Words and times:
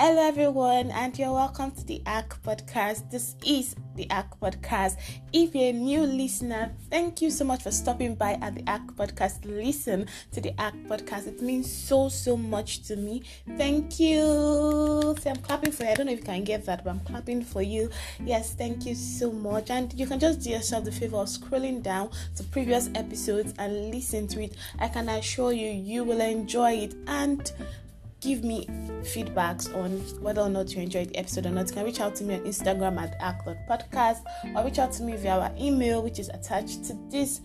Hello, 0.00 0.22
everyone, 0.22 0.92
and 0.92 1.18
you're 1.18 1.32
welcome 1.32 1.72
to 1.72 1.84
the 1.84 2.00
Ark 2.06 2.40
podcast. 2.44 3.10
This 3.10 3.34
is 3.44 3.74
the 3.96 4.08
Ark 4.10 4.38
podcast. 4.40 4.96
If 5.32 5.56
you're 5.56 5.70
a 5.70 5.72
new 5.72 6.02
listener, 6.02 6.72
thank 6.88 7.20
you 7.20 7.32
so 7.32 7.44
much 7.44 7.64
for 7.64 7.72
stopping 7.72 8.14
by 8.14 8.34
at 8.34 8.54
the 8.54 8.62
Ark 8.70 8.94
podcast. 8.94 9.44
Listen 9.44 10.06
to 10.30 10.40
the 10.40 10.54
Ark 10.56 10.76
podcast. 10.86 11.26
It 11.26 11.42
means 11.42 11.68
so, 11.68 12.08
so 12.08 12.36
much 12.36 12.84
to 12.84 12.94
me. 12.94 13.24
Thank 13.56 13.98
you. 13.98 15.16
See, 15.18 15.30
I'm 15.30 15.36
clapping 15.42 15.72
for 15.72 15.82
you. 15.82 15.90
I 15.90 15.94
don't 15.94 16.06
know 16.06 16.12
if 16.12 16.20
you 16.20 16.24
can 16.24 16.44
get 16.44 16.64
that, 16.66 16.84
but 16.84 16.90
I'm 16.90 17.00
clapping 17.00 17.42
for 17.42 17.62
you. 17.62 17.90
Yes, 18.24 18.54
thank 18.54 18.86
you 18.86 18.94
so 18.94 19.32
much. 19.32 19.68
And 19.68 19.92
you 19.94 20.06
can 20.06 20.20
just 20.20 20.42
do 20.42 20.50
yourself 20.50 20.84
the 20.84 20.92
favor 20.92 21.16
of 21.16 21.26
scrolling 21.26 21.82
down 21.82 22.10
to 22.36 22.44
previous 22.44 22.88
episodes 22.94 23.52
and 23.58 23.90
listen 23.90 24.28
to 24.28 24.44
it. 24.44 24.54
I 24.78 24.86
can 24.86 25.08
assure 25.08 25.52
you, 25.52 25.70
you 25.70 26.04
will 26.04 26.20
enjoy 26.20 26.74
it. 26.74 26.94
And 27.08 27.50
give 28.20 28.44
me 28.44 28.66
feedbacks 29.02 29.74
on 29.76 29.98
whether 30.22 30.40
or 30.40 30.48
not 30.48 30.74
you 30.74 30.82
enjoyed 30.82 31.08
the 31.08 31.16
episode 31.16 31.46
or 31.46 31.50
not, 31.50 31.68
you 31.68 31.74
can 31.74 31.84
reach 31.84 32.00
out 32.00 32.14
to 32.16 32.24
me 32.24 32.34
on 32.34 32.40
Instagram 32.40 32.98
at 32.98 33.16
arc.podcast 33.20 34.20
or 34.56 34.64
reach 34.64 34.78
out 34.78 34.92
to 34.92 35.02
me 35.02 35.16
via 35.16 35.38
our 35.38 35.52
email, 35.58 36.02
which 36.02 36.18
is 36.18 36.28
attached 36.28 36.84
to 36.84 36.98
this 37.10 37.40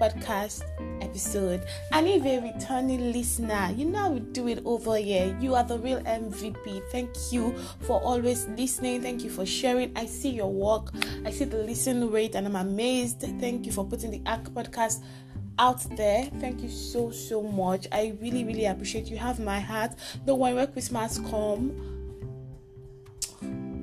podcast 0.00 0.62
episode. 1.00 1.64
And 1.92 2.06
if 2.06 2.24
you're 2.24 2.40
a 2.40 2.52
returning 2.52 3.12
listener, 3.12 3.72
you 3.74 3.86
know 3.86 4.10
we 4.10 4.20
do 4.20 4.48
it 4.48 4.62
over 4.64 4.96
here. 4.96 5.36
You 5.40 5.54
are 5.54 5.64
the 5.64 5.78
real 5.78 6.00
MVP. 6.02 6.82
Thank 6.90 7.10
you 7.30 7.54
for 7.80 8.00
always 8.00 8.46
listening. 8.48 9.02
Thank 9.02 9.24
you 9.24 9.30
for 9.30 9.46
sharing. 9.46 9.96
I 9.96 10.06
see 10.06 10.30
your 10.30 10.52
work. 10.52 10.92
I 11.24 11.30
see 11.30 11.44
the 11.44 11.58
listen 11.58 12.10
rate 12.10 12.34
and 12.34 12.46
I'm 12.46 12.56
amazed. 12.56 13.20
Thank 13.40 13.66
you 13.66 13.72
for 13.72 13.84
putting 13.84 14.10
the 14.10 14.22
Ark 14.26 14.44
podcast 14.50 15.02
out 15.58 15.82
there. 15.96 16.24
Thank 16.40 16.62
you 16.62 16.68
so 16.68 17.10
so 17.10 17.42
much. 17.42 17.86
I 17.92 18.14
really 18.20 18.44
really 18.44 18.66
appreciate 18.66 19.08
you. 19.08 19.16
Have 19.16 19.40
my 19.40 19.60
heart. 19.60 19.92
Don't 20.24 20.38
when 20.38 20.66
Christmas 20.72 21.18
come. 21.30 21.96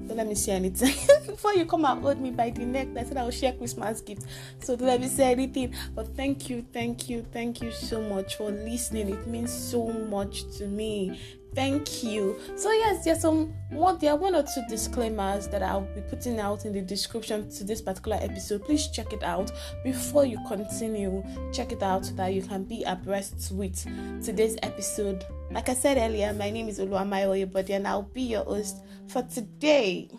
Don't 0.08 0.18
let 0.18 0.28
me 0.28 0.36
say 0.36 0.52
anything 0.52 0.94
before 1.26 1.54
you 1.54 1.66
come 1.66 1.86
and 1.86 2.02
hold 2.02 2.20
me 2.20 2.30
by 2.30 2.50
the 2.50 2.66
neck. 2.66 2.90
I 2.98 3.04
said 3.04 3.18
I 3.18 3.24
will 3.24 3.32
share 3.32 3.54
Christmas 3.54 4.02
gifts. 4.02 4.26
So 4.60 4.76
don't 4.76 4.88
let 4.88 5.02
me 5.02 5.08
say 5.08 5.32
anything. 5.32 5.74
But 5.96 6.16
thank 6.16 6.50
you, 6.50 6.66
thank 6.74 7.10
you, 7.10 7.26
thank 7.32 7.62
you 7.62 7.72
so 7.72 8.02
much 8.02 8.36
for 8.36 8.52
listening. 8.52 9.10
It 9.10 9.26
means 9.28 9.52
so 9.52 9.88
much 9.88 10.44
to 10.58 10.68
me. 10.68 11.20
Thank 11.56 12.04
you. 12.04 12.40
So 12.56 12.72
yes, 12.72 13.04
there's 13.04 13.22
some 13.22 13.54
there 14.00 14.12
are 14.12 14.18
one 14.18 14.36
or 14.36 14.44
two 14.44 14.64
disclaimers 14.70 15.48
that 15.48 15.62
I'll 15.64 15.82
be 15.82 16.02
putting 16.02 16.40
out 16.40 16.66
in 16.66 16.74
the 16.74 16.82
description 16.82 17.50
to 17.52 17.64
this 17.64 17.82
particular 17.82 18.18
episode. 18.22 18.64
Please 18.64 18.88
check 18.88 19.14
it 19.14 19.24
out 19.24 19.52
before 19.84 20.26
you 20.26 20.40
continue. 20.48 21.24
Check 21.52 21.72
it 21.72 21.84
out 21.84 22.06
so 22.06 22.14
that 22.14 22.34
you 22.34 22.42
can 22.42 22.64
be 22.64 22.84
abreast 22.84 23.52
with 23.52 23.76
today's 24.24 24.58
episode. 24.64 25.26
Like 25.52 25.70
I 25.70 25.74
said 25.74 25.98
earlier, 25.98 26.34
my 26.34 26.50
name 26.50 26.70
is 26.70 26.80
Oluwamayo 26.80 27.48
Oyebode 27.48 27.72
and 27.72 27.88
I'll 27.88 28.04
be 28.04 28.24
your 28.24 28.44
host 28.44 28.78
for 29.08 29.24
today. 29.24 30.10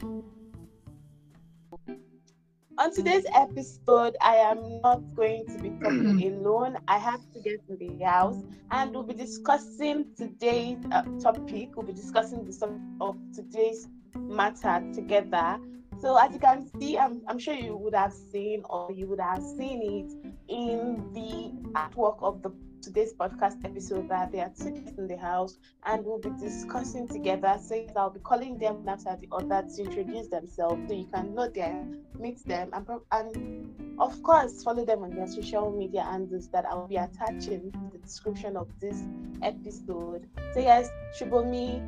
On 2.84 2.92
today's 2.92 3.24
episode, 3.34 4.14
I 4.20 4.36
am 4.36 4.82
not 4.82 5.00
going 5.16 5.46
to 5.46 5.56
be 5.56 5.70
talking 5.70 6.22
alone. 6.34 6.77
I 6.86 6.98
have 6.98 7.22
to 7.32 7.40
get 7.40 7.66
to 7.66 7.77
the 7.77 8.04
house 8.04 8.36
and 8.70 8.92
we'll 8.92 9.04
be 9.04 9.14
discussing 9.14 10.04
today's 10.18 10.77
uh, 10.92 11.02
topic. 11.18 11.74
We'll 11.74 11.86
be 11.86 11.94
discussing 11.94 12.44
the 12.44 12.52
subject 12.52 12.82
of 13.00 13.16
today's 13.34 13.88
matter 14.14 14.84
together. 14.92 15.58
So, 15.98 16.18
as 16.18 16.34
you 16.34 16.38
can 16.38 16.68
see, 16.78 16.98
I'm, 16.98 17.22
I'm 17.27 17.38
sure 17.38 17.55
you 17.55 17.74
would 17.74 17.94
have 17.94 18.12
seen 18.12 18.60
or 18.68 18.92
you 18.92 19.06
would 19.06 19.20
have 19.20 19.42
seen 19.42 19.80
it 19.80 20.34
in 20.52 21.10
the 21.14 21.72
artwork 21.72 22.22
of 22.22 22.42
the 22.42 22.50
today's 22.84 23.14
podcast 23.14 23.64
episode 23.64 24.06
that 24.10 24.30
there 24.30 24.44
are 24.44 24.52
two 24.60 24.84
in 24.98 25.08
the 25.08 25.16
house 25.16 25.56
and 25.86 26.04
we'll 26.04 26.18
be 26.18 26.30
discussing 26.38 27.08
together. 27.08 27.56
So 27.58 27.82
I'll 27.96 28.10
be 28.10 28.20
calling 28.20 28.58
them 28.58 28.84
after 28.86 29.16
the 29.18 29.28
other 29.32 29.66
to 29.74 29.82
introduce 29.82 30.28
themselves 30.28 30.82
so 30.86 30.94
you 30.94 31.06
can 31.06 31.34
know 31.34 31.48
them, 31.48 32.02
meet 32.18 32.45
them, 32.45 32.70
and, 32.74 32.86
and 33.11 33.98
of 33.98 34.22
course 34.22 34.62
follow 34.62 34.84
them 34.84 35.02
on 35.02 35.14
their 35.14 35.27
social 35.27 35.72
media 35.72 36.02
handles 36.02 36.48
that 36.50 36.67
I'll 36.67 36.86
be 36.86 36.96
attaching 36.96 37.72
to 37.72 37.90
the 37.92 37.98
description 37.98 38.55
of 38.55 38.68
this 38.80 39.02
episode. 39.42 40.28
So 40.52 40.61
yes, 40.61 40.90
Subomi, 41.18 41.83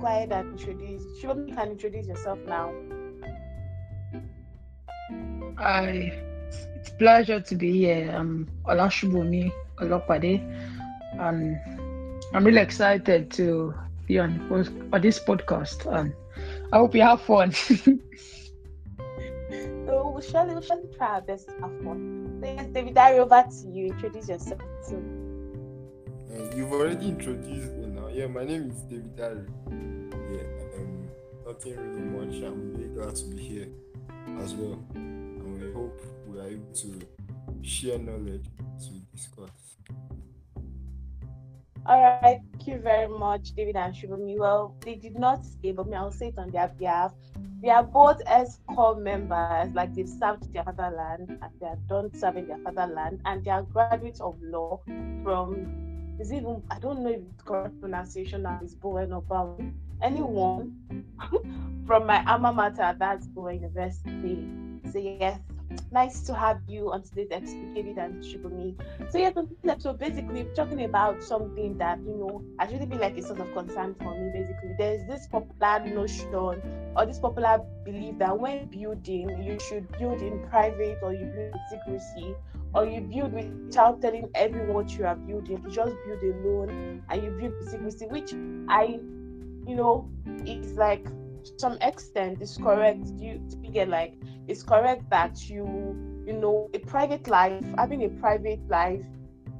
go 0.00 0.06
ahead 0.06 0.32
and 0.32 0.58
introduce. 0.58 1.04
Subomi, 1.22 1.54
can 1.54 1.70
introduce 1.70 2.08
yourself 2.08 2.40
now. 2.46 2.74
Hi, 5.58 6.12
it's 6.76 6.88
a 6.88 6.94
pleasure 6.94 7.40
to 7.40 7.54
be 7.54 7.70
here. 7.70 8.10
I'm 8.10 8.48
Olasubomi 8.64 9.52
Olopade, 9.80 10.40
and 11.18 11.58
I'm 12.32 12.44
really 12.44 12.60
excited 12.60 13.30
to 13.32 13.74
be 14.06 14.18
on, 14.18 14.40
on 14.92 15.00
this 15.00 15.18
podcast. 15.18 15.86
And 15.92 16.12
I 16.72 16.78
hope 16.78 16.94
you 16.94 17.02
have 17.02 17.20
fun. 17.22 17.52
so 17.52 18.00
we'll 20.12 20.20
surely, 20.20 20.54
we'll 20.54 20.62
surely 20.62 20.88
try 20.96 21.14
our 21.14 21.20
best 21.20 21.48
to 21.48 21.54
have 21.54 21.82
fun. 21.82 22.38
So 22.40 22.46
yes, 22.46 22.66
David, 22.72 22.96
I 22.98 23.18
over 23.18 23.44
to 23.48 23.68
you. 23.68 23.86
Introduce 23.86 24.28
yourself 24.28 24.60
too. 24.88 25.02
Uh, 26.32 26.56
you've 26.56 26.72
already 26.72 27.08
introduced 27.08 27.72
me 27.72 27.86
now. 27.86 28.08
Yeah, 28.08 28.28
my 28.28 28.44
name 28.44 28.70
is 28.70 28.82
David 28.82 29.16
Dare. 29.16 29.46
Yeah, 29.68 30.46
um, 30.78 31.08
nothing 31.46 31.76
really 31.76 32.26
much. 32.26 32.42
I'm 32.44 32.74
really 32.74 32.94
glad 32.94 33.16
to 33.16 33.24
be 33.26 33.42
here 33.42 33.68
as 34.38 34.54
well. 34.54 34.78
And 34.94 35.60
we 35.60 35.72
hope 35.72 36.00
we 36.26 36.38
are 36.38 36.46
able 36.46 36.72
to 36.72 37.00
share 37.62 37.98
knowledge 37.98 38.44
to 38.44 38.69
All 41.86 42.00
right, 42.00 42.40
thank 42.52 42.66
you 42.66 42.78
very 42.78 43.08
much, 43.08 43.52
David 43.54 43.76
and 43.76 43.94
Subomi. 43.94 44.38
Well, 44.38 44.76
they 44.80 44.94
did 44.94 45.18
not 45.18 45.44
say, 45.44 45.72
but 45.72 45.88
me, 45.88 45.96
I'll 45.96 46.12
say 46.12 46.28
it 46.28 46.38
on 46.38 46.50
their 46.50 46.68
behalf. 46.68 47.12
They 47.62 47.68
are 47.68 47.82
both 47.82 48.20
ex-corps 48.26 48.96
members, 48.96 49.74
like 49.74 49.94
they've 49.94 50.08
served 50.08 50.52
their 50.52 50.64
fatherland 50.64 51.38
and 51.42 51.50
they 51.60 51.66
are 51.66 51.78
done 51.88 52.14
serving 52.14 52.46
their 52.48 52.58
fatherland, 52.58 53.20
and 53.24 53.44
they 53.44 53.50
are 53.50 53.62
graduates 53.62 54.20
of 54.20 54.36
law 54.42 54.80
from, 55.22 56.16
is 56.18 56.32
even, 56.32 56.62
I 56.70 56.78
don't 56.78 57.02
know 57.02 57.10
if 57.10 57.20
the 57.38 57.44
correct 57.44 57.80
pronunciation 57.80 58.42
now 58.42 58.60
is 58.62 58.74
Bowen 58.74 59.12
or 59.12 59.22
Bowen, 59.22 59.74
anyone 60.02 60.76
from 61.86 62.06
my 62.06 62.24
alma 62.24 62.52
mater, 62.52 62.94
that's 62.98 63.26
Bowen 63.26 63.56
University. 63.56 64.48
So, 64.92 64.98
yes, 64.98 65.40
nice 65.92 66.20
to 66.22 66.34
have 66.34 66.60
you 66.66 66.92
on 66.92 67.02
today's 67.02 67.28
episode, 67.30 67.74
David 67.74 67.98
and 67.98 68.22
Subomi. 68.22 68.74
So 69.10 69.18
yes, 69.18 69.36
on 69.36 69.48
this 69.48 69.70
episode, 69.70 69.98
basically 69.98 70.44
we're 70.44 70.54
talking 70.54 70.84
about 70.84 71.22
something 71.22 71.76
that 71.78 71.98
you 72.00 72.16
know 72.16 72.42
has 72.58 72.72
really 72.72 72.86
been 72.86 73.00
like 73.00 73.16
a 73.18 73.22
sort 73.22 73.40
of 73.40 73.52
concern 73.52 73.94
for 73.94 74.14
me. 74.14 74.30
Basically, 74.32 74.74
there's 74.78 75.06
this 75.08 75.26
popular 75.26 75.84
notion 75.86 76.34
or 76.96 77.06
this 77.06 77.18
popular 77.18 77.60
belief 77.84 78.18
that 78.18 78.38
when 78.38 78.66
building, 78.66 79.42
you 79.42 79.58
should 79.60 79.86
build 79.98 80.20
in 80.20 80.46
private 80.48 80.98
or 81.02 81.12
you 81.12 81.26
build 81.26 81.54
in 81.54 81.60
secrecy 81.70 82.34
or 82.74 82.86
you 82.86 83.00
build 83.00 83.32
without 83.32 84.00
telling 84.00 84.28
everyone 84.34 84.74
what 84.74 84.90
you 84.96 85.06
are 85.06 85.16
building. 85.16 85.62
You 85.64 85.70
just 85.70 85.94
build 86.06 86.22
alone 86.22 87.02
and 87.08 87.22
you 87.22 87.30
build 87.30 87.54
secrecy, 87.68 88.06
which 88.06 88.32
I, 88.68 88.98
you 89.66 89.76
know, 89.76 90.08
it's 90.46 90.72
like 90.72 91.06
some 91.56 91.78
extent 91.80 92.38
it's 92.40 92.56
correct. 92.56 93.06
You, 93.16 93.40
you 93.62 93.70
get 93.70 93.88
like 93.88 94.14
it's 94.48 94.62
correct 94.62 95.08
that 95.10 95.48
you 95.48 95.64
you 96.26 96.32
know 96.34 96.68
a 96.74 96.78
private 96.78 97.28
life, 97.28 97.64
having 97.76 98.04
a 98.04 98.08
private 98.08 98.60
life, 98.68 99.04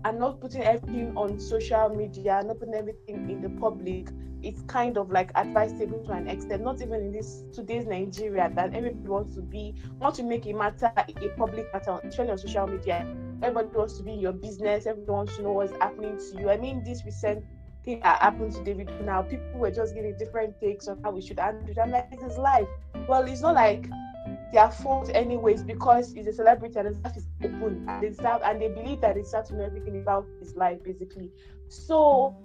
and 0.04 0.18
not 0.18 0.40
putting 0.40 0.62
everything 0.62 1.16
on 1.16 1.38
social 1.38 1.88
media, 1.90 2.42
not 2.44 2.58
putting 2.58 2.74
everything 2.74 3.30
in 3.30 3.40
the 3.40 3.50
public. 3.60 4.08
It's 4.42 4.62
kind 4.62 4.96
of 4.96 5.10
like 5.10 5.30
advisable 5.34 6.02
to 6.04 6.12
an 6.12 6.26
extent. 6.26 6.62
Not 6.64 6.80
even 6.80 7.00
in 7.02 7.12
this 7.12 7.44
today's 7.52 7.86
Nigeria 7.86 8.50
that 8.54 8.74
everybody 8.74 9.06
wants 9.08 9.34
to 9.34 9.42
be 9.42 9.74
want 9.98 10.14
to 10.16 10.22
make 10.22 10.46
a 10.46 10.52
matter 10.54 10.90
a 10.96 11.28
public 11.36 11.66
matter, 11.74 11.98
especially 12.04 12.30
on 12.30 12.38
social 12.38 12.66
media. 12.66 13.06
Everybody 13.42 13.76
wants 13.76 13.98
to 13.98 14.02
be 14.02 14.12
in 14.14 14.20
your 14.20 14.32
business. 14.32 14.86
Everyone 14.86 15.16
wants 15.16 15.36
to 15.36 15.42
know 15.42 15.52
what's 15.52 15.72
happening 15.72 16.16
to 16.18 16.40
you. 16.40 16.48
I 16.50 16.56
mean, 16.56 16.82
this 16.84 17.04
recent 17.04 17.44
thing 17.84 18.00
that 18.00 18.20
happened 18.20 18.52
to 18.52 18.64
David 18.64 18.90
now, 19.04 19.22
people 19.22 19.50
were 19.54 19.70
just 19.70 19.94
giving 19.94 20.16
different 20.18 20.58
takes 20.60 20.88
on 20.88 21.02
how 21.02 21.10
we 21.10 21.20
should 21.20 21.38
handle 21.38 21.68
it. 21.68 21.78
I'm 21.78 21.90
like, 21.90 22.10
this 22.10 22.22
is 22.22 22.38
life. 22.38 22.68
Well, 23.08 23.26
it's 23.26 23.42
not 23.42 23.54
like 23.54 23.88
their 24.52 24.70
fault 24.70 25.10
anyways 25.14 25.62
because 25.62 26.12
he's 26.12 26.26
a 26.26 26.32
celebrity 26.32 26.78
and 26.78 26.88
his 26.88 26.98
life 26.98 27.16
is 27.16 27.26
open 27.42 27.86
and 27.88 28.02
they 28.02 28.26
and 28.44 28.60
they 28.60 28.68
believe 28.68 29.00
that 29.00 29.14
they 29.14 29.22
start 29.22 29.46
to 29.46 29.54
know 29.54 29.64
everything 29.64 30.00
about 30.02 30.26
his 30.40 30.54
life 30.56 30.82
basically. 30.82 31.30
So 31.68 32.36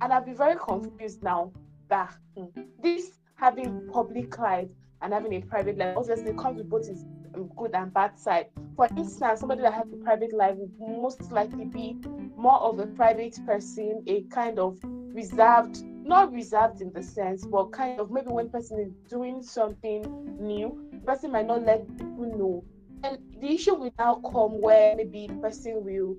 and 0.00 0.12
I'll 0.12 0.24
be 0.24 0.32
very 0.32 0.56
confused 0.56 1.22
now 1.22 1.52
that 1.88 2.14
hmm, 2.36 2.46
this 2.82 3.18
having 3.36 3.88
public 3.92 4.38
life 4.38 4.70
and 5.02 5.12
having 5.12 5.34
a 5.34 5.40
private 5.40 5.78
life 5.78 5.96
obviously 5.96 6.32
comes 6.34 6.58
with 6.58 6.70
both 6.70 6.88
its 6.88 7.04
good 7.42 7.74
and 7.74 7.92
bad 7.92 8.18
side. 8.18 8.46
For 8.76 8.86
instance, 8.96 9.40
somebody 9.40 9.62
that 9.62 9.74
has 9.74 9.86
a 9.92 9.96
private 9.96 10.32
life 10.32 10.56
would 10.56 10.72
most 11.00 11.30
likely 11.32 11.64
be 11.64 11.98
more 12.36 12.60
of 12.60 12.78
a 12.78 12.86
private 12.86 13.38
person, 13.46 14.02
a 14.06 14.22
kind 14.24 14.58
of 14.58 14.78
reserved, 14.84 15.82
not 15.84 16.32
reserved 16.32 16.80
in 16.80 16.92
the 16.92 17.02
sense, 17.02 17.46
but 17.46 17.72
kind 17.72 18.00
of 18.00 18.10
maybe 18.10 18.28
when 18.28 18.50
person 18.50 18.80
is 18.80 18.92
doing 19.10 19.42
something 19.42 20.02
new, 20.40 20.88
the 20.92 20.98
person 20.98 21.32
might 21.32 21.46
not 21.46 21.62
let 21.64 21.86
people 21.96 22.36
know. 22.36 22.64
And 23.02 23.18
the 23.40 23.54
issue 23.54 23.74
will 23.74 23.92
now 23.98 24.16
come 24.16 24.60
where 24.60 24.96
maybe 24.96 25.26
the 25.26 25.34
person 25.34 25.84
will 25.84 26.16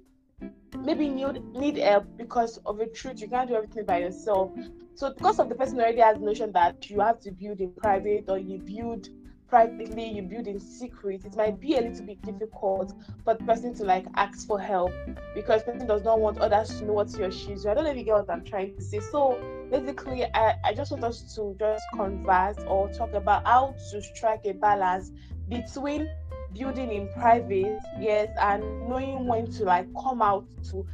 maybe 0.84 1.10
need 1.10 1.42
need 1.54 1.78
help 1.78 2.06
because 2.18 2.58
of 2.66 2.80
a 2.80 2.88
truth 2.88 3.22
you 3.22 3.28
can't 3.28 3.50
do 3.50 3.56
everything 3.56 3.86
by 3.86 4.00
yourself 4.00 4.52
so 4.94 5.14
because 5.14 5.40
of 5.40 5.50
the 5.50 5.56
person 5.56 5.80
already 5.80 6.02
has 6.02 6.18
the 6.18 6.26
notion 6.26 6.52
that 6.52 6.90
you 6.90 7.00
have 7.00 7.20
to 7.20 7.32
build 7.32 7.60
in 7.60 7.72
private 7.74 8.26
or 8.28 8.38
you 8.38 8.60
build 8.60 9.08
privately 9.56 10.10
you 10.10 10.22
build 10.22 10.48
in 10.48 10.60
secret. 10.60 11.24
It 11.24 11.34
might 11.38 11.62
be 11.62 11.78
a 11.78 11.82
little 11.82 12.06
bit 12.06 12.22
difficult 12.24 12.94
for 13.24 13.36
the 13.36 13.44
person 13.46 13.74
to 13.76 13.86
like 13.86 14.06
ask 14.16 14.46
for 14.46 14.60
help 14.60 14.92
because 15.34 15.64
person 15.64 15.88
does 15.88 16.04
not 16.04 16.20
want 16.20 16.40
others 16.40 16.78
to 16.80 16.86
know 16.86 16.92
what 16.92 17.18
or 17.18 17.32
she 17.32 17.54
is 17.54 17.66
i 17.66 17.74
don't 17.74 17.86
know 17.86 17.92
if 17.92 17.96
you 17.96 18.04
get 18.04 18.16
what 18.16 18.30
i'm 18.30 18.44
trying 18.44 18.76
to 18.76 18.82
say. 18.82 19.00
So 19.00 19.40
basically 19.72 20.26
I, 20.26 20.56
I 20.66 20.74
just 20.74 20.92
want 20.92 21.06
us 21.06 21.34
to 21.36 21.56
just 21.58 21.84
converse 21.94 22.58
or 22.68 22.90
talk 22.90 23.14
about 23.14 23.48
how 23.48 23.76
to 23.92 24.02
strike 24.02 24.42
a 24.44 24.52
balance 24.52 25.12
between 25.48 26.10
building 26.54 26.92
in 26.92 27.08
private 27.14 27.80
yes 28.02 28.28
and 28.42 28.62
knowing 28.90 29.26
when 29.26 29.50
to 29.52 29.64
like 29.64 29.88
come 30.04 30.22
out 30.22 30.46
to 30.72 30.86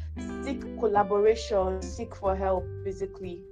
seek 0.44 0.62
collaboration 0.78 1.82
seek 1.82 2.16
for 2.16 2.36
help 2.36 2.64
basically 2.84 3.44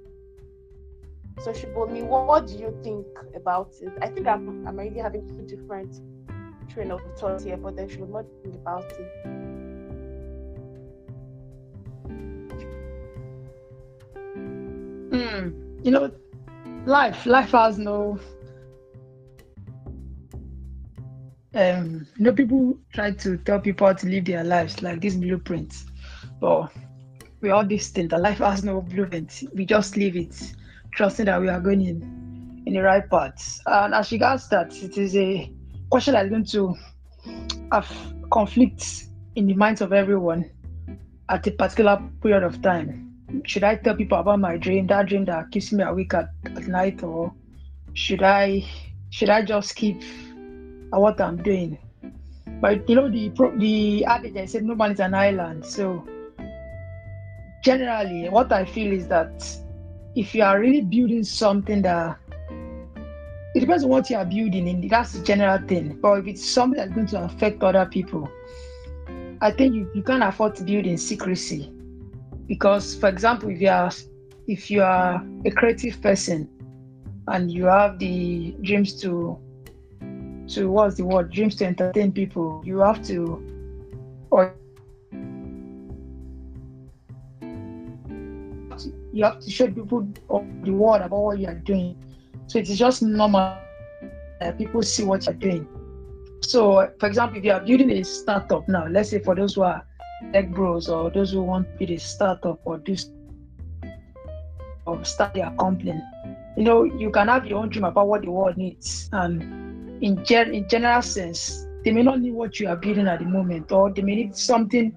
so 1.42 1.52
Subomi, 1.52 2.04
what, 2.04 2.26
what 2.26 2.46
do 2.46 2.54
you 2.54 2.78
think 2.82 3.06
about 3.34 3.72
it? 3.80 3.92
I 4.02 4.08
think 4.08 4.26
I'm 4.26 4.66
I'm 4.66 4.78
already 4.78 5.00
having 5.00 5.26
two 5.28 5.56
different 5.56 6.00
train 6.68 6.90
of 6.90 7.00
thought 7.18 7.42
here, 7.42 7.56
but 7.56 7.76
then 7.76 7.88
should 7.88 8.00
what 8.00 8.26
do 8.26 8.32
you 8.34 8.42
think 8.42 8.54
about 8.56 8.92
it? 8.92 9.10
Hmm. 15.12 15.50
You 15.82 15.90
know, 15.90 16.10
life 16.86 17.26
life 17.26 17.52
has 17.52 17.78
no 17.78 18.18
um 21.54 22.06
you 22.16 22.24
know 22.24 22.32
people 22.32 22.78
try 22.92 23.10
to 23.10 23.36
tell 23.38 23.60
people 23.60 23.86
how 23.86 23.92
to 23.92 24.06
live 24.06 24.24
their 24.24 24.44
lives 24.44 24.82
like 24.82 25.00
this 25.00 25.16
blueprint 25.16 25.74
but 26.40 26.70
we 27.40 27.50
all 27.50 27.64
distant 27.64 28.10
that 28.10 28.20
life 28.20 28.38
has 28.38 28.62
no 28.62 28.80
blueprint 28.80 29.42
we 29.54 29.66
just 29.66 29.96
live 29.96 30.16
it 30.16 30.54
trusting 30.92 31.26
that 31.26 31.40
we 31.40 31.48
are 31.48 31.60
going 31.60 31.82
in 31.82 32.62
in 32.66 32.74
the 32.74 32.82
right 32.82 33.08
path. 33.10 33.60
And 33.66 33.94
as 33.94 34.12
regards 34.12 34.48
that, 34.48 34.74
it 34.82 34.96
is 34.98 35.16
a 35.16 35.52
question 35.90 36.14
that's 36.14 36.30
going 36.30 36.44
to 36.46 36.74
have 37.72 37.90
conflicts 38.30 39.08
in 39.34 39.46
the 39.46 39.54
minds 39.54 39.80
of 39.80 39.92
everyone 39.92 40.50
at 41.28 41.46
a 41.46 41.50
particular 41.50 42.02
period 42.22 42.42
of 42.42 42.60
time. 42.62 43.06
Should 43.44 43.64
I 43.64 43.76
tell 43.76 43.94
people 43.94 44.18
about 44.18 44.40
my 44.40 44.56
dream, 44.56 44.86
that 44.88 45.06
dream 45.06 45.24
that 45.26 45.50
keeps 45.52 45.72
me 45.72 45.84
awake 45.84 46.14
at, 46.14 46.30
at 46.44 46.66
night, 46.66 47.02
or 47.02 47.32
should 47.94 48.22
I 48.22 48.64
should 49.10 49.30
I 49.30 49.42
just 49.42 49.76
keep 49.76 50.02
what 50.90 51.20
I'm 51.20 51.36
doing? 51.36 51.78
But 52.60 52.88
you 52.88 52.96
know 52.96 53.08
the 53.08 53.30
the 53.58 54.04
adage 54.04 54.36
I 54.36 54.46
said 54.46 54.64
no 54.64 54.74
man 54.74 54.92
is 54.92 55.00
an 55.00 55.14
island. 55.14 55.64
So 55.64 56.06
generally, 57.62 58.28
what 58.28 58.52
I 58.52 58.64
feel 58.64 58.92
is 58.92 59.06
that 59.08 59.46
if 60.14 60.34
you 60.34 60.42
are 60.42 60.58
really 60.58 60.80
building 60.82 61.24
something 61.24 61.82
that 61.82 62.18
it 63.54 63.60
depends 63.60 63.84
on 63.84 63.90
what 63.90 64.08
you 64.10 64.16
are 64.16 64.24
building 64.24 64.68
in 64.68 64.88
that's 64.88 65.12
the 65.12 65.24
general 65.24 65.58
thing. 65.66 65.98
But 66.00 66.20
if 66.20 66.26
it's 66.26 66.44
something 66.44 66.78
that's 66.78 66.92
going 66.92 67.06
to 67.08 67.24
affect 67.24 67.62
other 67.62 67.86
people 67.86 68.28
i 69.40 69.50
think 69.50 69.74
you, 69.74 69.90
you 69.94 70.02
can't 70.02 70.22
afford 70.22 70.54
to 70.56 70.64
build 70.64 70.86
in 70.86 70.98
secrecy. 70.98 71.72
Because 72.46 72.94
for 72.94 73.08
example 73.08 73.48
if 73.50 73.60
you 73.60 73.68
are 73.68 73.90
if 74.46 74.70
you 74.70 74.82
are 74.82 75.24
a 75.44 75.50
creative 75.50 76.00
person 76.02 76.48
and 77.28 77.50
you 77.50 77.64
have 77.64 77.98
the 77.98 78.54
dreams 78.62 79.00
to 79.00 79.38
to 80.48 80.68
what's 80.68 80.96
the 80.96 81.04
word? 81.04 81.30
Dreams 81.30 81.54
to 81.56 81.66
entertain 81.66 82.12
people 82.12 82.60
you 82.64 82.78
have 82.78 83.02
to 83.06 83.46
or 84.30 84.54
you 89.12 89.24
have 89.24 89.40
to 89.40 89.50
show 89.50 89.66
people 89.66 90.06
of 90.28 90.44
the 90.62 90.70
world 90.70 91.02
about 91.02 91.20
what 91.20 91.38
you 91.38 91.46
are 91.48 91.54
doing. 91.54 91.96
So 92.46 92.58
it 92.58 92.68
is 92.68 92.78
just 92.78 93.02
normal 93.02 93.58
people 94.56 94.82
see 94.82 95.04
what 95.04 95.26
you're 95.26 95.34
doing. 95.34 95.66
So, 96.42 96.90
for 96.98 97.06
example, 97.06 97.38
if 97.38 97.44
you 97.44 97.52
are 97.52 97.60
building 97.60 97.90
a 97.90 98.02
startup 98.02 98.68
now, 98.68 98.86
let's 98.86 99.10
say 99.10 99.18
for 99.18 99.34
those 99.34 99.54
who 99.54 99.62
are 99.62 99.84
tech 100.32 100.50
bros 100.50 100.88
or 100.88 101.10
those 101.10 101.32
who 101.32 101.42
want 101.42 101.66
to 101.68 101.78
build 101.78 101.90
a 101.90 101.98
startup 101.98 102.60
or 102.64 102.78
do 102.78 102.96
or 104.86 105.04
start 105.04 105.34
their 105.34 105.52
company, 105.58 105.94
you 106.56 106.64
know, 106.64 106.84
you 106.84 107.10
can 107.10 107.28
have 107.28 107.46
your 107.46 107.58
own 107.58 107.68
dream 107.68 107.84
about 107.84 108.08
what 108.08 108.22
the 108.22 108.30
world 108.30 108.56
needs. 108.56 109.08
And 109.12 109.42
in, 110.00 110.24
gen- 110.24 110.54
in 110.54 110.68
general 110.68 111.02
sense, 111.02 111.66
they 111.84 111.92
may 111.92 112.02
not 112.02 112.20
need 112.20 112.32
what 112.32 112.58
you 112.58 112.68
are 112.68 112.76
building 112.76 113.06
at 113.06 113.18
the 113.20 113.26
moment, 113.26 113.70
or 113.70 113.92
they 113.92 114.02
may 114.02 114.16
need 114.16 114.34
something 114.36 114.92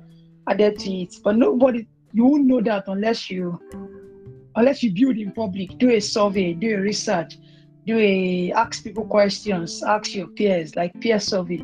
added 0.48 0.80
to 0.80 0.92
it. 0.92 1.15
But 1.24 1.36
nobody, 1.36 1.88
you 2.13 2.25
won't 2.25 2.45
know 2.45 2.62
that 2.62 2.86
unless 2.88 3.30
you 3.30 3.60
unless 4.56 4.84
you 4.84 4.92
build 4.92 5.18
in 5.18 5.32
public, 5.32 5.78
do 5.78 5.90
a 5.90 6.00
survey, 6.00 6.54
do 6.54 6.76
a 6.76 6.80
research, 6.80 7.38
do 7.86 7.98
a 7.98 8.52
ask 8.54 8.84
people 8.84 9.06
questions, 9.06 9.84
ask 9.84 10.14
your 10.16 10.28
peers, 10.28 10.76
like 10.76 10.94
peer 11.02 11.20
survey. 11.20 11.62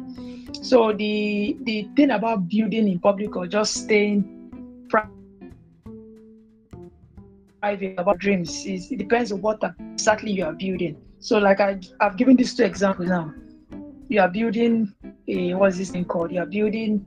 So 0.61 0.91
the 0.93 1.57
the 1.63 1.87
thing 1.95 2.11
about 2.11 2.47
building 2.49 2.87
in 2.87 2.99
public 2.99 3.35
or 3.35 3.47
just 3.47 3.73
staying 3.73 4.25
private 4.89 5.13
about 7.97 8.17
dreams 8.19 8.65
is 8.65 8.91
it 8.91 8.97
depends 8.97 9.31
on 9.31 9.41
what 9.41 9.61
exactly 9.93 10.31
you 10.31 10.45
are 10.45 10.53
building. 10.53 10.95
So 11.19 11.37
like 11.37 11.59
I 11.59 11.79
I've 11.99 12.17
given 12.17 12.35
these 12.35 12.55
two 12.55 12.63
examples 12.63 13.09
now. 13.09 13.33
You 14.09 14.21
are 14.21 14.29
building 14.29 14.93
a 15.27 15.53
what's 15.53 15.77
this 15.77 15.91
thing 15.91 16.05
called? 16.05 16.31
You 16.31 16.41
are 16.41 16.45
building 16.47 17.05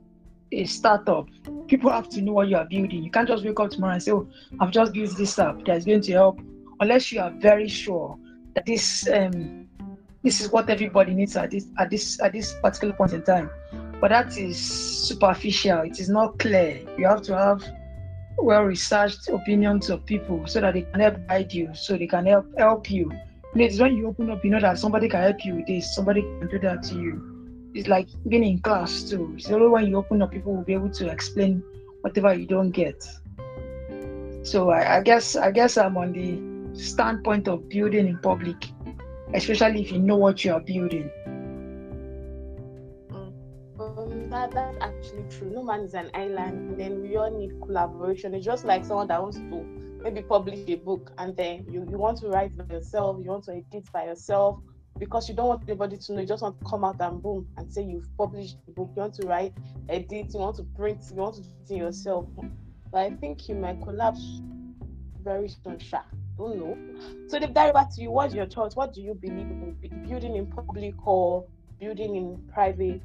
a 0.53 0.65
startup, 0.65 1.27
people 1.67 1.89
have 1.89 2.09
to 2.09 2.21
know 2.21 2.33
what 2.33 2.47
you 2.47 2.57
are 2.57 2.65
building. 2.65 3.03
You 3.03 3.11
can't 3.11 3.27
just 3.27 3.43
wake 3.43 3.59
up 3.59 3.71
tomorrow 3.71 3.93
and 3.93 4.03
say, 4.03 4.11
"Oh, 4.11 4.27
I've 4.59 4.71
just 4.71 4.93
built 4.93 5.17
this 5.17 5.37
app 5.39 5.65
that's 5.65 5.85
going 5.85 6.01
to 6.01 6.11
help," 6.11 6.39
unless 6.79 7.11
you 7.11 7.19
are 7.21 7.31
very 7.31 7.67
sure 7.67 8.17
that 8.55 8.65
this 8.65 9.07
um, 9.09 9.67
this 10.23 10.41
is 10.41 10.51
what 10.51 10.69
everybody 10.69 11.13
needs 11.13 11.35
at 11.35 11.51
this 11.51 11.67
at 11.79 11.89
this 11.89 12.21
at 12.21 12.33
this 12.33 12.53
particular 12.61 12.93
point 12.93 13.13
in 13.13 13.23
time. 13.23 13.49
But 13.99 14.09
that 14.09 14.37
is 14.37 14.57
superficial. 14.57 15.81
It 15.81 15.99
is 15.99 16.09
not 16.09 16.39
clear. 16.39 16.81
You 16.97 17.07
have 17.07 17.21
to 17.23 17.37
have 17.37 17.63
well 18.37 18.63
researched 18.63 19.29
opinions 19.29 19.89
of 19.89 20.05
people 20.05 20.45
so 20.47 20.61
that 20.61 20.73
they 20.73 20.81
can 20.81 20.99
help 20.99 21.27
guide 21.27 21.53
you, 21.53 21.73
so 21.73 21.97
they 21.97 22.07
can 22.07 22.25
help 22.25 22.45
help 22.57 22.89
you. 22.91 23.11
It's 23.55 23.79
when 23.79 23.95
you 23.95 24.07
open 24.07 24.31
up, 24.31 24.43
you 24.43 24.49
know 24.49 24.59
that 24.59 24.79
somebody 24.79 25.07
can 25.07 25.21
help 25.21 25.45
you 25.45 25.55
with 25.57 25.67
this, 25.67 25.93
somebody 25.95 26.21
can 26.21 26.47
do 26.47 26.57
that 26.59 26.81
to 26.83 26.95
you 26.95 27.32
it's 27.73 27.87
like 27.87 28.07
being 28.27 28.43
in 28.43 28.59
class 28.59 29.03
too. 29.03 29.33
It's 29.37 29.49
only 29.49 29.67
when 29.67 29.87
you 29.87 29.97
open 29.97 30.21
up, 30.21 30.31
people 30.31 30.55
will 30.55 30.63
be 30.63 30.73
able 30.73 30.91
to 30.91 31.09
explain 31.09 31.63
whatever 32.01 32.33
you 32.33 32.45
don't 32.45 32.71
get. 32.71 33.03
So 34.43 34.69
I, 34.69 34.97
I 34.97 35.01
guess 35.01 35.35
I 35.35 35.51
guess 35.51 35.77
I'm 35.77 35.97
on 35.97 36.11
the 36.11 36.77
standpoint 36.77 37.47
of 37.47 37.69
building 37.69 38.07
in 38.07 38.17
public, 38.17 38.57
especially 39.33 39.81
if 39.81 39.91
you 39.91 39.99
know 39.99 40.17
what 40.17 40.43
you 40.43 40.53
are 40.53 40.59
building. 40.59 41.09
Mm. 43.09 43.33
Um, 43.79 44.29
that, 44.29 44.51
that's 44.51 44.77
actually 44.81 45.23
true. 45.29 45.49
No 45.49 45.63
man 45.63 45.81
is 45.81 45.93
an 45.93 46.11
island, 46.13 46.71
and 46.71 46.79
then 46.79 47.01
we 47.01 47.15
all 47.15 47.31
need 47.31 47.59
collaboration. 47.61 48.33
It's 48.33 48.45
just 48.45 48.65
like 48.65 48.83
someone 48.85 49.07
that 49.07 49.21
wants 49.21 49.37
to 49.37 49.65
maybe 50.03 50.21
publish 50.21 50.59
a 50.67 50.75
book, 50.75 51.11
and 51.17 51.35
then 51.37 51.65
you, 51.69 51.87
you 51.89 51.97
want 51.97 52.17
to 52.19 52.27
write 52.27 52.55
by 52.57 52.65
yourself, 52.73 53.17
you 53.23 53.29
want 53.29 53.45
to 53.45 53.51
edit 53.53 53.89
by 53.93 54.05
yourself, 54.05 54.59
because 54.99 55.27
you 55.27 55.35
don't 55.35 55.47
want 55.47 55.63
anybody 55.67 55.97
to 55.97 56.13
know. 56.13 56.21
You 56.21 56.27
just 56.27 56.43
want 56.43 56.59
to 56.59 56.65
come 56.65 56.83
out 56.83 56.99
and 56.99 57.21
boom 57.21 57.47
and 57.57 57.71
say 57.71 57.83
you've 57.83 58.07
published 58.17 58.57
the 58.65 58.71
book. 58.73 58.91
You 58.95 59.01
want 59.01 59.13
to 59.15 59.27
write, 59.27 59.53
edit, 59.89 60.33
you 60.33 60.39
want 60.39 60.55
to 60.57 60.63
print, 60.63 60.99
you 61.09 61.17
want 61.17 61.35
to 61.35 61.41
do 61.41 61.75
it 61.75 61.77
yourself. 61.77 62.27
But 62.91 63.01
I 63.01 63.09
think 63.11 63.49
you 63.49 63.55
might 63.55 63.81
collapse 63.81 64.41
very 65.23 65.49
soon, 65.49 65.79
Sha. 65.79 66.01
Don't 66.37 66.57
know. 66.57 66.77
So 67.27 67.39
the 67.39 67.47
dive 67.47 67.73
back 67.73 67.93
to 67.95 68.01
you, 68.01 68.11
what's 68.11 68.33
your 68.33 68.45
thoughts? 68.45 68.75
What 68.75 68.93
do 68.93 69.01
you 69.01 69.13
believe 69.13 69.47
in 69.47 70.05
building 70.07 70.35
in 70.35 70.47
public 70.47 70.95
or 71.05 71.45
building 71.79 72.15
in 72.15 72.37
private? 72.53 73.03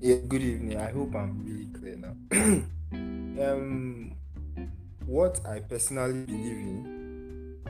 Yeah, 0.00 0.16
good 0.28 0.42
evening. 0.42 0.78
I 0.78 0.90
hope 0.90 1.14
I'm 1.14 1.44
really 1.44 1.66
clear 1.66 1.96
now. 1.96 2.16
um 3.42 4.14
what 5.06 5.40
I 5.46 5.60
personally 5.60 6.24
believe 6.24 6.56
in 6.56 6.99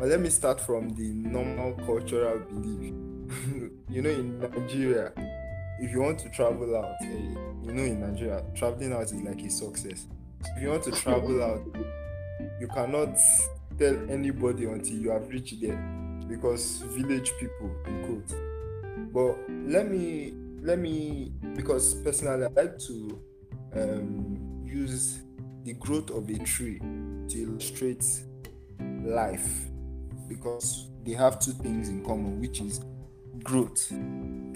well, 0.01 0.09
let 0.09 0.21
me 0.21 0.31
start 0.31 0.59
from 0.59 0.89
the 0.95 1.13
normal 1.13 1.75
cultural 1.85 2.39
belief. 2.39 2.95
you 3.91 4.01
know, 4.01 4.09
in 4.09 4.41
Nigeria, 4.41 5.13
if 5.79 5.93
you 5.93 6.01
want 6.01 6.19
to 6.21 6.31
travel 6.31 6.75
out, 6.75 6.95
eh, 7.03 7.07
you 7.63 7.73
know, 7.75 7.83
in 7.83 8.01
Nigeria, 8.01 8.43
traveling 8.55 8.95
out 8.95 9.03
is 9.03 9.13
like 9.13 9.43
a 9.43 9.51
success. 9.51 10.07
If 10.57 10.63
you 10.63 10.71
want 10.71 10.85
to 10.85 10.93
travel 10.93 11.43
out, 11.45 11.61
you 12.59 12.67
cannot 12.69 13.15
tell 13.79 13.95
anybody 14.11 14.65
until 14.65 14.97
you 14.97 15.11
have 15.11 15.29
reached 15.29 15.61
there 15.61 15.77
because 16.27 16.79
village 16.87 17.33
people, 17.39 17.71
in 17.87 18.05
quote. 18.07 19.13
But 19.13 19.51
let 19.71 19.91
me, 19.91 20.33
let 20.63 20.79
me, 20.79 21.31
because 21.55 21.95
personally, 21.97 22.47
I 22.47 22.63
like 22.63 22.79
to 22.79 23.23
um, 23.75 24.63
use 24.65 25.21
the 25.65 25.75
growth 25.75 26.09
of 26.09 26.31
a 26.31 26.39
tree 26.39 26.79
to 26.79 27.43
illustrate 27.43 28.05
life 29.05 29.70
because 30.31 30.89
they 31.05 31.13
have 31.13 31.41
two 31.41 31.51
things 31.53 31.89
in 31.89 32.05
common, 32.05 32.41
which 32.41 32.61
is 32.61 32.81
growth. 33.43 33.89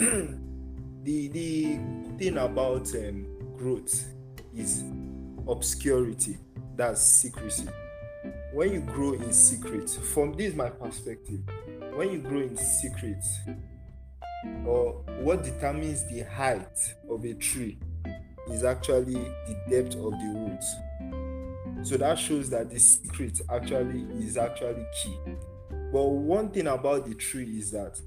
the 1.03 1.29
the 1.29 1.79
thing 2.17 2.39
about 2.39 2.95
um, 2.95 3.27
growth 3.59 4.07
is 4.57 4.85
obscurity. 5.49 6.39
That's 6.77 7.03
secrecy. 7.03 7.69
When 8.53 8.73
you 8.73 8.81
grow 8.83 9.15
in 9.15 9.33
secret, 9.33 9.91
from 9.91 10.33
this 10.35 10.55
my 10.55 10.71
perspective, 10.71 11.41
when 11.93 12.13
you 12.13 12.19
grow 12.19 12.41
in 12.41 12.57
secret, 12.57 13.23
or 14.65 14.93
what 15.23 15.43
determines 15.43 16.05
the 16.05 16.21
height 16.21 16.95
of 17.11 17.25
a 17.25 17.35
tree 17.35 17.79
is 18.49 18.63
actually 18.63 19.15
the 19.15 19.57
depth 19.69 19.97
of 19.97 20.13
the 20.13 20.35
roots. 20.37 20.75
So 21.83 21.97
that 21.97 22.19
shows 22.19 22.49
that 22.51 22.71
the 22.71 22.79
secret 22.79 23.41
actually 23.51 24.07
is 24.25 24.37
actually 24.37 24.87
key. 25.03 25.19
But 25.95 26.09
one 26.09 26.51
thing 26.51 26.67
about 26.67 27.07
the 27.07 27.15
tree 27.15 27.57
is 27.57 27.71
that 27.71 28.01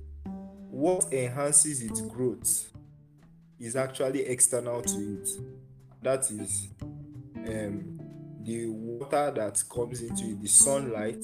what 0.70 1.06
enhances 1.14 1.82
its 1.82 2.02
growth 2.02 2.74
is 3.62 3.78
actually 3.78 4.26
external 4.26 4.82
to 4.82 5.22
it. 5.22 5.30
That 6.04 6.30
is 6.30 6.68
um, 7.48 7.98
the 8.44 8.68
water 8.68 9.32
that 9.34 9.64
comes 9.74 10.02
into 10.02 10.26
it, 10.26 10.42
the 10.42 10.50
sunlight, 10.50 11.24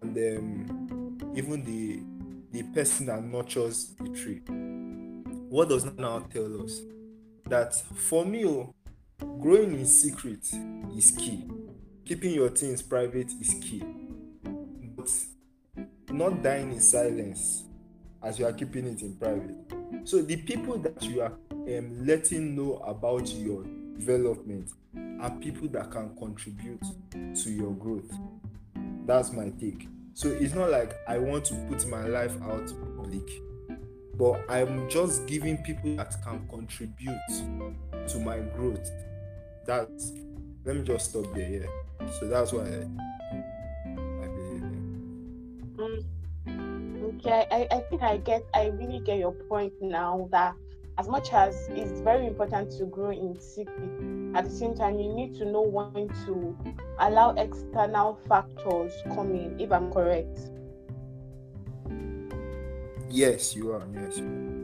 and 0.00 0.16
um, 0.16 1.34
even 1.36 1.62
the 1.62 2.00
the 2.50 2.62
person 2.72 3.04
that 3.04 3.22
nurtures 3.22 3.94
the 4.00 4.08
tree. 4.08 4.40
What 5.50 5.68
does 5.68 5.84
that 5.84 5.98
now 5.98 6.20
tell 6.20 6.62
us? 6.62 6.80
That 7.50 7.74
for 7.74 8.24
me, 8.24 8.46
oh, 8.46 8.74
growing 9.38 9.74
in 9.74 9.84
secret 9.84 10.48
is 10.96 11.10
key. 11.10 11.46
Keeping 12.06 12.32
your 12.32 12.48
things 12.48 12.80
private 12.80 13.30
is 13.38 13.54
key. 13.60 13.82
Not 16.14 16.44
dying 16.44 16.70
in 16.70 16.80
silence 16.80 17.64
as 18.22 18.38
you 18.38 18.46
are 18.46 18.52
keeping 18.52 18.86
it 18.86 19.02
in 19.02 19.16
private. 19.16 19.56
So 20.04 20.22
the 20.22 20.36
people 20.36 20.78
that 20.78 21.02
you 21.02 21.22
are 21.22 21.32
um, 21.50 22.06
letting 22.06 22.54
know 22.54 22.76
about 22.86 23.26
your 23.32 23.64
development 23.98 24.70
are 25.20 25.30
people 25.40 25.66
that 25.70 25.90
can 25.90 26.16
contribute 26.16 26.84
to 27.10 27.50
your 27.50 27.72
growth. 27.72 28.12
That's 29.04 29.32
my 29.32 29.50
take. 29.58 29.88
So 30.12 30.28
it's 30.28 30.54
not 30.54 30.70
like 30.70 30.94
I 31.08 31.18
want 31.18 31.46
to 31.46 31.54
put 31.68 31.84
my 31.88 32.06
life 32.06 32.40
out 32.44 32.72
public, 32.96 33.28
but 34.16 34.40
I'm 34.48 34.88
just 34.88 35.26
giving 35.26 35.58
people 35.64 35.96
that 35.96 36.14
can 36.22 36.46
contribute 36.46 37.18
to 38.06 38.18
my 38.20 38.38
growth. 38.38 38.88
That's 39.66 40.12
let 40.64 40.76
me 40.76 40.84
just 40.84 41.10
stop 41.10 41.34
there. 41.34 41.50
Yeah. 41.50 42.10
So 42.20 42.28
that's 42.28 42.52
why 42.52 42.66
I. 42.66 43.13
Okay, 45.78 47.46
I, 47.50 47.66
I 47.70 47.80
think 47.90 48.02
I 48.02 48.18
get 48.18 48.44
I 48.54 48.66
really 48.66 49.00
get 49.00 49.18
your 49.18 49.32
point 49.32 49.72
now 49.80 50.28
that 50.30 50.54
as 50.96 51.08
much 51.08 51.32
as 51.32 51.68
it's 51.70 52.00
very 52.00 52.26
important 52.26 52.70
to 52.78 52.84
grow 52.86 53.10
in 53.10 53.38
secret, 53.40 53.90
at 54.36 54.44
the 54.44 54.50
same 54.50 54.74
time, 54.74 54.98
you 54.98 55.12
need 55.12 55.34
to 55.34 55.44
know 55.44 55.62
when 55.62 56.08
to 56.24 56.56
allow 57.00 57.30
external 57.30 58.18
factors 58.28 58.92
come 59.14 59.34
in, 59.34 59.58
if 59.58 59.72
I'm 59.72 59.92
correct. 59.92 60.38
Yes, 63.10 63.56
you 63.56 63.72
are. 63.72 63.86
Yes. 63.92 64.18
You 64.18 64.24
are. 64.24 64.54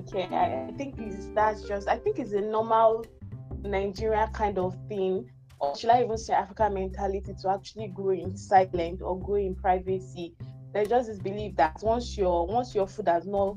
Okay, 0.00 0.28
I, 0.30 0.68
I 0.68 0.72
think 0.76 0.94
it's, 0.98 1.26
that's 1.34 1.62
just, 1.62 1.88
I 1.88 1.96
think 1.96 2.20
it's 2.20 2.32
a 2.32 2.40
normal 2.40 3.04
Nigeria 3.64 4.30
kind 4.32 4.58
of 4.58 4.76
thing, 4.88 5.28
or 5.60 5.76
should 5.76 5.90
I 5.90 6.02
even 6.04 6.16
say 6.18 6.34
African 6.34 6.74
mentality 6.74 7.34
to 7.42 7.50
actually 7.50 7.88
grow 7.88 8.10
in 8.10 8.36
silent 8.36 9.02
or 9.02 9.18
grow 9.18 9.36
in 9.36 9.54
privacy. 9.54 10.34
There's 10.72 10.88
just 10.88 11.08
this 11.08 11.18
belief 11.18 11.56
that 11.56 11.78
once 11.82 12.16
your 12.16 12.46
once 12.46 12.74
your 12.74 12.86
food 12.86 13.08
has 13.08 13.26
not 13.26 13.56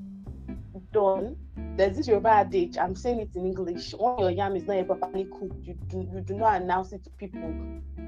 done, 0.91 1.36
there's 1.77 1.98
this 1.98 2.08
Yoruba 2.08 2.29
adage, 2.29 2.77
I'm 2.77 2.96
saying 2.96 3.20
it 3.20 3.36
in 3.36 3.46
English, 3.46 3.93
when 3.93 4.17
your 4.20 4.31
yam 4.31 4.55
is 4.55 4.63
not 4.65 4.86
properly 4.88 5.25
cooked, 5.25 5.63
you 5.65 5.74
do, 5.88 6.08
you 6.13 6.22
do 6.22 6.36
not 6.36 6.62
announce 6.62 6.91
it 6.93 7.03
to 7.03 7.10
people. 7.12 7.53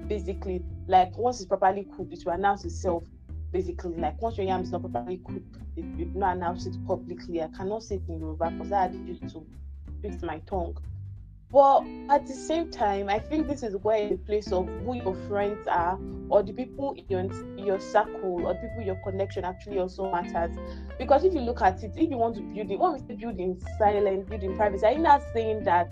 Basically, 0.08 0.64
like 0.88 1.18
once 1.18 1.40
it's 1.40 1.48
properly 1.48 1.88
cooked, 1.96 2.14
it 2.14 2.24
will 2.26 2.34
announce 2.34 2.66
itself. 2.66 3.04
Basically, 3.52 3.96
like 3.98 4.22
once 4.22 4.38
your 4.38 4.48
yam 4.48 4.62
is 4.62 4.72
not 4.72 4.82
properly 4.82 5.22
cooked, 5.26 5.58
you 5.76 5.84
do 5.84 6.20
not 6.20 6.36
announce 6.38 6.66
it 6.66 6.76
publicly. 6.88 7.42
I 7.42 7.48
cannot 7.56 7.84
say 7.84 7.96
it 7.96 8.04
in 8.10 8.20
Yoruba 8.20 8.52
because 8.52 8.72
I 8.72 8.82
had 8.84 8.96
used 8.96 9.30
to 9.30 9.46
fix 10.02 10.22
my 10.24 10.40
tongue. 10.40 10.78
But 11.54 11.84
at 12.10 12.26
the 12.26 12.34
same 12.34 12.72
time, 12.72 13.10
I 13.10 13.20
think 13.20 13.48
this 13.48 13.62
is 13.62 13.76
where 13.78 14.10
the 14.10 14.18
place 14.18 14.52
of 14.52 14.68
who 14.84 14.96
your 14.96 15.16
friends 15.28 15.68
are, 15.68 16.00
or 16.30 16.42
the 16.42 16.52
people 16.52 16.96
in 16.98 17.06
your, 17.08 17.64
your 17.64 17.80
circle, 17.80 18.48
or 18.48 18.56
people 18.56 18.82
your 18.84 19.00
connection 19.04 19.46
actually 19.46 19.78
also 19.78 20.12
matters. 20.12 20.58
Because 20.98 21.24
if 21.24 21.34
you 21.36 21.42
look 21.42 21.62
at 21.62 21.84
it, 21.84 21.94
if 21.96 22.10
you 22.10 22.18
want 22.18 22.36
to 22.38 22.42
build 22.42 22.72
it, 22.72 22.80
when 22.80 22.94
we 22.94 23.00
say 23.00 23.16
build 23.16 23.40
in 23.40 23.62
silence, 23.78 24.28
build 24.28 24.42
in 24.42 24.58
privacy, 24.58 24.84
are 24.84 24.94
you 24.94 25.00
not 25.00 25.22
saying 25.32 25.64
that 25.66 25.88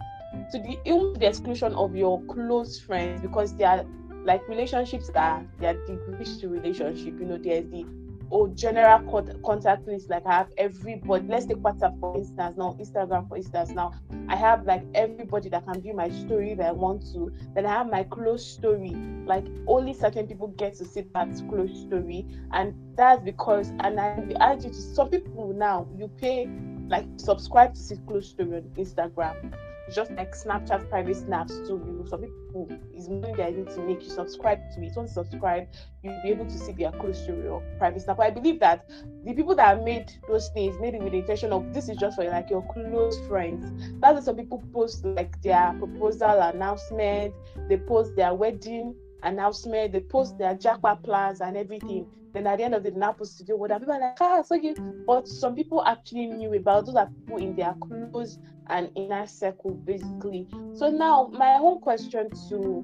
to 0.51 0.57
the 0.57 0.79
even 0.85 1.13
the 1.13 1.27
exclusion 1.27 1.75
of 1.75 1.95
your 1.95 2.21
close 2.23 2.79
friends 2.79 3.21
because 3.21 3.55
they 3.55 3.63
are 3.63 3.85
like 4.23 4.47
relationships 4.47 5.09
that 5.13 5.45
they 5.59 5.67
are 5.67 5.85
degrees 5.85 6.37
to 6.39 6.47
relationship. 6.47 7.19
You 7.19 7.25
know, 7.25 7.37
there's 7.37 7.65
the 7.69 7.85
or 8.31 8.47
general 8.49 8.99
contact 9.45 9.85
list 9.87 10.09
like 10.09 10.25
i 10.25 10.33
have 10.33 10.49
everybody 10.57 11.27
let's 11.27 11.45
take 11.45 11.57
whatsapp 11.57 11.97
for 11.99 12.17
instance 12.17 12.57
now 12.57 12.75
instagram 12.79 13.27
for 13.27 13.37
instance 13.37 13.69
now 13.71 13.91
i 14.29 14.35
have 14.35 14.65
like 14.65 14.83
everybody 14.95 15.49
that 15.49 15.63
can 15.65 15.79
view 15.81 15.93
my 15.93 16.09
story 16.09 16.53
that 16.53 16.67
i 16.67 16.71
want 16.71 17.01
to 17.13 17.31
then 17.53 17.65
i 17.65 17.69
have 17.69 17.89
my 17.89 18.03
close 18.03 18.45
story 18.45 18.91
like 19.25 19.45
only 19.67 19.93
certain 19.93 20.25
people 20.25 20.47
get 20.47 20.73
to 20.73 20.85
see 20.85 21.01
that 21.13 21.29
close 21.49 21.81
story 21.81 22.25
and 22.53 22.73
that's 22.95 23.21
because 23.23 23.69
and 23.81 23.99
i 23.99 24.17
urge 24.41 24.63
you 24.63 24.69
to 24.69 24.81
some 24.81 25.09
people 25.09 25.53
now 25.53 25.85
you 25.95 26.07
pay 26.07 26.49
like 26.87 27.05
subscribe 27.17 27.73
to 27.73 27.79
see 27.79 27.95
close 28.07 28.29
story 28.29 28.55
on 28.55 28.61
instagram 28.77 29.53
just 29.93 30.11
like 30.11 30.33
Snapchat 30.33 30.89
private 30.89 31.15
snaps 31.15 31.55
too. 31.67 31.81
You 31.85 32.05
some 32.09 32.21
people 32.21 32.69
is 32.95 33.09
money 33.09 33.33
they 33.35 33.51
need 33.51 33.69
to 33.69 33.81
make 33.81 34.03
you 34.03 34.09
subscribe 34.09 34.59
to 34.75 34.83
it. 34.83 34.93
Once 34.95 35.11
you 35.11 35.23
subscribe, 35.23 35.67
you'll 36.03 36.21
be 36.23 36.29
able 36.29 36.45
to 36.45 36.57
see 36.57 36.71
their 36.73 36.91
close 36.91 37.21
story 37.21 37.47
or 37.47 37.61
private 37.77 38.01
snap. 38.01 38.19
I 38.19 38.29
believe 38.29 38.59
that 38.59 38.89
the 39.25 39.33
people 39.33 39.55
that 39.55 39.83
made 39.83 40.11
those 40.27 40.49
things, 40.49 40.75
maybe 40.79 40.99
with 40.99 41.11
the 41.11 41.19
intention 41.19 41.51
of 41.53 41.73
this 41.73 41.89
is 41.89 41.97
just 41.97 42.15
for 42.15 42.23
like 42.25 42.49
your 42.49 42.65
close 42.73 43.19
friends. 43.27 43.71
That's 43.99 44.15
why 44.15 44.21
some 44.21 44.35
people 44.37 44.63
post 44.73 45.05
like 45.05 45.41
their 45.41 45.75
proposal 45.77 46.39
announcement, 46.41 47.33
they 47.67 47.77
post 47.77 48.15
their 48.15 48.33
wedding 48.33 48.95
announcement, 49.23 49.93
they 49.93 50.01
post 50.01 50.37
their 50.37 50.55
jackpot 50.55 51.03
plans 51.03 51.41
and 51.41 51.57
everything. 51.57 52.07
Then 52.33 52.47
at 52.47 52.57
the 52.57 52.63
end 52.63 52.75
of 52.75 52.83
the 52.83 52.91
Napo 52.91 53.25
studio, 53.25 53.57
what 53.57 53.71
people 53.77 53.93
are 53.93 53.99
like, 53.99 54.17
ah, 54.21 54.41
so 54.41 54.55
you 54.55 54.75
but 55.05 55.27
some 55.27 55.55
people 55.55 55.83
actually 55.85 56.27
knew 56.27 56.53
about 56.53 56.85
those 56.85 56.95
are 56.95 57.07
people 57.07 57.37
in 57.37 57.55
their 57.55 57.75
close 57.81 58.39
and 58.67 58.89
inner 58.95 59.27
circle, 59.27 59.71
basically. 59.71 60.47
So 60.73 60.89
now 60.89 61.29
my 61.33 61.55
own 61.55 61.79
question 61.79 62.29
to 62.49 62.83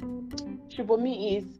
Subomi 0.75 1.37
is 1.37 1.59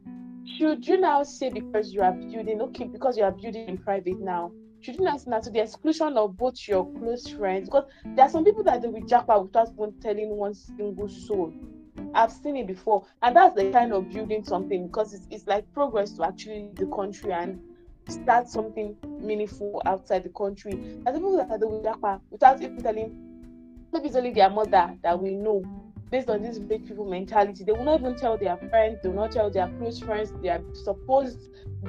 should 0.56 0.86
you 0.86 0.98
now 0.98 1.22
say 1.22 1.50
because 1.50 1.92
you 1.92 2.02
are 2.02 2.12
building 2.12 2.60
okay, 2.62 2.84
because 2.84 3.16
you 3.16 3.24
are 3.24 3.32
building 3.32 3.68
in 3.68 3.78
private 3.78 4.18
now, 4.18 4.52
should 4.80 4.96
you 4.96 5.04
not 5.04 5.20
say 5.20 5.30
now 5.30 5.40
to 5.40 5.50
the 5.50 5.60
exclusion 5.60 6.16
of 6.16 6.36
both 6.36 6.56
your 6.66 6.90
close 6.98 7.26
friends? 7.28 7.68
Because 7.68 7.84
there 8.04 8.24
are 8.24 8.30
some 8.30 8.44
people 8.44 8.62
that 8.64 8.82
they 8.82 8.88
will 8.88 9.06
jackpot 9.06 9.44
without 9.44 9.68
even 9.72 9.92
telling 10.00 10.30
one 10.30 10.54
single 10.54 11.08
soul. 11.08 11.52
I've 12.14 12.32
seen 12.32 12.56
it 12.56 12.66
before, 12.66 13.06
and 13.22 13.36
that's 13.36 13.54
the 13.56 13.70
kind 13.70 13.92
of 13.92 14.10
building 14.10 14.44
something 14.44 14.86
because 14.86 15.12
it's, 15.14 15.26
it's 15.30 15.46
like 15.46 15.70
progress 15.72 16.12
to 16.12 16.24
actually 16.24 16.70
the 16.74 16.86
country 16.86 17.32
and 17.32 17.60
start 18.08 18.48
something 18.48 18.96
meaningful 19.20 19.82
outside 19.86 20.24
the 20.24 20.30
country. 20.30 20.72
There's 21.04 21.16
people 21.16 21.36
that 21.36 21.60
will 21.60 21.82
jackpot 21.82 22.20
ah, 22.20 22.20
without 22.30 22.60
even 22.62 22.82
telling 22.82 23.14
maybe 23.92 24.08
it's 24.08 24.16
only 24.16 24.32
their 24.32 24.50
mother 24.50 24.96
that 25.02 25.20
we 25.20 25.34
know 25.34 25.62
based 26.10 26.30
on 26.30 26.42
this 26.42 26.58
big 26.58 26.86
people 26.86 27.08
mentality. 27.08 27.64
They 27.64 27.72
will 27.72 27.84
not 27.84 28.00
even 28.00 28.16
tell 28.16 28.38
their 28.38 28.56
friends, 28.70 28.98
they 29.02 29.08
will 29.08 29.16
not 29.16 29.32
tell 29.32 29.50
their 29.50 29.68
close 29.78 29.98
friends, 30.00 30.32
their 30.42 30.60
supposed 30.72 31.38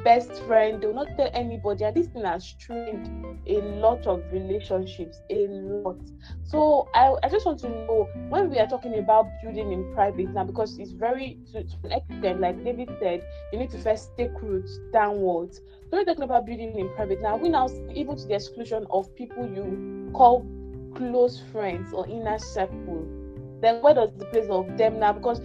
best 0.04 0.32
friend, 0.44 0.82
they 0.82 0.88
will 0.88 0.96
not 0.96 1.08
tell 1.18 1.30
anybody. 1.34 1.84
And 1.84 1.96
this 1.96 2.08
thing 2.08 2.26
has 2.26 2.46
strained 2.46 3.40
a 3.48 3.62
lot 3.80 4.06
of 4.08 4.24
relationships, 4.32 5.20
a 5.30 5.48
lot. 5.48 6.00
So 6.44 6.88
I, 6.94 7.16
I 7.24 7.30
just 7.30 7.46
want 7.46 7.60
to 7.60 7.70
know 7.70 8.08
when 8.30 8.50
we 8.50 8.60
are 8.60 8.68
talking 8.68 8.98
about 9.00 9.28
building 9.42 9.72
in 9.72 9.94
private 9.94 10.30
now, 10.30 10.44
because 10.44 10.78
it's 10.78 10.92
very 10.92 11.40
to, 11.52 11.64
to 11.64 11.76
an 11.86 11.92
extent, 11.94 12.42
like 12.42 12.64
David 12.64 12.90
said, 13.00 13.24
you 13.52 13.60
need 13.60 13.72
to 13.72 13.78
first 13.78 14.16
take 14.18 14.32
roots 14.42 14.80
downwards. 14.92 15.62
So 15.90 15.98
we're 15.98 16.06
talking 16.06 16.24
about 16.24 16.46
building 16.46 16.78
in 16.78 16.90
private 16.96 17.22
now. 17.22 17.38
We 17.38 17.50
now 17.50 17.68
even 17.94 18.16
to 18.18 18.28
the 18.28 18.36
exclusion 18.36 18.86
of 18.92 19.14
people 19.16 19.48
you 19.48 20.12
call 20.14 20.46
close 20.96 21.42
friends 21.52 21.94
or 21.94 22.08
inner 22.08 22.38
circle, 22.38 23.08
then 23.62 23.82
where 23.82 23.94
does 23.94 24.12
the 24.18 24.26
place 24.26 24.50
of 24.50 24.78
them 24.78 25.00
now? 25.00 25.14
Because 25.14 25.42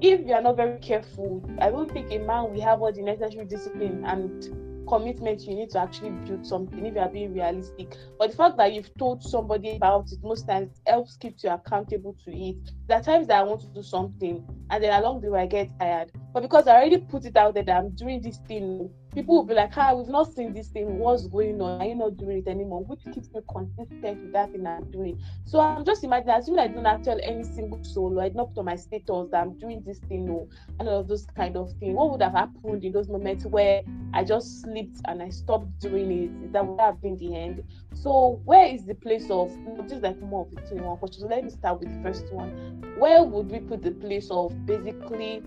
if 0.00 0.26
you 0.26 0.34
are 0.34 0.42
not 0.42 0.56
very 0.56 0.78
careful, 0.80 1.42
I 1.60 1.70
don't 1.70 1.90
think 1.90 2.10
a 2.10 2.18
man 2.18 2.52
will 2.52 2.60
have 2.60 2.82
all 2.82 2.92
the 2.92 3.02
necessary 3.02 3.44
discipline 3.44 4.04
and 4.04 4.86
commitment 4.86 5.42
you 5.42 5.54
need 5.54 5.70
to 5.70 5.78
actually 5.78 6.10
build 6.10 6.46
something 6.46 6.84
if 6.84 6.94
you 6.94 7.00
are 7.00 7.08
being 7.08 7.32
realistic. 7.32 7.96
But 8.18 8.30
the 8.30 8.36
fact 8.36 8.56
that 8.58 8.72
you've 8.72 8.94
told 8.98 9.22
somebody 9.22 9.76
about 9.76 10.12
it 10.12 10.18
most 10.22 10.46
times 10.46 10.80
helps 10.86 11.16
keep 11.16 11.36
you 11.42 11.50
accountable 11.50 12.16
to 12.24 12.36
it. 12.36 12.56
There 12.86 12.98
are 12.98 13.02
times 13.02 13.28
that 13.28 13.38
I 13.38 13.42
want 13.42 13.62
to 13.62 13.68
do 13.68 13.82
something 13.82 14.44
and 14.70 14.84
then 14.84 15.00
along 15.00 15.22
the 15.22 15.30
way 15.30 15.42
I 15.42 15.46
get 15.46 15.70
tired. 15.78 16.12
But 16.34 16.42
because 16.42 16.66
I 16.66 16.74
already 16.74 16.98
put 16.98 17.26
it 17.26 17.36
out 17.36 17.54
there 17.54 17.62
that 17.62 17.76
I'm 17.76 17.90
doing 17.90 18.20
this 18.20 18.38
thing, 18.48 18.90
people 19.14 19.36
will 19.36 19.44
be 19.44 19.54
like, 19.54 19.70
"Ah, 19.76 19.94
we've 19.94 20.08
not 20.08 20.32
seen 20.32 20.52
this 20.52 20.66
thing. 20.66 20.98
What's 20.98 21.28
going 21.28 21.62
on? 21.62 21.80
Are 21.80 21.86
you 21.86 21.94
not 21.94 22.16
doing 22.16 22.38
it 22.38 22.48
anymore?" 22.48 22.80
Which 22.80 23.04
keeps 23.04 23.32
me 23.32 23.40
consistent 23.48 24.20
with 24.20 24.32
that 24.32 24.50
thing 24.50 24.66
I'm 24.66 24.90
doing. 24.90 25.16
So 25.44 25.60
I'm 25.60 25.84
just 25.84 26.02
imagining, 26.02 26.34
assuming 26.34 26.58
I 26.58 26.66
don't 26.66 27.04
tell 27.04 27.20
any 27.22 27.44
single 27.44 27.84
soul, 27.84 28.20
I 28.20 28.30
not 28.30 28.48
put 28.48 28.58
on 28.58 28.64
my 28.64 28.74
status 28.74 29.28
that 29.30 29.42
I'm 29.42 29.56
doing 29.60 29.82
this 29.86 30.00
thing, 30.00 30.28
or 30.28 30.48
and 30.80 30.88
all 30.88 30.98
of 30.98 31.06
those 31.06 31.24
kind 31.36 31.56
of 31.56 31.72
things. 31.74 31.94
What 31.94 32.10
would 32.10 32.22
have 32.22 32.32
happened 32.32 32.84
in 32.84 32.90
those 32.90 33.08
moments 33.08 33.46
where 33.46 33.82
I 34.12 34.24
just 34.24 34.62
slipped 34.62 35.02
and 35.04 35.22
I 35.22 35.28
stopped 35.28 35.78
doing 35.78 36.10
it? 36.10 36.46
Is 36.46 36.50
that 36.50 36.66
would 36.66 36.80
have 36.80 37.00
been 37.00 37.16
the 37.16 37.36
end? 37.36 37.62
So 37.92 38.40
where 38.44 38.66
is 38.66 38.84
the 38.84 38.96
place 38.96 39.30
of 39.30 39.56
just 39.88 40.02
like 40.02 40.20
more 40.20 40.46
of 40.46 40.50
the 40.50 40.60
two 40.62 40.82
one 40.82 40.96
question? 40.96 41.28
Let 41.28 41.44
me 41.44 41.50
start 41.50 41.78
with 41.78 41.94
the 41.94 42.02
first 42.02 42.32
one. 42.34 42.82
Where 42.98 43.22
would 43.22 43.52
we 43.52 43.60
put 43.60 43.82
the 43.82 43.92
place 43.92 44.32
of 44.32 44.66
basically 44.66 45.40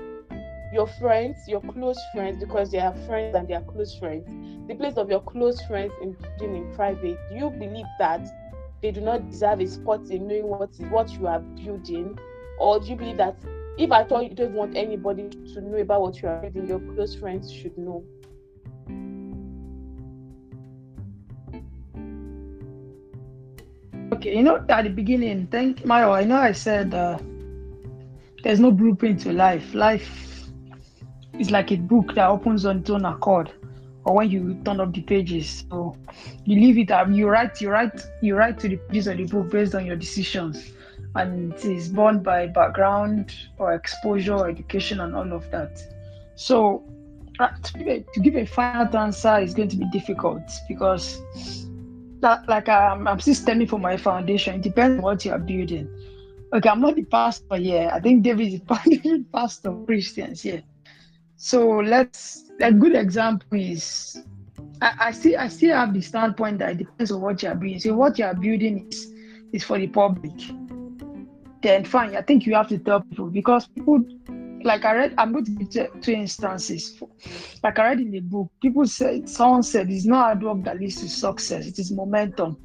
your 0.74 0.88
friends, 0.88 1.38
your 1.48 1.62
close 1.62 2.00
friends, 2.14 2.38
because 2.40 2.72
they 2.72 2.80
are 2.80 2.94
friends 3.06 3.36
and 3.36 3.48
they 3.48 3.54
are 3.54 3.64
close 3.64 3.98
friends, 3.98 4.28
the 4.68 4.76
place 4.76 4.98
of 4.98 5.10
your 5.10 5.22
close 5.22 5.62
friends 5.62 5.94
in 6.02 6.16
in 6.42 6.74
private, 6.76 7.18
do 7.30 7.36
you 7.36 7.50
believe 7.50 7.86
that 8.00 8.28
they 8.82 8.92
do 8.92 9.02
not 9.02 9.30
deserve 9.30 9.60
a 9.62 9.68
spot 9.68 10.10
in 10.10 10.28
knowing 10.28 10.48
what 10.48 10.70
what 10.90 11.10
you 11.12 11.28
are 11.28 11.40
building? 11.40 12.18
Or 12.60 12.80
do 12.80 12.88
you 12.88 12.96
believe 12.96 13.18
that 13.18 13.38
if 13.78 13.92
at 13.92 14.12
all 14.12 14.22
you 14.22 14.34
don't 14.34 14.54
want 14.54 14.76
anybody 14.76 15.30
to 15.30 15.62
know 15.62 15.78
about 15.78 16.02
what 16.02 16.22
you 16.22 16.28
are 16.28 16.42
building, 16.42 16.68
your 16.68 16.80
close 16.80 17.16
friends 17.16 17.52
should 17.52 17.78
know? 17.78 18.04
Okay, 24.14 24.36
you 24.36 24.44
know, 24.44 24.66
at 24.70 24.84
the 24.84 24.90
beginning, 24.90 25.48
thank 25.48 25.86
Mayo. 25.86 26.12
I 26.12 26.24
know 26.24 26.38
I 26.38 26.52
said 26.52 26.94
uh, 26.94 27.20
there's 28.44 28.60
no 28.60 28.72
blueprint 28.72 29.22
to 29.22 29.32
life. 29.32 29.74
Life 29.76 30.27
it's 31.40 31.52
like 31.52 31.72
a 31.72 31.78
book 31.78 32.16
that 32.16 32.28
opens 32.28 32.66
on 32.66 32.80
its 32.80 32.90
own 32.90 33.06
accord 33.06 33.52
or 34.06 34.16
when 34.16 34.30
you 34.30 34.58
turn 34.64 34.80
up 34.80 34.94
the 34.94 35.02
pages. 35.02 35.66
So 35.70 35.96
you 36.46 36.60
leave 36.60 36.78
it 36.78 36.92
up 36.92 37.10
you 37.10 37.28
write 37.28 37.62
you 37.62 37.70
write 37.70 38.02
you 38.22 38.36
write 38.36 38.58
to 38.60 38.70
the 38.70 38.78
pages 38.78 39.08
of 39.08 39.18
the 39.18 39.26
book 39.26 39.50
based 39.50 39.76
on 39.76 39.86
your 39.86 39.96
decisions. 39.96 40.72
And 41.16 41.54
it 41.54 41.66
is 41.66 41.90
born 41.90 42.24
by 42.24 42.48
background 42.48 43.34
or 43.58 43.74
exposure 43.74 44.34
or 44.34 44.50
education 44.50 45.00
and 45.00 45.16
all 45.16 45.32
of 45.34 45.50
that. 45.52 45.82
So 46.36 46.84
uh, 47.40 47.50
to 47.64 47.78
give, 47.78 47.88
a, 47.88 48.06
to 48.14 48.20
give 48.20 48.36
a 48.36 48.46
final 48.46 48.98
answer 48.98 49.40
is 49.40 49.54
going 49.54 49.70
to 49.70 49.78
be 49.78 49.86
difficult 49.92 50.44
because 50.68 51.22
that, 52.22 52.48
like 52.48 52.70
I'm, 52.70 53.08
I'm 53.08 53.20
still 53.20 53.36
standing 53.36 53.68
for 53.68 53.80
my 53.80 53.98
foundation. 53.98 54.56
It 54.56 54.62
depends 54.62 54.98
on 54.98 55.04
what 55.04 55.26
you 55.26 55.32
are 55.32 55.40
building. 55.40 55.90
Okay 56.54 56.70
i'm 56.70 56.80
not 56.80 56.96
the 56.96 57.04
pastor 57.04 57.58
here. 57.58 57.92
I 57.94 58.00
think 58.00 58.24
david 58.24 58.54
is 58.54 58.62
the 58.62 59.26
pastor 59.34 59.70
of 59.70 59.86
christians 59.86 60.42
here 60.42 60.64
so 61.38 61.78
let's 61.78 62.52
a 62.62 62.72
good 62.72 62.96
example 62.96 63.58
is 63.58 64.24
I, 64.82 64.92
I 65.00 65.36
I 65.38 65.48
still 65.48 65.76
have 65.76 65.94
the 65.94 66.02
standpoint 66.02 66.60
that 66.60 66.72
it 66.72 66.78
depends 66.80 67.12
on 67.12 67.22
what 67.22 67.42
you 67.42 67.50
are 67.50 67.56
building. 67.56 67.80
So 67.80 67.96
what 67.96 68.18
you 68.18 68.26
are 68.26 68.34
building 68.34 68.88
is 68.92 69.14
is 69.54 69.64
for 69.64 69.78
the 69.78 69.88
public. 69.88 70.34
Then 71.62 71.86
fine, 71.86 72.16
I 72.16 72.22
think 72.22 72.46
you 72.46 72.56
have 72.56 72.68
to 72.70 72.80
tell 72.80 73.02
people 73.02 73.28
because 73.28 73.68
people 73.68 74.04
like 74.64 74.84
I 74.84 74.96
read 74.96 75.14
I'm 75.18 75.32
going 75.32 75.46
to 75.46 75.52
give 75.52 76.02
two 76.02 76.12
instances. 76.12 77.02
Like 77.64 77.78
I 77.78 77.90
read 77.90 78.00
in 78.00 78.12
the 78.12 78.20
book, 78.20 78.52
people 78.62 78.88
said 78.88 79.30
someone 79.30 79.64
said 79.64 79.92
it's 79.92 80.06
not 80.06 80.26
hard 80.26 80.44
work 80.44 80.64
that 80.64 80.80
leads 80.80 81.00
to 81.02 81.10
success, 81.10 81.68
it 81.68 81.78
is 81.78 81.92
momentum. 81.92 82.58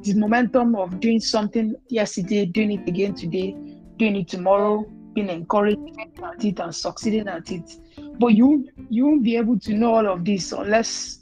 It 0.00 0.08
is 0.08 0.14
momentum 0.16 0.74
of 0.76 1.00
doing 1.00 1.20
something 1.20 1.74
yesterday, 1.88 2.44
doing 2.44 2.72
it 2.72 2.86
again 2.86 3.14
today, 3.14 3.56
doing 3.96 4.16
it 4.16 4.28
tomorrow, 4.28 4.84
being 5.14 5.28
encouraged 5.28 5.80
at 6.22 6.44
it 6.44 6.60
and 6.60 6.74
succeeding 6.74 7.28
at 7.28 7.50
it. 7.50 7.76
But 8.18 8.28
you 8.28 8.68
you 8.90 9.06
won't 9.06 9.22
be 9.22 9.36
able 9.36 9.58
to 9.60 9.74
know 9.74 9.94
all 9.94 10.06
of 10.06 10.24
this 10.24 10.52
unless 10.52 11.20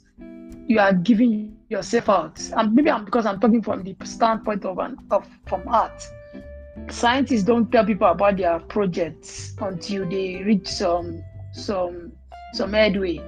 you 0.67 0.79
are 0.79 0.93
giving 0.93 1.57
yourself 1.69 2.09
out. 2.09 2.41
And 2.57 2.75
maybe 2.75 2.91
I'm 2.91 3.05
because 3.05 3.27
I'm 3.27 3.41
talking 3.41 3.63
from 3.63 3.83
the 3.83 3.97
standpoint 4.05 4.65
of 4.65 4.79
an 4.79 4.97
of 5.11 5.27
from 5.47 5.67
art. 5.69 6.03
Scientists 6.89 7.43
don't 7.43 7.71
tell 7.71 7.85
people 7.85 8.09
about 8.09 8.37
their 8.39 8.59
projects 8.59 9.55
until 9.61 10.09
they 10.09 10.43
reach 10.45 10.67
some 10.67 11.23
some 11.53 12.13
some 12.55 12.73
headway. 12.73 13.21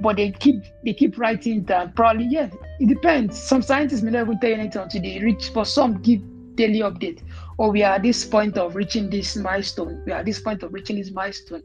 But 0.00 0.16
they 0.16 0.30
keep 0.32 0.62
they 0.84 0.92
keep 0.92 1.18
writing 1.18 1.64
that 1.64 1.94
probably 1.94 2.26
yeah, 2.26 2.50
it 2.80 2.88
depends. 2.88 3.40
Some 3.40 3.62
scientists 3.62 4.02
may 4.02 4.10
not 4.10 4.26
even 4.26 4.40
tell 4.40 4.50
you 4.50 4.56
anything 4.56 4.82
until 4.82 5.02
they 5.02 5.20
reach 5.20 5.48
for 5.50 5.64
some 5.64 6.02
give 6.02 6.20
daily 6.56 6.80
update. 6.80 7.22
Or 7.58 7.70
we 7.70 7.82
are 7.82 7.94
at 7.94 8.02
this 8.02 8.24
point 8.24 8.58
of 8.58 8.76
reaching 8.76 9.08
this 9.08 9.36
milestone. 9.36 10.02
We 10.04 10.12
are 10.12 10.18
at 10.18 10.26
this 10.26 10.40
point 10.40 10.62
of 10.62 10.72
reaching 10.72 10.96
this 10.96 11.10
milestone 11.10 11.62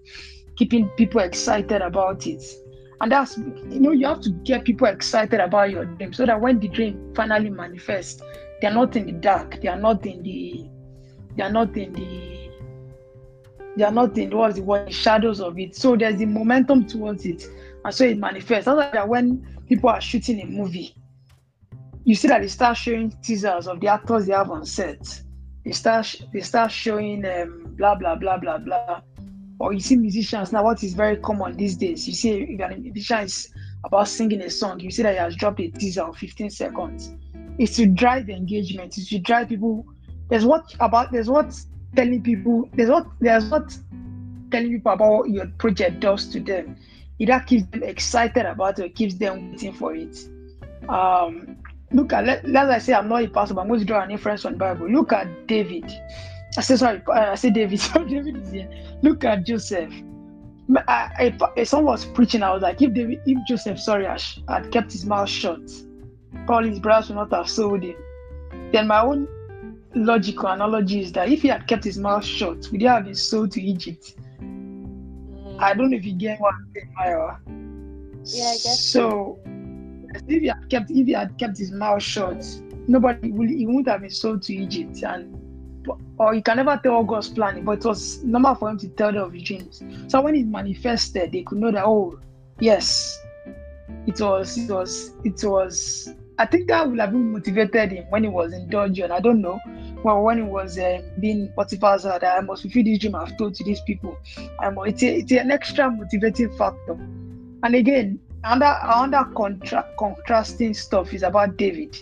keeping 0.55 0.89
people 0.89 1.21
excited 1.21 1.81
about 1.81 2.27
it. 2.27 2.43
And 2.99 3.11
that's, 3.11 3.37
you 3.37 3.79
know, 3.79 3.91
you 3.91 4.05
have 4.05 4.21
to 4.21 4.29
get 4.29 4.63
people 4.63 4.87
excited 4.87 5.39
about 5.39 5.71
your 5.71 5.85
dream 5.85 6.13
so 6.13 6.25
that 6.25 6.39
when 6.39 6.59
the 6.59 6.67
dream 6.67 7.13
finally 7.15 7.49
manifests, 7.49 8.21
they're 8.61 8.73
not 8.73 8.95
in 8.95 9.07
the 9.07 9.13
dark, 9.13 9.59
they 9.61 9.67
are 9.69 9.79
not 9.79 10.05
in 10.05 10.21
the, 10.21 10.69
they 11.35 11.43
are 11.43 11.51
not 11.51 11.75
in 11.75 11.93
the, 11.93 12.51
they 13.75 13.83
are 13.83 13.91
not 13.91 14.15
in 14.17 14.37
what's 14.37 14.57
the 14.57 14.61
word, 14.61 14.87
the 14.87 14.93
shadows 14.93 15.41
of 15.41 15.57
it. 15.57 15.75
So 15.75 15.95
there's 15.95 16.17
the 16.17 16.25
momentum 16.25 16.85
towards 16.85 17.25
it. 17.25 17.43
And 17.83 17.91
so 17.91 18.05
it 18.05 18.19
manifests. 18.19 18.65
That's 18.65 18.95
why 18.95 19.03
when 19.03 19.63
people 19.67 19.89
are 19.89 19.99
shooting 19.99 20.41
a 20.41 20.45
movie, 20.45 20.95
you 22.03 22.13
see 22.13 22.27
that 22.27 22.41
they 22.41 22.47
start 22.47 22.77
showing 22.77 23.11
teasers 23.23 23.67
of 23.67 23.79
the 23.79 23.87
actors 23.87 24.27
they 24.27 24.33
have 24.33 24.51
on 24.51 24.63
set. 24.65 25.23
They 25.65 25.71
start 25.71 26.15
they 26.33 26.41
start 26.41 26.71
showing 26.71 27.25
um, 27.25 27.75
blah 27.77 27.95
blah 27.95 28.15
blah 28.15 28.37
blah 28.37 28.57
blah 28.57 29.01
or 29.61 29.73
you 29.73 29.79
see 29.79 29.95
musicians 29.95 30.51
now, 30.51 30.63
what 30.63 30.83
is 30.83 30.93
very 30.95 31.17
common 31.17 31.55
these 31.55 31.77
days, 31.77 32.07
you 32.07 32.15
see 32.15 32.31
if 32.31 32.59
a 32.59 32.75
musician 32.75 33.19
is 33.19 33.53
about 33.83 34.07
singing 34.07 34.41
a 34.41 34.49
song, 34.49 34.79
you 34.79 34.89
see 34.89 35.03
that 35.03 35.13
he 35.13 35.19
has 35.19 35.35
dropped 35.35 35.59
a 35.59 35.69
teaser 35.69 36.01
of 36.01 36.17
15 36.17 36.49
seconds. 36.49 37.13
It's 37.59 37.75
to 37.75 37.85
drive 37.85 38.25
the 38.25 38.33
engagement, 38.33 38.97
it's 38.97 39.09
to 39.09 39.19
drive 39.19 39.49
people. 39.49 39.85
There's 40.29 40.45
what 40.45 40.73
about 40.79 41.11
there's 41.11 41.29
what 41.29 41.55
telling 41.95 42.23
people, 42.23 42.67
there's 42.73 42.89
what 42.89 43.05
there's 43.19 43.45
what 43.51 43.77
telling 44.49 44.71
people 44.71 44.93
about 44.93 45.29
your 45.29 45.45
project 45.59 45.99
does 45.99 46.27
to 46.29 46.39
them. 46.39 46.75
Either 47.19 47.39
keeps 47.45 47.65
them 47.69 47.83
excited 47.83 48.47
about 48.47 48.79
it 48.79 48.95
keeps 48.95 49.13
them 49.13 49.51
waiting 49.51 49.73
for 49.73 49.93
it. 49.93 50.17
Um, 50.89 51.57
look 51.93 52.13
at 52.13 52.25
let, 52.25 52.45
as 52.45 52.69
I 52.69 52.77
say 52.77 52.93
I'm 52.93 53.07
not 53.07 53.23
a 53.23 53.27
pastor, 53.27 53.53
but 53.53 53.61
I'm 53.61 53.67
going 53.67 53.79
to 53.79 53.85
draw 53.85 54.01
an 54.01 54.11
inference 54.11 54.45
on 54.45 54.57
Bible. 54.57 54.89
Look 54.89 55.13
at 55.13 55.47
David. 55.47 55.91
I 56.57 56.61
said, 56.61 56.79
sorry, 56.79 57.01
I 57.13 57.35
said 57.35 57.53
David. 57.53 57.81
David 57.93 58.37
is 58.37 58.51
here. 58.51 58.69
Look 59.01 59.23
at 59.23 59.45
Joseph. 59.45 59.93
I, 60.87 61.33
I, 61.57 61.63
someone 61.63 61.93
was 61.93 62.05
preaching. 62.05 62.43
I 62.43 62.53
was 62.53 62.61
like, 62.61 62.81
if 62.81 62.93
David, 62.93 63.19
if 63.25 63.37
Joseph, 63.47 63.79
sorry, 63.79 64.05
had 64.05 64.71
kept 64.71 64.91
his 64.91 65.05
mouth 65.05 65.29
shut, 65.29 65.61
probably 66.45 66.69
his 66.69 66.79
brothers 66.79 67.09
would 67.09 67.15
not 67.15 67.31
have 67.31 67.49
sold 67.49 67.83
him. 67.83 67.95
Then 68.71 68.87
my 68.87 69.01
own 69.01 69.27
logical 69.93 70.47
analogy 70.47 71.01
is 71.01 71.11
that 71.13 71.29
if 71.29 71.41
he 71.41 71.49
had 71.49 71.67
kept 71.67 71.83
his 71.83 71.97
mouth 71.97 72.23
shut, 72.23 72.67
would 72.71 72.81
he 72.81 72.87
have 72.87 73.05
been 73.05 73.15
sold 73.15 73.51
to 73.51 73.61
Egypt? 73.61 74.15
Mm. 74.39 75.59
I 75.59 75.73
don't 75.73 75.91
know 75.91 75.97
if 75.97 76.05
you 76.05 76.13
get 76.13 76.39
what 76.39 76.53
I'm 76.53 76.71
saying, 76.73 76.93
Myra. 76.97 77.39
Yeah, 78.25 78.45
I 78.45 78.53
guess 78.53 78.79
so. 78.79 79.39
If 80.27 80.41
he 80.41 80.47
had 80.47 80.69
kept, 80.69 80.91
if 80.91 81.07
he 81.07 81.13
had 81.13 81.37
kept 81.37 81.57
his 81.57 81.71
mouth 81.71 82.03
shut, 82.03 82.45
nobody 82.87 83.31
will, 83.31 83.47
he 83.47 83.65
wouldn't 83.65 83.87
have 83.87 84.01
been 84.01 84.09
sold 84.09 84.41
to 84.43 84.53
Egypt, 84.53 85.03
and 85.03 85.37
or 86.17 86.35
you 86.35 86.41
can 86.43 86.57
never 86.57 86.79
tell 86.83 87.03
God's 87.03 87.29
plan, 87.29 87.63
but 87.63 87.79
it 87.79 87.85
was 87.85 88.23
normal 88.23 88.55
for 88.55 88.69
him 88.69 88.77
to 88.79 88.87
tell 88.89 89.11
them 89.11 89.23
of 89.23 89.33
his 89.33 89.43
dreams. 89.43 89.83
So 90.07 90.21
when 90.21 90.35
it 90.35 90.45
manifested, 90.45 91.31
they 91.31 91.43
could 91.43 91.57
know 91.57 91.71
that 91.71 91.83
oh, 91.85 92.19
yes, 92.59 93.19
it 94.07 94.19
was, 94.19 94.57
it 94.57 94.71
was, 94.71 95.13
it 95.23 95.43
was. 95.43 96.13
I 96.37 96.45
think 96.45 96.67
that 96.69 96.89
would 96.89 96.99
have 96.99 97.11
been 97.11 97.31
motivated 97.31 97.91
him 97.91 98.05
when 98.09 98.23
he 98.23 98.29
was 98.29 98.53
in 98.53 98.69
dungeon. 98.69 99.11
I 99.11 99.19
don't 99.19 99.41
know. 99.41 99.59
Well, 100.03 100.23
when 100.23 100.37
he 100.37 100.43
was 100.43 100.79
uh, 100.79 101.01
being 101.19 101.51
Potiphar's 101.55 102.03
that 102.03 102.23
I 102.23 102.39
must 102.41 102.63
fulfill 102.63 102.83
this 102.83 102.97
dream 102.97 103.13
I've 103.13 103.37
told 103.37 103.53
to 103.55 103.63
these 103.63 103.81
people. 103.81 104.17
It's, 104.59 105.03
a, 105.03 105.17
it's 105.17 105.31
an 105.31 105.51
extra 105.51 105.91
motivating 105.91 106.55
factor. 106.57 106.93
And 107.63 107.75
again, 107.75 108.19
under 108.43 109.23
contra- 109.35 109.87
contrasting 109.97 110.73
stuff 110.73 111.13
is 111.13 111.23
about 111.23 111.57
David. 111.57 111.97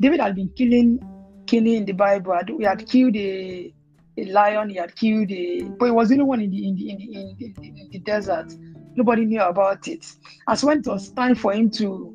David 0.00 0.20
had 0.20 0.34
been 0.34 0.50
killing 0.50 1.00
killing 1.48 1.74
in 1.76 1.84
the 1.84 1.92
Bible. 1.92 2.38
He 2.58 2.64
had 2.64 2.86
killed 2.86 3.16
a, 3.16 3.72
a 4.16 4.24
lion, 4.26 4.68
he 4.68 4.76
had 4.76 4.94
killed 4.94 5.30
a, 5.32 5.62
but 5.62 5.86
it 5.86 5.94
was 5.94 6.10
the 6.10 6.16
only 6.16 6.24
one 6.24 6.40
in 6.42 6.50
the, 6.50 6.68
in 6.68 6.74
the, 6.76 6.90
in 6.90 6.98
the, 6.98 7.04
in 7.04 7.36
the, 7.38 7.68
in 7.68 7.88
the 7.90 7.98
desert. 8.00 8.54
Nobody 8.94 9.24
knew 9.24 9.40
about 9.40 9.88
it. 9.88 10.06
As 10.48 10.62
when 10.62 10.80
it 10.80 10.86
was 10.86 11.08
time 11.10 11.34
for 11.34 11.52
him 11.52 11.70
to, 11.70 12.14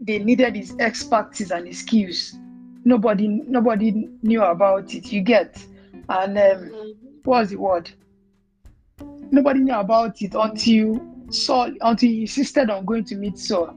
they 0.00 0.18
needed 0.18 0.56
his 0.56 0.74
expertise 0.78 1.50
and 1.50 1.66
his 1.66 1.80
skills. 1.80 2.36
Nobody, 2.84 3.28
nobody 3.28 4.08
knew 4.22 4.42
about 4.42 4.94
it. 4.94 5.12
You 5.12 5.20
get, 5.20 5.62
and 6.08 6.38
um, 6.38 6.94
what 7.24 7.40
was 7.40 7.50
the 7.50 7.56
word? 7.56 7.90
Nobody 9.30 9.60
knew 9.60 9.74
about 9.74 10.22
it 10.22 10.34
until 10.34 10.98
Saul, 11.30 11.72
until 11.80 12.08
he 12.08 12.22
insisted 12.22 12.70
on 12.70 12.84
going 12.84 13.04
to 13.04 13.16
meet 13.16 13.38
Saul 13.38 13.76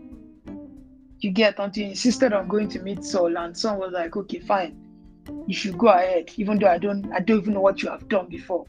you 1.22 1.32
get 1.32 1.60
until 1.60 1.84
he 1.84 1.90
insisted 1.92 2.34
on 2.34 2.48
going 2.48 2.68
to 2.70 2.80
meet 2.80 3.04
Saul, 3.04 3.38
and 3.38 3.56
Saul 3.56 3.80
was 3.80 3.94
like, 3.94 4.16
okay, 4.18 4.40
fine, 4.40 4.76
you 5.48 5.54
should 5.54 5.78
go 5.78 5.88
ahead, 5.88 6.32
even 6.36 6.60
though 6.60 6.68
I 6.68 6.78
don't 6.78 7.12
I 7.14 7.20
don't 7.20 7.42
even 7.42 7.54
know 7.54 7.62
what 7.62 7.82
you 7.82 7.90
have 7.90 8.08
done 8.10 8.28
before. 8.28 8.66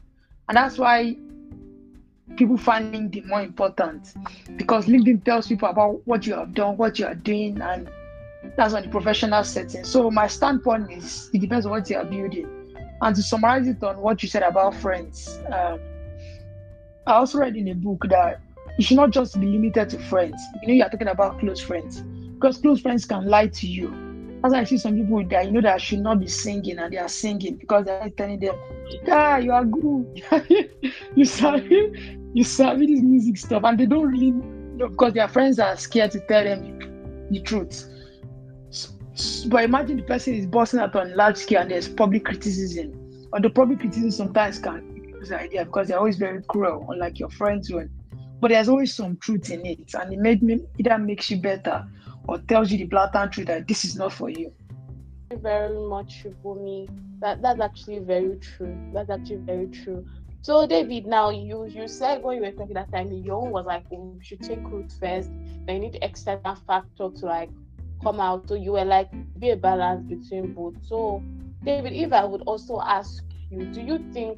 And 0.47 0.57
that's 0.57 0.77
why 0.77 1.17
people 2.37 2.57
find 2.57 2.93
LinkedIn 2.93 3.27
more 3.27 3.41
important 3.41 4.13
because 4.57 4.85
LinkedIn 4.85 5.23
tells 5.23 5.47
people 5.47 5.67
about 5.67 6.05
what 6.05 6.27
you 6.27 6.35
have 6.35 6.53
done, 6.53 6.77
what 6.77 6.99
you 6.99 7.07
are 7.07 7.15
doing, 7.15 7.59
and 7.59 7.89
that's 8.55 8.73
on 8.73 8.83
the 8.83 8.89
professional 8.89 9.43
setting. 9.43 9.83
So 9.83 10.11
my 10.11 10.27
standpoint 10.27 10.91
is 10.91 11.31
it 11.33 11.39
depends 11.39 11.65
on 11.65 11.71
what 11.71 11.89
you 11.89 11.97
are 11.97 12.05
building. 12.05 12.47
And 13.01 13.15
to 13.15 13.23
summarize 13.23 13.67
it 13.67 13.83
on 13.83 13.97
what 13.97 14.21
you 14.23 14.29
said 14.29 14.43
about 14.43 14.75
friends, 14.75 15.39
um, 15.51 15.79
I 17.05 17.13
also 17.13 17.39
read 17.39 17.57
in 17.57 17.67
a 17.67 17.73
book 17.73 18.05
that 18.09 18.39
you 18.77 18.83
should 18.83 18.97
not 18.97 19.11
just 19.11 19.39
be 19.39 19.45
limited 19.47 19.89
to 19.89 19.99
friends. 19.99 20.41
You 20.61 20.67
know, 20.67 20.73
you 20.73 20.83
are 20.83 20.89
talking 20.89 21.07
about 21.07 21.39
close 21.39 21.59
friends 21.59 22.01
because 22.01 22.57
close 22.57 22.81
friends 22.81 23.05
can 23.05 23.27
lie 23.27 23.47
to 23.47 23.67
you. 23.67 24.39
As 24.43 24.51
I 24.51 24.63
see 24.65 24.77
some 24.77 24.95
people 24.95 25.23
that 25.29 25.45
you 25.45 25.51
know 25.51 25.61
that 25.61 25.81
should 25.81 25.99
not 25.99 26.19
be 26.19 26.27
singing 26.27 26.77
and 26.77 26.91
they 26.91 26.97
are 26.97 27.07
singing 27.07 27.55
because 27.55 27.85
they're 27.85 28.09
telling 28.09 28.39
them, 28.39 28.55
"Yeah, 29.05 29.37
you 29.37 29.51
are 29.51 29.63
good. 29.63 30.21
you 31.15 31.23
sabi, 31.23 32.19
you 32.33 32.43
sabi 32.43 32.93
this 32.93 33.01
music 33.01 33.37
stuff," 33.37 33.63
and 33.63 33.79
they 33.79 33.85
don't 33.85 34.11
really 34.11 34.31
know 34.31 34.89
because 34.89 35.13
their 35.13 35.27
friends 35.29 35.59
are 35.59 35.77
scared 35.77 36.11
to 36.11 36.19
tell 36.21 36.43
them 36.43 37.27
the, 37.31 37.39
truth. 37.39 37.89
But 39.47 39.63
imagine 39.63 39.97
the 39.97 40.03
person 40.03 40.33
is 40.33 40.45
busting 40.45 40.79
out 40.79 40.95
on 40.95 41.15
large 41.15 41.37
scale 41.37 41.61
and 41.61 41.71
there's 41.71 41.87
public 41.87 42.25
criticism. 42.25 42.99
Or 43.31 43.39
the 43.39 43.49
public 43.49 43.79
criticism 43.79 44.11
sometimes 44.11 44.59
can 44.59 44.93
the 45.29 45.39
idea 45.39 45.65
because 45.65 45.87
they're 45.87 45.97
always 45.97 46.17
very 46.17 46.41
cruel, 46.43 46.85
unlike 46.89 47.19
your 47.19 47.29
friends 47.29 47.71
when. 47.71 47.89
But 48.43 48.49
there's 48.49 48.67
always 48.67 48.93
some 48.93 49.15
truth 49.15 49.51
in 49.51 49.65
it, 49.65 49.93
and 49.93 50.11
it 50.11 50.19
made 50.19 50.43
me 50.43 50.59
either 50.77 50.97
makes 50.97 51.31
you 51.31 51.37
better 51.37 51.87
or 52.27 52.39
tells 52.39 52.73
you 52.73 52.77
the 52.77 52.83
blatant 52.83 53.31
truth 53.31 53.47
that 53.47 53.69
this 53.69 53.85
is 53.85 53.95
not 53.95 54.11
for 54.11 54.29
you. 54.29 54.51
Very 55.31 55.79
much 55.87 56.25
for 56.41 56.53
me. 56.57 56.89
That 57.21 57.41
that's 57.41 57.61
actually 57.61 57.99
very 57.99 58.35
true. 58.39 58.77
That's 58.93 59.09
actually 59.09 59.37
very 59.37 59.67
true. 59.67 60.05
So 60.41 60.67
David, 60.67 61.05
now 61.05 61.29
you 61.29 61.67
you 61.67 61.87
said 61.87 62.21
when 62.21 62.35
you 62.35 62.43
were 62.43 62.51
talking 62.51 62.73
that 62.73 62.91
time, 62.91 63.13
your 63.13 63.47
was 63.47 63.65
like 63.65 63.85
oh, 63.93 64.11
you 64.13 64.21
should 64.21 64.41
take 64.41 64.61
root 64.69 64.91
first. 64.99 65.31
Then 65.65 65.75
you 65.75 65.79
need 65.79 65.99
external 66.01 66.55
factor 66.67 67.11
to 67.11 67.25
like 67.25 67.49
come 68.03 68.19
out. 68.19 68.49
So 68.49 68.55
you 68.55 68.73
were 68.73 68.83
like 68.83 69.09
be 69.39 69.51
a 69.51 69.55
balance 69.55 70.03
between 70.05 70.51
both. 70.51 70.75
So 70.85 71.23
David, 71.63 71.93
if 71.93 72.11
I 72.11 72.25
would 72.25 72.41
also 72.41 72.81
ask 72.81 73.23
you, 73.49 73.67
do 73.67 73.79
you 73.79 73.99
think 74.11 74.37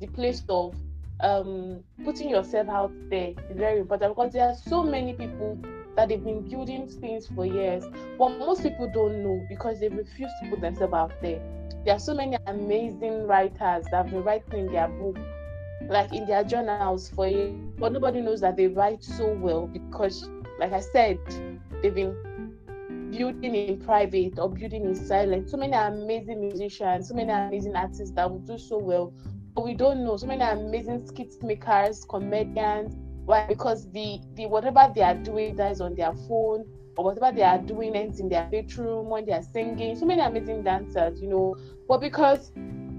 the 0.00 0.06
place 0.08 0.42
of 0.50 0.74
um, 1.20 1.82
putting 2.04 2.28
yourself 2.28 2.68
out 2.68 2.92
there 3.10 3.34
is 3.50 3.56
very 3.56 3.80
important 3.80 4.14
because 4.14 4.32
there 4.32 4.48
are 4.48 4.54
so 4.54 4.82
many 4.82 5.12
people 5.14 5.58
that 5.96 6.08
they've 6.08 6.22
been 6.22 6.48
building 6.48 6.86
things 6.88 7.26
for 7.26 7.44
years, 7.44 7.84
but 8.18 8.30
most 8.38 8.62
people 8.62 8.88
don't 8.92 9.22
know 9.22 9.44
because 9.48 9.80
they 9.80 9.88
refuse 9.88 10.30
to 10.42 10.50
put 10.50 10.60
themselves 10.60 10.94
out 10.94 11.12
there. 11.20 11.40
There 11.84 11.94
are 11.94 11.98
so 11.98 12.14
many 12.14 12.36
amazing 12.46 13.26
writers 13.26 13.84
that 13.90 13.94
have 13.94 14.10
been 14.10 14.22
writing 14.22 14.66
in 14.66 14.72
their 14.72 14.88
book, 14.88 15.18
like 15.88 16.12
in 16.12 16.26
their 16.26 16.44
journals 16.44 17.08
for 17.08 17.26
years, 17.26 17.54
but 17.78 17.92
nobody 17.92 18.20
knows 18.20 18.40
that 18.40 18.56
they 18.56 18.68
write 18.68 19.02
so 19.02 19.32
well 19.32 19.66
because, 19.66 20.28
like 20.60 20.72
I 20.72 20.80
said, 20.80 21.18
they've 21.82 21.94
been 21.94 22.16
building 23.10 23.54
in 23.54 23.80
private 23.80 24.38
or 24.38 24.48
building 24.50 24.84
in 24.84 24.94
silence. 24.94 25.50
So 25.50 25.56
many 25.56 25.72
amazing 25.72 26.40
musicians, 26.40 27.08
so 27.08 27.14
many 27.14 27.30
amazing 27.30 27.74
artists 27.74 28.10
that 28.14 28.30
will 28.30 28.40
do 28.40 28.58
so 28.58 28.78
well, 28.78 29.12
but 29.58 29.64
we 29.64 29.74
don't 29.74 30.04
know. 30.04 30.16
So 30.16 30.26
many 30.28 30.42
amazing 30.42 31.04
skit 31.04 31.34
makers, 31.42 32.04
comedians. 32.08 32.94
Why? 33.24 33.44
Because 33.48 33.90
the 33.90 34.20
the 34.34 34.46
whatever 34.46 34.88
they 34.94 35.02
are 35.02 35.16
doing 35.16 35.56
that 35.56 35.72
is 35.72 35.80
on 35.80 35.96
their 35.96 36.14
phone 36.14 36.64
or 36.96 37.06
whatever 37.06 37.34
they 37.34 37.42
are 37.42 37.58
doing 37.58 37.96
ends 37.96 38.20
in 38.20 38.28
their 38.28 38.44
bedroom 38.44 39.08
when 39.08 39.24
they 39.24 39.32
are 39.32 39.42
singing. 39.42 39.96
So 39.96 40.06
many 40.06 40.20
amazing 40.20 40.62
dancers, 40.62 41.20
you 41.20 41.28
know. 41.28 41.56
But 41.88 42.00
because 42.00 42.52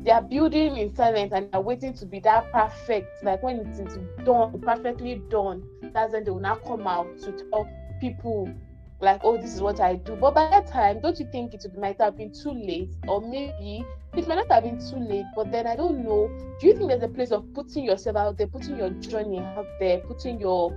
they 0.03 0.11
are 0.11 0.21
building 0.21 0.75
in 0.75 0.93
silence 0.93 1.31
and 1.31 1.49
they're 1.49 1.61
waiting 1.61 1.93
to 1.93 2.05
be 2.05 2.19
that 2.21 2.51
perfect, 2.51 3.23
like 3.23 3.41
when 3.41 3.59
it 3.59 3.79
is 3.79 3.97
done, 4.25 4.59
perfectly 4.61 5.21
done, 5.29 5.63
that's 5.93 6.11
when 6.11 6.25
they 6.25 6.31
will 6.31 6.41
now 6.41 6.55
come 6.55 6.87
out 6.87 7.17
to 7.19 7.31
tell 7.31 7.69
people 8.01 8.53
like, 8.99 9.21
oh, 9.23 9.37
this 9.37 9.55
is 9.55 9.61
what 9.61 9.79
I 9.79 9.95
do. 9.95 10.17
But 10.17 10.35
by 10.35 10.49
that 10.49 10.67
time, 10.67 10.99
don't 10.99 11.17
you 11.19 11.25
think 11.31 11.53
it 11.53 11.65
might 11.77 12.01
have 12.01 12.17
been 12.17 12.33
too 12.33 12.51
late? 12.51 12.93
Or 13.07 13.21
maybe 13.21 13.85
it 14.15 14.27
might 14.27 14.35
not 14.35 14.51
have 14.51 14.63
been 14.63 14.79
too 14.79 14.97
late, 14.97 15.25
but 15.35 15.51
then 15.51 15.67
I 15.67 15.75
don't 15.75 16.03
know. 16.03 16.29
Do 16.59 16.67
you 16.67 16.73
think 16.75 16.89
there's 16.89 17.03
a 17.03 17.07
place 17.07 17.31
of 17.31 17.53
putting 17.53 17.83
yourself 17.83 18.15
out 18.15 18.37
there, 18.37 18.47
putting 18.47 18.77
your 18.77 18.89
journey 18.89 19.39
out 19.39 19.67
there, 19.79 19.99
putting 19.99 20.39
your 20.39 20.75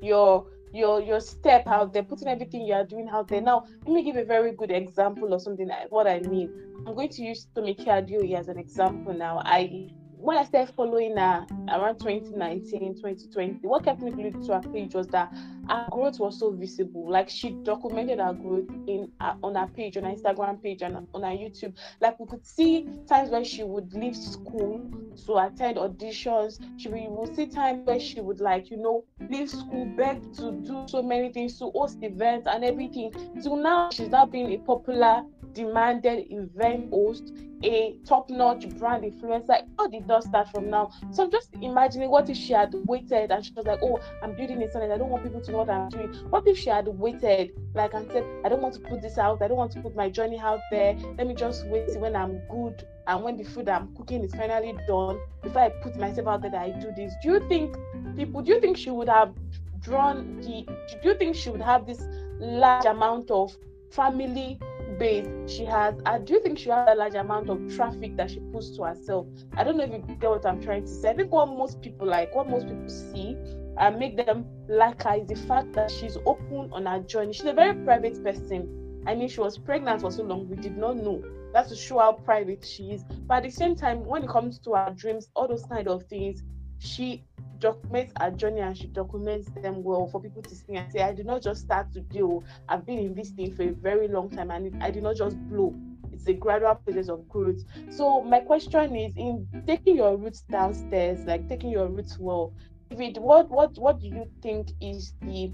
your 0.00 0.46
your 0.72 1.00
your 1.00 1.20
step 1.20 1.66
out 1.66 1.92
there, 1.92 2.02
putting 2.02 2.28
everything 2.28 2.66
you 2.66 2.74
are 2.74 2.84
doing 2.84 3.08
out 3.08 3.28
there. 3.28 3.40
Now, 3.40 3.64
let 3.86 3.94
me 3.94 4.02
give 4.02 4.16
a 4.16 4.24
very 4.24 4.52
good 4.52 4.70
example 4.70 5.32
of 5.32 5.40
something 5.40 5.68
like 5.68 5.90
what 5.90 6.06
I 6.06 6.20
mean. 6.20 6.52
I'm 6.86 6.94
going 6.94 7.08
to 7.10 7.22
use 7.22 7.46
Tomike 7.54 7.86
Adeoye 7.86 8.38
as 8.38 8.48
an 8.48 8.58
example 8.58 9.14
now. 9.14 9.40
I 9.44 9.90
when 10.24 10.38
I 10.38 10.44
started 10.44 10.74
following 10.74 11.18
her 11.18 11.46
around 11.68 11.98
2019, 11.98 12.94
2020, 12.94 13.58
what 13.68 13.84
kept 13.84 14.00
me 14.00 14.10
glued 14.10 14.42
to 14.44 14.54
her 14.54 14.62
page 14.72 14.94
was 14.94 15.06
that 15.08 15.30
her 15.68 15.86
growth 15.90 16.18
was 16.18 16.38
so 16.38 16.50
visible. 16.50 17.10
Like 17.10 17.28
she 17.28 17.50
documented 17.62 18.20
her 18.20 18.32
growth 18.32 18.70
in 18.86 19.12
uh, 19.20 19.34
on 19.42 19.54
her 19.54 19.66
page, 19.66 19.98
on 19.98 20.04
her 20.04 20.12
Instagram 20.12 20.62
page, 20.62 20.80
and 20.80 20.96
on 21.12 21.22
her 21.22 21.28
YouTube. 21.28 21.74
Like 22.00 22.18
we 22.18 22.26
could 22.26 22.46
see 22.46 22.88
times 23.06 23.30
where 23.30 23.44
she 23.44 23.64
would 23.64 23.92
leave 23.92 24.16
school 24.16 24.90
to 25.26 25.36
attend 25.36 25.76
auditions. 25.76 26.58
She 26.78 26.88
we 26.88 27.06
would 27.08 27.36
see 27.36 27.46
times 27.46 27.86
where 27.86 28.00
she 28.00 28.20
would 28.22 28.40
like 28.40 28.70
you 28.70 28.78
know 28.78 29.04
leave 29.28 29.50
school, 29.50 29.84
beg 29.94 30.22
to 30.36 30.52
do 30.52 30.86
so 30.88 31.02
many 31.02 31.30
things, 31.32 31.58
to 31.58 31.70
host 31.74 31.98
events 32.02 32.46
and 32.46 32.64
everything. 32.64 33.12
So 33.40 33.56
now 33.56 33.90
she's 33.90 34.08
now 34.08 34.24
being 34.24 34.52
a 34.52 34.58
popular 34.58 35.22
demanded 35.54 36.26
event 36.30 36.90
host, 36.90 37.32
a 37.62 37.96
top-notch 38.04 38.68
brand 38.78 39.04
influencer. 39.04 39.62
All 39.78 39.88
did 39.88 40.06
not 40.06 40.24
start 40.24 40.48
from 40.50 40.68
now. 40.68 40.90
So 41.12 41.24
I'm 41.24 41.30
just 41.30 41.54
imagining 41.62 42.10
what 42.10 42.28
if 42.28 42.36
she 42.36 42.52
had 42.52 42.74
waited 42.86 43.30
and 43.30 43.44
she 43.44 43.52
was 43.54 43.64
like, 43.64 43.78
"Oh, 43.82 43.98
I'm 44.22 44.34
building 44.34 44.58
this 44.58 44.74
and 44.74 44.92
I 44.92 44.98
don't 44.98 45.08
want 45.08 45.22
people 45.24 45.40
to 45.40 45.52
know 45.52 45.58
what 45.58 45.70
I'm 45.70 45.88
doing." 45.88 46.12
What 46.30 46.46
if 46.46 46.58
she 46.58 46.68
had 46.70 46.86
waited, 46.88 47.52
like 47.74 47.94
and 47.94 48.10
said, 48.10 48.24
"I 48.44 48.48
don't 48.48 48.60
want 48.60 48.74
to 48.74 48.80
put 48.80 49.00
this 49.00 49.16
out. 49.16 49.40
I 49.40 49.48
don't 49.48 49.56
want 49.56 49.72
to 49.72 49.80
put 49.80 49.96
my 49.96 50.10
journey 50.10 50.38
out 50.38 50.60
there. 50.70 50.96
Let 51.16 51.26
me 51.26 51.34
just 51.34 51.66
wait 51.68 51.96
when 51.98 52.14
I'm 52.14 52.38
good 52.48 52.86
and 53.06 53.24
when 53.24 53.36
the 53.36 53.44
food 53.44 53.68
I'm 53.68 53.94
cooking 53.96 54.24
is 54.24 54.34
finally 54.34 54.74
done 54.86 55.18
before 55.42 55.62
I 55.62 55.68
put 55.70 55.96
myself 55.96 56.26
out 56.28 56.42
there 56.42 56.50
that 56.50 56.62
I 56.62 56.70
do 56.70 56.92
this." 56.96 57.14
Do 57.22 57.32
you 57.32 57.48
think 57.48 57.76
people? 58.16 58.42
Do 58.42 58.52
you 58.52 58.60
think 58.60 58.76
she 58.76 58.90
would 58.90 59.08
have 59.08 59.32
drawn 59.80 60.40
the? 60.40 60.66
Do 61.02 61.08
you 61.08 61.14
think 61.14 61.36
she 61.36 61.50
would 61.50 61.62
have 61.62 61.86
this 61.86 62.04
large 62.40 62.84
amount 62.84 63.30
of 63.30 63.56
family 63.90 64.58
base 64.98 65.26
she 65.46 65.64
has 65.64 65.94
I 66.06 66.18
do 66.18 66.40
think 66.40 66.58
she 66.58 66.70
has 66.70 66.88
a 66.90 66.94
large 66.94 67.14
amount 67.14 67.50
of 67.50 67.74
traffic 67.74 68.16
that 68.16 68.30
she 68.30 68.40
puts 68.52 68.76
to 68.76 68.84
herself. 68.84 69.26
I 69.56 69.64
don't 69.64 69.76
know 69.76 69.84
if 69.84 70.08
you 70.08 70.14
get 70.16 70.30
what 70.30 70.46
I'm 70.46 70.62
trying 70.62 70.82
to 70.82 70.88
say. 70.90 71.10
I 71.10 71.14
think 71.14 71.32
what 71.32 71.46
most 71.48 71.80
people 71.80 72.06
like, 72.06 72.34
what 72.34 72.48
most 72.48 72.66
people 72.66 72.88
see 72.88 73.36
and 73.78 73.98
make 73.98 74.16
them 74.16 74.46
like 74.68 75.02
her 75.02 75.16
is 75.16 75.28
the 75.28 75.34
fact 75.34 75.72
that 75.72 75.90
she's 75.90 76.16
open 76.26 76.70
on 76.72 76.86
her 76.86 77.00
journey. 77.00 77.32
She's 77.32 77.46
a 77.46 77.52
very 77.52 77.74
private 77.84 78.22
person. 78.22 79.02
I 79.06 79.14
mean, 79.14 79.28
she 79.28 79.40
was 79.40 79.58
pregnant 79.58 80.00
for 80.00 80.10
so 80.10 80.22
long, 80.22 80.48
we 80.48 80.56
did 80.56 80.76
not 80.76 80.96
know. 80.96 81.22
That's 81.52 81.68
to 81.70 81.76
show 81.76 81.98
how 81.98 82.12
private 82.12 82.64
she 82.64 82.92
is. 82.92 83.04
But 83.26 83.38
at 83.38 83.42
the 83.44 83.50
same 83.50 83.76
time, 83.76 84.04
when 84.04 84.24
it 84.24 84.30
comes 84.30 84.58
to 84.60 84.74
her 84.74 84.94
dreams, 84.96 85.28
all 85.34 85.46
those 85.46 85.64
kind 85.64 85.88
of 85.88 86.04
things, 86.04 86.42
she 86.78 87.24
documents 87.58 88.12
her 88.20 88.30
journey 88.30 88.60
and 88.60 88.76
she 88.76 88.86
documents 88.88 89.50
them 89.62 89.82
well 89.82 90.06
for 90.06 90.20
people 90.20 90.42
to 90.42 90.54
see 90.54 90.74
and 90.74 90.90
say, 90.92 91.00
I 91.02 91.12
did 91.12 91.26
not 91.26 91.42
just 91.42 91.62
start 91.62 91.92
to 91.92 92.00
do, 92.00 92.42
I've 92.68 92.86
been 92.86 92.98
in 92.98 93.14
this 93.14 93.30
thing 93.30 93.54
for 93.54 93.62
a 93.62 93.72
very 93.72 94.08
long 94.08 94.30
time 94.30 94.50
and 94.50 94.82
I 94.82 94.90
did 94.90 95.02
not 95.02 95.16
just 95.16 95.36
blow. 95.48 95.74
It's 96.12 96.26
a 96.28 96.32
gradual 96.32 96.76
process 96.76 97.08
of 97.08 97.28
growth. 97.28 97.64
So 97.90 98.22
my 98.22 98.40
question 98.40 98.94
is 98.96 99.16
in 99.16 99.48
taking 99.66 99.96
your 99.96 100.16
roots 100.16 100.42
downstairs, 100.42 101.20
like 101.26 101.48
taking 101.48 101.70
your 101.70 101.88
roots 101.88 102.18
well, 102.18 102.52
David, 102.90 103.18
what 103.18 103.50
what 103.50 103.76
what 103.78 104.00
do 104.00 104.06
you 104.06 104.30
think 104.40 104.68
is 104.80 105.14
the 105.22 105.52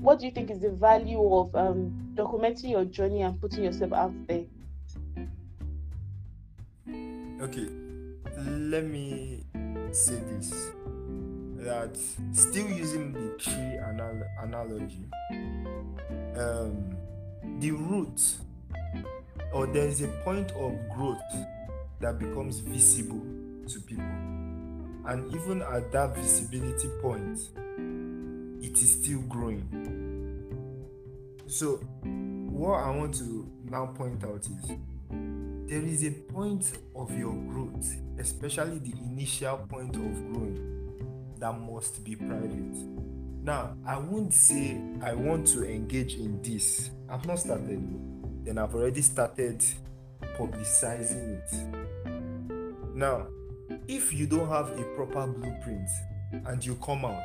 what 0.00 0.20
do 0.20 0.26
you 0.26 0.32
think 0.32 0.50
is 0.50 0.60
the 0.60 0.70
value 0.70 1.34
of 1.34 1.54
um, 1.56 2.12
documenting 2.14 2.70
your 2.70 2.84
journey 2.84 3.22
and 3.22 3.40
putting 3.40 3.64
yourself 3.64 3.92
out 3.92 4.12
there? 4.28 4.44
Okay, 7.40 7.68
let 8.46 8.84
me 8.84 9.42
say 9.90 10.14
this 10.30 10.70
that 11.68 11.94
still 12.32 12.66
using 12.66 13.12
the 13.12 13.36
tree 13.36 13.78
anal- 13.90 14.26
analogy, 14.40 15.04
um, 16.34 16.96
the 17.60 17.70
root 17.72 18.20
or 19.52 19.66
there 19.66 19.86
is 19.86 20.00
a 20.00 20.08
point 20.24 20.50
of 20.52 20.72
growth 20.96 21.20
that 22.00 22.18
becomes 22.18 22.60
visible 22.60 23.20
to 23.68 23.80
people, 23.80 24.02
and 25.08 25.34
even 25.34 25.60
at 25.60 25.92
that 25.92 26.16
visibility 26.16 26.88
point, 27.02 27.38
it 28.62 28.72
is 28.72 29.02
still 29.02 29.20
growing. 29.28 29.68
So, 31.46 31.76
what 32.50 32.82
I 32.82 32.90
want 32.96 33.14
to 33.16 33.46
now 33.70 33.86
point 33.86 34.24
out 34.24 34.40
is 34.40 34.70
there 35.66 35.82
is 35.82 36.02
a 36.06 36.12
point 36.12 36.72
of 36.96 37.16
your 37.18 37.34
growth, 37.34 37.94
especially 38.18 38.78
the 38.78 38.94
initial 39.04 39.58
point 39.68 39.94
of 39.96 40.32
growing 40.32 40.77
that 41.38 41.58
must 41.58 42.04
be 42.04 42.16
private. 42.16 42.76
Now, 43.42 43.76
I 43.86 43.96
won't 43.98 44.34
say 44.34 44.80
I 45.02 45.14
want 45.14 45.46
to 45.48 45.64
engage 45.64 46.14
in 46.14 46.42
this. 46.42 46.90
I've 47.08 47.24
not 47.26 47.38
started, 47.38 47.80
then 48.44 48.58
I've 48.58 48.74
already 48.74 49.02
started 49.02 49.64
publicizing 50.36 51.38
it. 51.38 51.52
Now, 52.94 53.28
if 53.86 54.12
you 54.12 54.26
don't 54.26 54.48
have 54.48 54.78
a 54.78 54.82
proper 54.96 55.26
blueprint 55.26 55.88
and 56.32 56.64
you 56.64 56.74
come 56.76 57.04
out, 57.04 57.22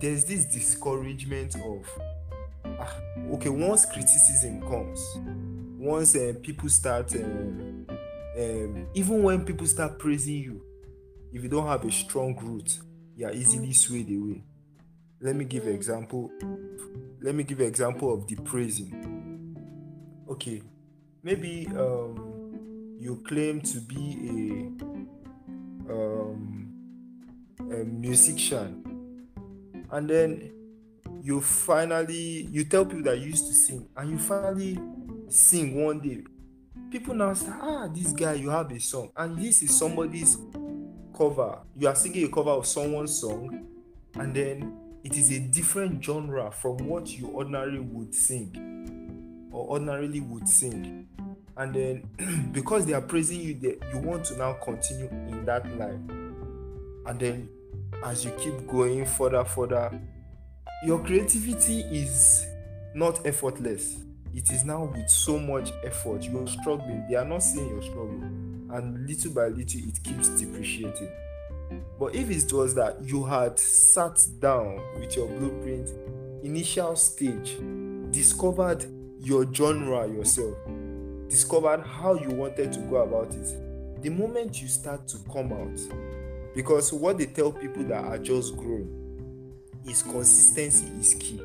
there's 0.00 0.24
this 0.24 0.44
discouragement 0.46 1.54
of, 1.54 1.88
ah, 2.80 2.96
okay, 3.34 3.48
once 3.48 3.86
criticism 3.86 4.60
comes, 4.62 5.00
once 5.78 6.16
uh, 6.16 6.34
people 6.42 6.68
start, 6.68 7.14
um, 7.14 7.86
even 8.94 9.22
when 9.22 9.44
people 9.44 9.66
start 9.66 9.98
praising 9.98 10.34
you, 10.42 10.62
if 11.32 11.42
you 11.42 11.48
don't 11.48 11.66
have 11.66 11.84
a 11.84 11.90
strong 11.90 12.36
root, 12.36 12.78
you 13.16 13.26
are 13.26 13.32
easily 13.32 13.72
swayed 13.72 14.08
away. 14.08 14.42
Let 15.20 15.36
me 15.36 15.44
give 15.44 15.66
an 15.66 15.74
example. 15.74 16.30
Let 17.20 17.34
me 17.34 17.44
give 17.44 17.60
an 17.60 17.66
example 17.66 18.12
of 18.12 18.26
the 18.26 18.36
praising. 18.36 19.56
Okay, 20.28 20.62
maybe 21.22 21.66
um, 21.76 22.96
you 22.98 23.22
claim 23.26 23.60
to 23.60 23.80
be 23.80 24.74
a, 25.88 25.92
um, 25.92 26.72
a 27.60 27.84
musician, 27.84 29.28
and 29.90 30.10
then 30.10 30.52
you 31.22 31.40
finally 31.40 32.48
you 32.50 32.64
tell 32.64 32.84
people 32.84 33.04
that 33.04 33.18
you 33.18 33.28
used 33.28 33.46
to 33.46 33.54
sing, 33.54 33.88
and 33.96 34.10
you 34.10 34.18
finally 34.18 34.78
sing 35.28 35.82
one 35.82 36.00
day. 36.00 36.24
People 36.90 37.14
now 37.14 37.32
say, 37.32 37.52
"Ah, 37.52 37.88
this 37.88 38.12
guy, 38.12 38.34
you 38.34 38.50
have 38.50 38.70
a 38.70 38.80
song," 38.80 39.10
and 39.16 39.38
this 39.38 39.62
is 39.62 39.78
somebody's 39.78 40.36
cover. 41.16 41.58
You 41.76 41.88
are 41.88 41.94
singing 41.94 42.24
a 42.24 42.28
cover 42.28 42.50
of 42.50 42.66
someone's 42.66 43.18
song, 43.18 43.66
and 44.14 44.34
then 44.34 44.78
it 45.04 45.16
is 45.16 45.30
a 45.32 45.40
different 45.40 46.02
genre 46.02 46.50
from 46.50 46.78
what 46.86 47.08
you 47.18 47.28
ordinarily 47.34 47.80
would 47.80 48.14
sing 48.14 49.48
or 49.50 49.70
ordinarily 49.70 50.20
would 50.20 50.48
sing. 50.48 51.08
And 51.56 51.74
then 51.74 52.50
because 52.52 52.86
they 52.86 52.94
are 52.94 53.00
praising 53.00 53.40
you 53.40 53.54
they, 53.54 53.78
you 53.92 53.98
want 53.98 54.24
to 54.26 54.36
now 54.36 54.54
continue 54.54 55.08
in 55.08 55.44
that 55.44 55.66
line. 55.76 56.08
And 57.06 57.18
then 57.18 57.48
as 58.04 58.24
you 58.24 58.30
keep 58.32 58.66
going 58.66 59.04
further 59.04 59.44
further 59.44 60.00
your 60.84 60.98
creativity 61.04 61.80
is 61.80 62.46
not 62.94 63.24
effortless. 63.26 63.98
It 64.34 64.50
is 64.50 64.64
now 64.64 64.84
with 64.84 65.08
so 65.08 65.38
much 65.38 65.70
effort. 65.84 66.22
You 66.22 66.42
are 66.42 66.46
struggling. 66.46 67.04
They 67.08 67.16
are 67.16 67.24
not 67.24 67.42
seeing 67.42 67.68
your 67.68 67.82
struggle 67.82 68.20
and 68.72 69.06
little 69.06 69.32
by 69.32 69.48
little 69.48 69.80
it 69.88 70.02
keeps 70.02 70.28
depreciating 70.28 71.10
but 71.98 72.14
if 72.14 72.30
it 72.30 72.52
was 72.52 72.74
that 72.74 73.00
you 73.02 73.24
had 73.24 73.58
sat 73.58 74.24
down 74.40 74.80
with 74.98 75.16
your 75.16 75.28
blueprint, 75.28 75.90
initial 76.42 76.96
stage, 76.96 77.56
discovered 78.10 78.84
your 79.20 79.52
genre 79.52 80.06
yourself, 80.08 80.56
discovered 81.28 81.82
how 81.82 82.14
you 82.14 82.30
wanted 82.30 82.72
to 82.72 82.80
go 82.80 82.96
about 82.96 83.34
it, 83.34 84.02
the 84.02 84.10
moment 84.10 84.60
you 84.60 84.68
start 84.68 85.06
to 85.08 85.18
come 85.32 85.52
out, 85.52 86.54
because 86.54 86.92
what 86.92 87.18
they 87.18 87.26
tell 87.26 87.52
people 87.52 87.84
that 87.84 88.04
are 88.04 88.18
just 88.18 88.56
growing 88.56 88.98
is 89.86 90.02
consistency 90.02 90.86
is 90.98 91.14
key. 91.14 91.40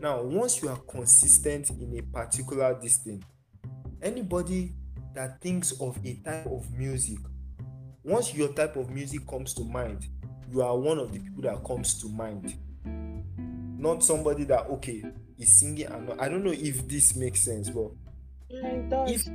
Now, 0.00 0.22
once 0.22 0.62
you 0.62 0.68
are 0.68 0.78
consistent 0.88 1.70
in 1.70 1.98
a 1.98 2.02
particular 2.02 2.78
distance, 2.80 3.24
anybody 4.00 4.72
that 5.14 5.40
thinks 5.40 5.72
of 5.80 5.98
a 6.04 6.14
type 6.24 6.46
of 6.46 6.70
music. 6.72 7.18
Once 8.04 8.34
your 8.34 8.52
type 8.52 8.76
of 8.76 8.90
music 8.90 9.26
comes 9.26 9.52
to 9.54 9.64
mind 9.64 10.06
you 10.50 10.62
are 10.62 10.76
one 10.78 10.98
of 10.98 11.12
the 11.12 11.18
people 11.18 11.42
that 11.42 11.62
comes 11.62 12.00
to 12.00 12.08
mind. 12.08 12.54
Not 13.78 14.02
somebody 14.02 14.44
that 14.44 14.66
okay 14.70 15.04
is 15.38 15.52
singing 15.52 15.86
and 15.86 16.20
i 16.20 16.28
don't 16.28 16.44
know 16.44 16.52
if 16.52 16.86
this 16.88 17.14
makes 17.14 17.40
sense 17.40 17.70
but 17.70 17.90
mm, 18.52 19.08
if 19.08 19.28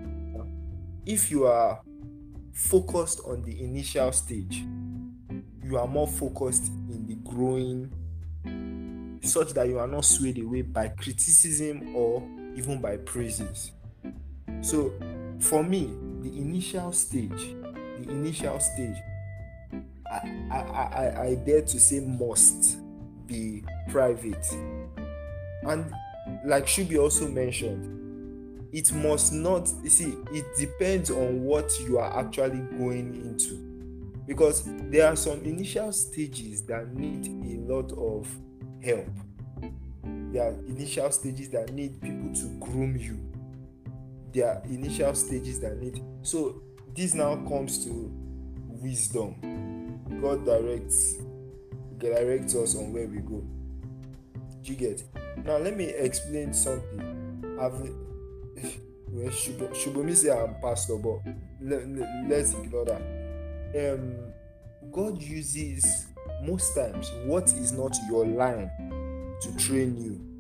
if 1.06 1.32
you 1.32 1.46
are 1.46 1.82
focused 2.54 3.22
on 3.26 3.42
the 3.44 3.64
initial 3.64 4.12
stage 4.12 4.66
you 5.64 5.78
are 5.78 5.88
more 5.88 6.08
focused 6.08 6.68
in 6.90 7.06
the 7.08 7.16
growing 7.30 7.90
such 9.24 9.54
that 9.54 9.68
you 9.68 9.80
are 9.80 9.88
not 9.88 10.04
swayed 10.04 10.38
away 10.38 10.62
by 10.62 10.90
criticism 10.90 11.96
or 11.96 12.22
even 12.56 12.82
by 12.82 12.98
praises. 12.98 13.72
So 14.62 14.94
for 15.40 15.64
me 15.64 15.94
the 16.22 16.30
initial 16.38 16.92
stage 16.92 17.56
the 18.04 18.12
initial 18.12 18.60
stage, 18.60 18.98
I, 20.12 20.48
I, 20.52 20.58
I, 20.58 21.22
I 21.26 21.36
dare 21.36 21.62
to 21.62 21.80
say 21.80 22.00
must 22.00 22.78
be 23.28 23.64
private. 23.90 24.46
And 25.64 25.92
like 26.46 26.66
Shubi 26.66 27.00
also 27.00 27.28
mentioned, 27.28 28.00
it 28.74 28.92
must 28.94 29.34
not 29.34 29.70
you 29.84 29.90
see 29.90 30.16
it 30.32 30.46
depends 30.58 31.12
on 31.12 31.44
what 31.44 31.72
you 31.82 32.00
are 32.00 32.20
actually 32.20 32.60
going 32.78 33.16
into. 33.16 33.56
Because 34.26 34.64
there 34.90 35.08
are 35.08 35.16
some 35.16 35.44
initial 35.44 35.92
stages 35.92 36.64
that 36.64 36.94
need 36.94 37.28
a 37.28 37.74
lot 37.74 37.92
of 37.92 38.28
help. 38.82 39.10
There 40.32 40.44
are 40.44 40.54
initial 40.66 41.12
stages 41.12 41.50
that 41.50 41.74
need 41.74 42.02
people 42.02 42.34
to 42.34 42.48
groom 42.60 42.96
you 42.98 43.20
there 44.34 44.50
are 44.50 44.64
initial 44.66 45.14
stages 45.14 45.60
that 45.60 45.78
need 45.80 46.04
so 46.24 46.62
this 46.96 47.14
now 47.14 47.36
comes 47.48 47.84
to 47.86 48.12
wisdom. 48.68 50.00
God 50.22 50.46
directs 50.46 51.16
directs 51.98 52.56
us 52.56 52.76
on 52.76 52.94
where 52.94 53.08
we 53.08 53.18
go. 53.18 53.44
Do 54.62 54.72
you 54.72 54.76
get? 54.76 55.04
Now 55.46 55.58
let 55.58 55.78
me 55.78 55.86
explain 55.86 56.54
something. 56.54 57.58
I've 57.60 57.74
well, 59.10 59.30
Shubomi 59.30 60.16
say 60.16 60.32
I'm 60.32 60.56
pastor, 60.62 60.98
but 60.98 61.20
let, 61.62 61.88
let, 62.28 62.42
us 62.42 62.54
ignore 62.54 62.86
that. 62.86 63.94
Um, 63.94 64.16
God 64.92 65.22
uses 65.22 66.08
most 66.44 66.76
times 66.76 67.12
what 67.26 67.46
is 67.54 67.72
not 67.72 67.96
your 68.10 68.26
line 68.26 68.70
to 69.42 69.58
train 69.58 69.98
you. 69.98 70.33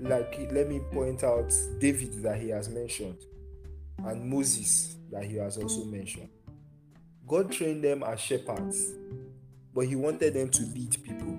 Like, 0.00 0.48
let 0.50 0.68
me 0.68 0.80
point 0.92 1.22
out 1.24 1.52
David 1.78 2.22
that 2.22 2.40
he 2.40 2.48
has 2.50 2.68
mentioned 2.68 3.18
and 4.04 4.28
Moses 4.28 4.96
that 5.10 5.24
he 5.24 5.36
has 5.36 5.58
also 5.58 5.84
mentioned. 5.84 6.28
God 7.26 7.52
trained 7.52 7.84
them 7.84 8.02
as 8.02 8.20
shepherds, 8.20 8.94
but 9.74 9.86
he 9.86 9.96
wanted 9.96 10.34
them 10.34 10.48
to 10.48 10.62
lead 10.62 10.96
people. 11.02 11.38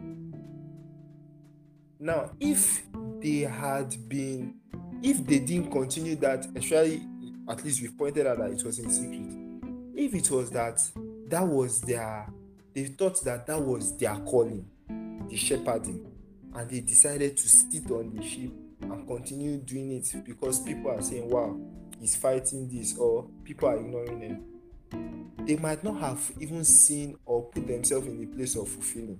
Now, 1.99 2.31
if 2.39 2.83
they 3.19 3.39
had 3.41 3.95
been, 4.07 4.55
if 5.03 5.25
they 5.25 5.39
didn't 5.39 5.71
continue 5.71 6.15
that, 6.17 6.45
especially 6.45 7.01
at 7.49 7.63
least 7.63 7.81
we've 7.81 7.97
pointed 7.97 8.27
out 8.27 8.37
that 8.39 8.51
it 8.51 8.63
was 8.63 8.79
in 8.79 8.89
secret. 8.89 9.37
If 9.95 10.13
it 10.15 10.31
was 10.31 10.49
that 10.51 10.81
that 11.27 11.47
was 11.47 11.81
their, 11.81 12.27
they 12.73 12.85
thought 12.85 13.23
that 13.23 13.45
that 13.47 13.61
was 13.61 13.97
their 13.97 14.15
calling, 14.17 14.65
the 15.29 15.35
shepherding, 15.35 16.10
and 16.55 16.69
they 16.69 16.81
decided 16.81 17.37
to 17.37 17.49
sit 17.49 17.89
on 17.91 18.15
the 18.15 18.23
sheep 18.23 18.53
and 18.81 19.07
continue 19.07 19.57
doing 19.57 19.91
it 19.91 20.13
because 20.25 20.59
people 20.61 20.91
are 20.91 21.01
saying, 21.01 21.29
wow, 21.29 21.57
is 22.01 22.15
fighting 22.15 22.67
this 22.69 22.97
or 22.97 23.27
people 23.43 23.69
are 23.69 23.77
ignoring 23.77 24.19
them, 24.19 25.45
they 25.45 25.55
might 25.55 25.83
not 25.83 25.99
have 25.99 26.31
even 26.39 26.63
seen 26.63 27.17
or 27.25 27.43
put 27.49 27.67
themselves 27.67 28.07
in 28.07 28.19
the 28.19 28.25
place 28.27 28.55
of 28.55 28.67
fulfilling. 28.67 29.19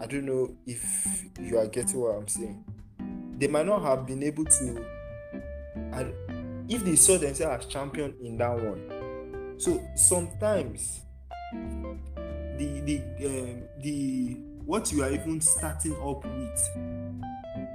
I 0.00 0.06
don't 0.06 0.26
know 0.26 0.54
if 0.66 1.24
you 1.40 1.58
are 1.58 1.66
getting 1.66 2.00
what 2.00 2.16
I'm 2.16 2.28
saying. 2.28 2.64
They 3.36 3.48
might 3.48 3.66
not 3.66 3.82
have 3.82 4.06
been 4.06 4.22
able 4.22 4.44
to, 4.44 4.84
and 5.74 6.14
if 6.68 6.84
they 6.84 6.96
saw 6.96 7.18
themselves 7.18 7.64
as 7.64 7.70
champion 7.70 8.14
in 8.22 8.36
that 8.38 8.54
one. 8.54 9.54
So 9.58 9.82
sometimes 9.96 11.00
the 11.52 12.80
the 12.84 13.02
um, 13.26 13.62
the 13.80 14.36
what 14.68 14.92
you 14.92 15.02
are 15.02 15.10
even 15.10 15.40
starting 15.40 15.94
up 15.94 16.22
with, 16.26 16.74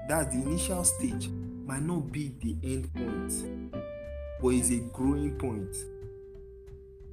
that 0.08 0.32
the 0.32 0.38
initial 0.38 0.84
stage 0.84 1.28
might 1.66 1.82
not 1.82 2.12
be 2.12 2.36
the 2.40 2.56
end 2.64 2.94
point 2.94 3.82
but 4.40 4.50
it's 4.50 4.70
a 4.70 4.78
growing 4.92 5.36
point. 5.40 5.76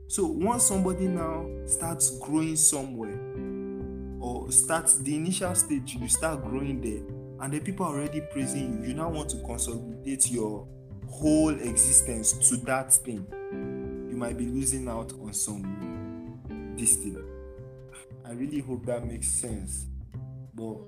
So 0.09 0.27
once 0.27 0.65
somebody 0.65 1.07
now 1.07 1.47
starts 1.65 2.19
growing 2.19 2.57
somewhere, 2.57 3.19
or 4.21 4.53
starts 4.53 4.99
the 4.99 5.17
initial 5.17 5.55
stage, 5.55 5.97
you 5.99 6.09
start 6.09 6.45
growing 6.45 6.83
there, 6.83 7.03
and 7.43 7.51
the 7.51 7.61
people 7.61 7.87
are 7.87 8.01
already 8.01 8.21
praising 8.21 8.83
you, 8.83 8.89
you 8.89 8.95
now 8.95 9.09
want 9.09 9.31
to 9.31 9.39
consolidate 9.39 10.31
your 10.31 10.69
whole 11.09 11.59
existence 11.59 12.33
to 12.51 12.59
that 12.67 12.93
thing. 12.93 13.27
You 14.11 14.17
might 14.19 14.37
be 14.37 14.45
losing 14.45 14.89
out 14.89 15.13
on 15.15 15.33
some 15.33 16.75
this 16.77 16.97
thing. 16.97 17.30
I 18.31 18.35
really 18.35 18.61
hope 18.61 18.87
that 18.87 19.05
makes 19.05 19.27
sense. 19.27 19.87
But 20.55 20.79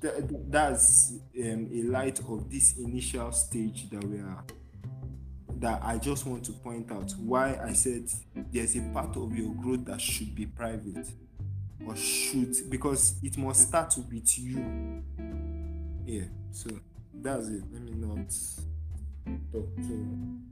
th- 0.00 0.24
that's 0.48 1.14
um, 1.40 1.68
a 1.72 1.82
light 1.84 2.18
of 2.18 2.50
this 2.50 2.78
initial 2.78 3.30
stage 3.30 3.88
that 3.90 4.02
we 4.02 4.18
are 4.18 4.44
that 5.60 5.80
I 5.84 5.98
just 5.98 6.26
want 6.26 6.44
to 6.46 6.52
point 6.52 6.90
out 6.90 7.12
why 7.12 7.56
I 7.64 7.72
said 7.72 8.10
there's 8.34 8.74
a 8.74 8.80
part 8.92 9.16
of 9.16 9.36
your 9.36 9.54
growth 9.54 9.84
that 9.84 10.00
should 10.00 10.34
be 10.34 10.46
private 10.46 11.06
or 11.86 11.94
should 11.94 12.56
because 12.68 13.14
it 13.22 13.38
must 13.38 13.68
start 13.68 13.94
with 13.96 14.38
you. 14.38 15.04
Yeah, 16.04 16.24
so 16.50 16.70
that's 17.14 17.46
it. 17.46 17.62
Let 17.72 17.82
me 17.82 17.92
not 17.94 18.34
talk 19.52 19.76
too 19.76 20.06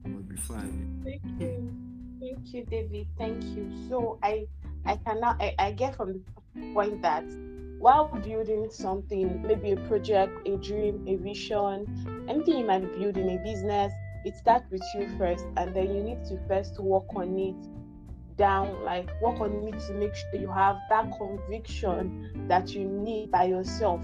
much 0.07 0.29
before 0.29 0.59
I. 0.59 0.71
Thank 1.03 1.41
you. 1.41 1.75
Thank 2.21 2.55
you, 2.55 2.65
David. 2.67 3.09
Thank 3.19 3.43
you. 3.43 3.73
So 3.89 4.19
I 4.23 4.47
I 4.85 4.97
cannot 4.97 5.41
I, 5.41 5.55
I 5.59 5.73
get 5.73 5.97
from 5.97 6.13
the 6.55 6.73
point 6.75 7.03
that 7.03 7.25
while 7.79 8.09
building 8.09 8.69
something, 8.71 9.43
maybe 9.43 9.73
a 9.73 9.77
project, 9.89 10.47
a 10.47 10.57
dream, 10.57 11.05
a 11.09 11.17
vision, 11.17 12.27
anything 12.29 12.59
you 12.59 12.67
might 12.67 12.81
be 12.81 12.99
building, 12.99 13.31
a 13.31 13.39
business, 13.43 13.93
it 14.25 14.37
starts 14.37 14.71
with 14.71 14.83
you 14.95 15.09
first, 15.17 15.47
and 15.57 15.75
then 15.75 15.95
you 15.95 16.03
need 16.03 16.23
to 16.27 16.39
first 16.47 16.79
work 16.79 17.07
on 17.17 17.39
it 17.39 18.37
down, 18.37 18.85
like 18.85 19.09
work 19.23 19.41
on 19.41 19.67
it 19.67 19.81
to 19.87 19.95
make 19.95 20.15
sure 20.15 20.39
you 20.39 20.51
have 20.51 20.77
that 20.91 21.11
conviction 21.17 22.47
that 22.49 22.71
you 22.75 22.85
need 22.85 23.31
by 23.31 23.45
yourself 23.45 24.03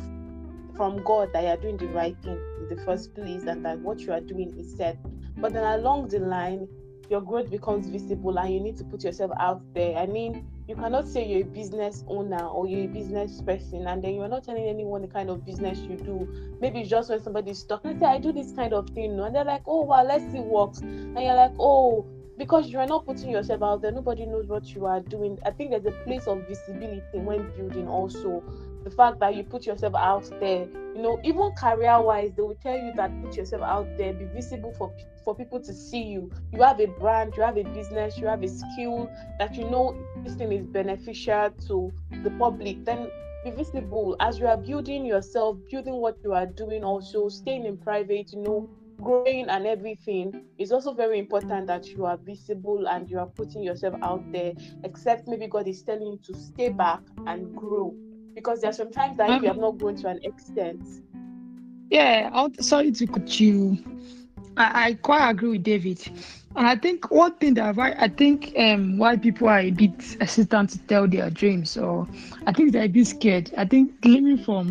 from 0.74 1.02
God 1.04 1.30
that 1.32 1.44
you're 1.44 1.56
doing 1.56 1.76
the 1.76 1.88
right 1.88 2.16
thing 2.22 2.38
in 2.60 2.74
the 2.74 2.82
first 2.84 3.14
place 3.14 3.42
and 3.44 3.64
that 3.64 3.78
what 3.80 4.00
you 4.00 4.12
are 4.12 4.20
doing 4.20 4.54
is 4.58 4.76
set. 4.76 4.98
But 5.38 5.52
then 5.52 5.64
along 5.64 6.08
the 6.08 6.18
line, 6.20 6.68
your 7.10 7.20
growth 7.20 7.50
becomes 7.50 7.88
visible 7.88 8.38
and 8.38 8.52
you 8.52 8.60
need 8.60 8.76
to 8.78 8.84
put 8.84 9.04
yourself 9.04 9.32
out 9.38 9.62
there. 9.74 9.96
I 9.96 10.06
mean, 10.06 10.46
you 10.68 10.74
cannot 10.74 11.07
say 11.07 11.24
you're 11.24 11.42
a 11.42 11.44
business 11.44 12.05
owner 12.09 12.44
or 12.44 12.66
you're 12.66 12.85
a 12.85 12.88
business 12.88 13.40
person 13.40 13.87
and 13.87 14.02
then 14.02 14.14
you're 14.14 14.29
not 14.29 14.44
telling 14.44 14.64
anyone 14.64 15.02
the 15.02 15.09
kind 15.09 15.31
of 15.31 15.44
business 15.44 15.79
you 15.79 15.96
do. 15.96 16.29
Maybe 16.61 16.81
it's 16.81 16.90
just 16.90 17.09
when 17.09 17.22
somebody's 17.22 17.62
talking, 17.62 17.98
say, 18.00 18.07
I 18.07 18.18
do 18.18 18.33
this 18.33 18.52
kind 18.52 18.72
of 18.72 18.90
thing, 18.90 19.18
and 19.20 19.35
they're 19.35 19.44
like, 19.44 19.62
oh, 19.66 19.83
wow, 19.83 20.05
let's 20.05 20.24
see 20.33 20.40
works. 20.40 20.79
And 20.81 21.20
you're 21.20 21.35
like, 21.35 21.52
oh, 21.61 22.07
because 22.37 22.68
you 22.68 22.79
are 22.79 22.87
not 22.87 23.07
putting 23.07 23.31
yourself 23.31 23.62
out 23.62 23.83
there, 23.83 23.92
nobody 23.92 24.26
knows 24.26 24.46
what 24.46 24.74
you 24.74 24.87
are 24.87 25.00
doing. 25.00 25.38
I 25.44 25.50
think 25.52 25.70
there's 25.70 25.87
a 25.87 25.92
place 26.05 26.26
of 26.26 26.46
visibility 26.48 27.18
when 27.18 27.50
building 27.57 27.88
also 27.88 28.42
the 28.87 28.94
fact 28.94 29.18
that 29.18 29.35
you 29.35 29.42
put 29.42 29.66
yourself 29.66 29.94
out 29.96 30.31
there 30.38 30.64
you 30.94 31.03
know 31.03 31.18
even 31.25 31.51
career 31.59 32.01
wise 32.01 32.31
they 32.37 32.42
will 32.42 32.55
tell 32.62 32.79
you 32.79 32.92
that 32.94 33.11
put 33.20 33.37
yourself 33.37 33.61
out 33.62 33.87
there 33.99 34.12
be 34.12 34.27
visible 34.27 34.72
for 34.79 34.94
for 35.25 35.35
people 35.35 35.61
to 35.61 35.75
see 35.75 36.05
you. 36.05 36.31
You 36.53 36.62
have 36.62 36.79
a 36.79 36.87
brand 36.87 37.35
you 37.37 37.42
have 37.42 37.57
a 37.57 37.64
business 37.64 38.16
you 38.16 38.29
have 38.29 38.44
a 38.44 38.49
skill 38.49 39.11
that 39.40 39.57
you 39.57 39.68
know 39.68 39.99
this 40.22 40.37
thing 40.37 40.53
is 40.53 40.64
beneficial 40.66 41.51
to 41.66 41.92
the 42.22 42.31
public. 42.38 42.85
Then 42.85 43.11
be 43.44 43.51
visible. 43.51 44.16
As 44.20 44.38
you 44.38 44.46
are 44.46 44.57
building 44.57 45.05
yourself 45.05 45.57
building 45.68 45.94
what 45.96 46.16
you 46.22 46.33
are 46.33 46.46
doing 46.46 46.85
also 46.85 47.29
staying 47.29 47.66
in 47.66 47.77
private 47.77 48.33
you 48.33 48.42
know 48.44 48.70
growing 49.03 49.49
and 49.49 49.66
everything 49.66 50.42
it's 50.59 50.70
also 50.70 50.94
very 50.94 51.18
important 51.18 51.66
that 51.66 51.87
you 51.88 52.07
are 52.07 52.16
visible 52.16 52.88
and 52.88 53.11
you 53.11 53.18
are 53.18 53.27
putting 53.27 53.62
yourself 53.62 53.94
out 54.03 54.22
there 54.33 54.55
except 54.85 55.29
maybe 55.29 55.46
god 55.46 55.68
is 55.68 55.83
telling 55.83 56.07
you 56.07 56.18
to 56.25 56.35
stay 56.35 56.70
back 56.70 57.01
and 57.27 57.55
grow 57.55 57.94
because 58.37 58.61
there's 58.61 58.77
sometimes 58.77 59.16
that 59.16 59.31
if 59.31 59.42
you 59.42 59.49
have 59.49 59.57
not 59.57 59.79
grown 59.79 59.96
to 59.96 60.09
an 60.09 60.20
extent. 60.22 60.87
Yeah, 61.90 62.31
I'll, 62.33 62.53
sorry 62.61 62.92
to 62.92 63.07
cut 63.07 63.40
you. 63.40 63.79
I, 64.59 64.88
I 64.88 64.94
quite 64.94 65.29
agree 65.31 65.53
with 65.53 65.62
David. 65.64 66.07
And 66.55 66.66
I 66.66 66.77
think 66.77 67.11
one 67.11 67.35
thing 67.37 67.55
that 67.55 67.79
I, 67.79 67.92
I 67.99 68.09
think 68.09 68.53
um, 68.59 68.99
why 68.99 69.16
people 69.16 69.49
are 69.49 69.61
a 69.61 69.70
bit 69.70 70.18
hesitant 70.20 70.70
to 70.70 70.79
tell 70.81 71.09
their 71.09 71.31
dreams, 71.31 71.77
or 71.79 72.07
I 72.46 72.53
think 72.53 72.72
they're 72.72 72.85
a 72.85 72.88
bit 72.88 73.07
scared. 73.07 73.51
I 73.57 73.64
think 73.64 74.01
gleaming 74.03 74.38
from 74.44 74.70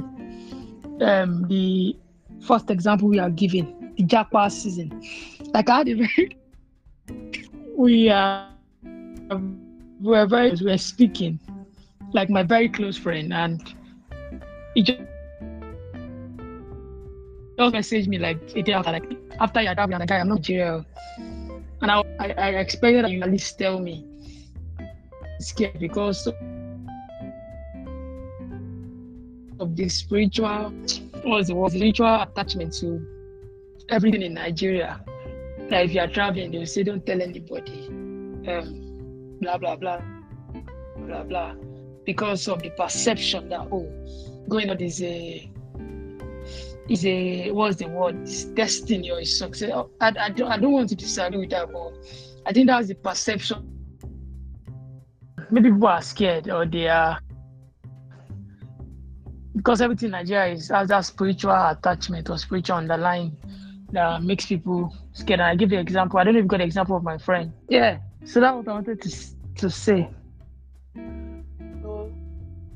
um, 1.02 1.48
the 1.48 1.96
first 2.42 2.70
example 2.70 3.08
we 3.08 3.18
are 3.18 3.32
giving, 3.32 3.94
the 3.98 4.04
jackpot 4.04 4.52
season, 4.52 5.02
like 5.54 5.70
I 5.70 5.78
had 5.78 5.90
a 5.90 5.94
very, 5.96 6.38
we 7.76 8.10
are, 8.10 8.48
we 10.02 10.26
very, 10.26 10.52
we 10.52 10.66
were 10.66 10.78
speaking, 10.78 11.40
like 12.16 12.30
my 12.30 12.44
very 12.44 12.70
close 12.70 12.98
friend, 12.98 13.34
and 13.34 13.62
he 14.74 14.82
just 14.82 15.02
just 17.60 17.76
messaged 17.76 18.08
me 18.08 18.18
like 18.18 18.40
a 18.56 18.62
day 18.64 18.74
after, 18.74 18.92
like 18.92 19.06
after 19.40 19.62
you 19.62 19.68
had 19.68 19.78
the 19.78 20.06
guy, 20.08 20.18
I'm 20.20 20.30
not 20.30 20.42
Jill. 20.42 20.86
And 21.82 21.92
I, 21.92 22.02
I, 22.20 22.34
I 22.38 22.50
expected 22.64 23.04
that 23.04 23.12
you 23.12 23.22
at 23.22 23.30
least 23.30 23.60
tell 23.60 23.80
me. 23.80 24.08
scared 25.40 25.78
because 25.80 26.28
of 29.60 29.76
the 29.76 29.90
spiritual 29.90 30.74
was 31.26 31.52
was 31.52 31.74
spiritual 31.74 32.22
attachment 32.22 32.74
to 32.74 33.06
everything 33.90 34.22
in 34.22 34.34
Nigeria. 34.34 35.04
Like 35.70 35.86
if 35.86 35.94
you 35.94 36.02
are 36.02 36.08
traveling, 36.08 36.52
will 36.52 36.66
say 36.66 36.84
don't 36.84 37.06
tell 37.06 37.22
anybody. 37.22 37.88
Um, 38.48 39.38
blah 39.42 39.58
blah 39.58 39.76
blah 39.76 40.02
blah 41.08 41.24
blah 41.24 41.56
because 42.06 42.48
of 42.48 42.62
the 42.62 42.70
perception 42.72 43.50
that 43.50 43.68
oh, 43.72 43.92
going 44.48 44.70
on 44.70 44.80
is 44.80 45.02
a 45.02 45.52
is 46.88 47.06
a 47.06 47.52
what's 47.52 47.78
the 47.78 47.88
word? 47.88 48.16
It's 48.22 48.46
destiny 48.46 49.10
or 49.12 49.20
is 49.20 49.38
success. 49.38 49.72
I, 50.00 50.14
I 50.20 50.30
don't 50.30 50.52
I 50.52 50.58
don't 50.58 50.72
want 50.72 50.90
to 50.90 50.96
disagree 50.96 51.40
with 51.40 51.50
that, 51.50 51.72
but 51.72 51.94
I 52.46 52.54
think 52.54 52.68
that's 52.68 52.88
the 52.88 52.96
perception. 52.96 53.72
Maybe 55.52 55.72
people 55.72 55.88
are 55.88 56.02
scared 56.02 56.50
or 56.50 56.66
they 56.66 56.88
are 56.88 57.20
because 59.56 59.82
everything 59.82 60.08
in 60.08 60.12
Nigeria 60.12 60.54
is 60.54 60.70
has 60.70 60.90
that 60.90 61.06
spiritual 61.06 61.52
attachment 61.52 62.30
or 62.30 62.38
spiritual 62.38 62.78
underlying 62.78 63.36
that 63.92 64.22
makes 64.22 64.46
people 64.46 64.96
scared. 65.14 65.40
And 65.40 65.50
I 65.50 65.56
give 65.56 65.72
you 65.72 65.80
an 65.80 65.84
example. 65.88 66.20
I 66.20 66.24
don't 66.24 66.34
know 66.34 66.40
if 66.40 66.44
you 66.44 66.50
got 66.50 66.62
an 66.62 66.68
example 66.68 66.96
of 66.98 67.04
my 67.04 67.18
friend. 67.18 67.52
Yeah. 67.70 68.00
So 68.26 68.40
that's 68.40 68.56
what 68.56 68.68
I 68.68 68.74
wanted 68.74 69.02
to 69.02 69.10
to 69.56 69.70
say 69.70 70.10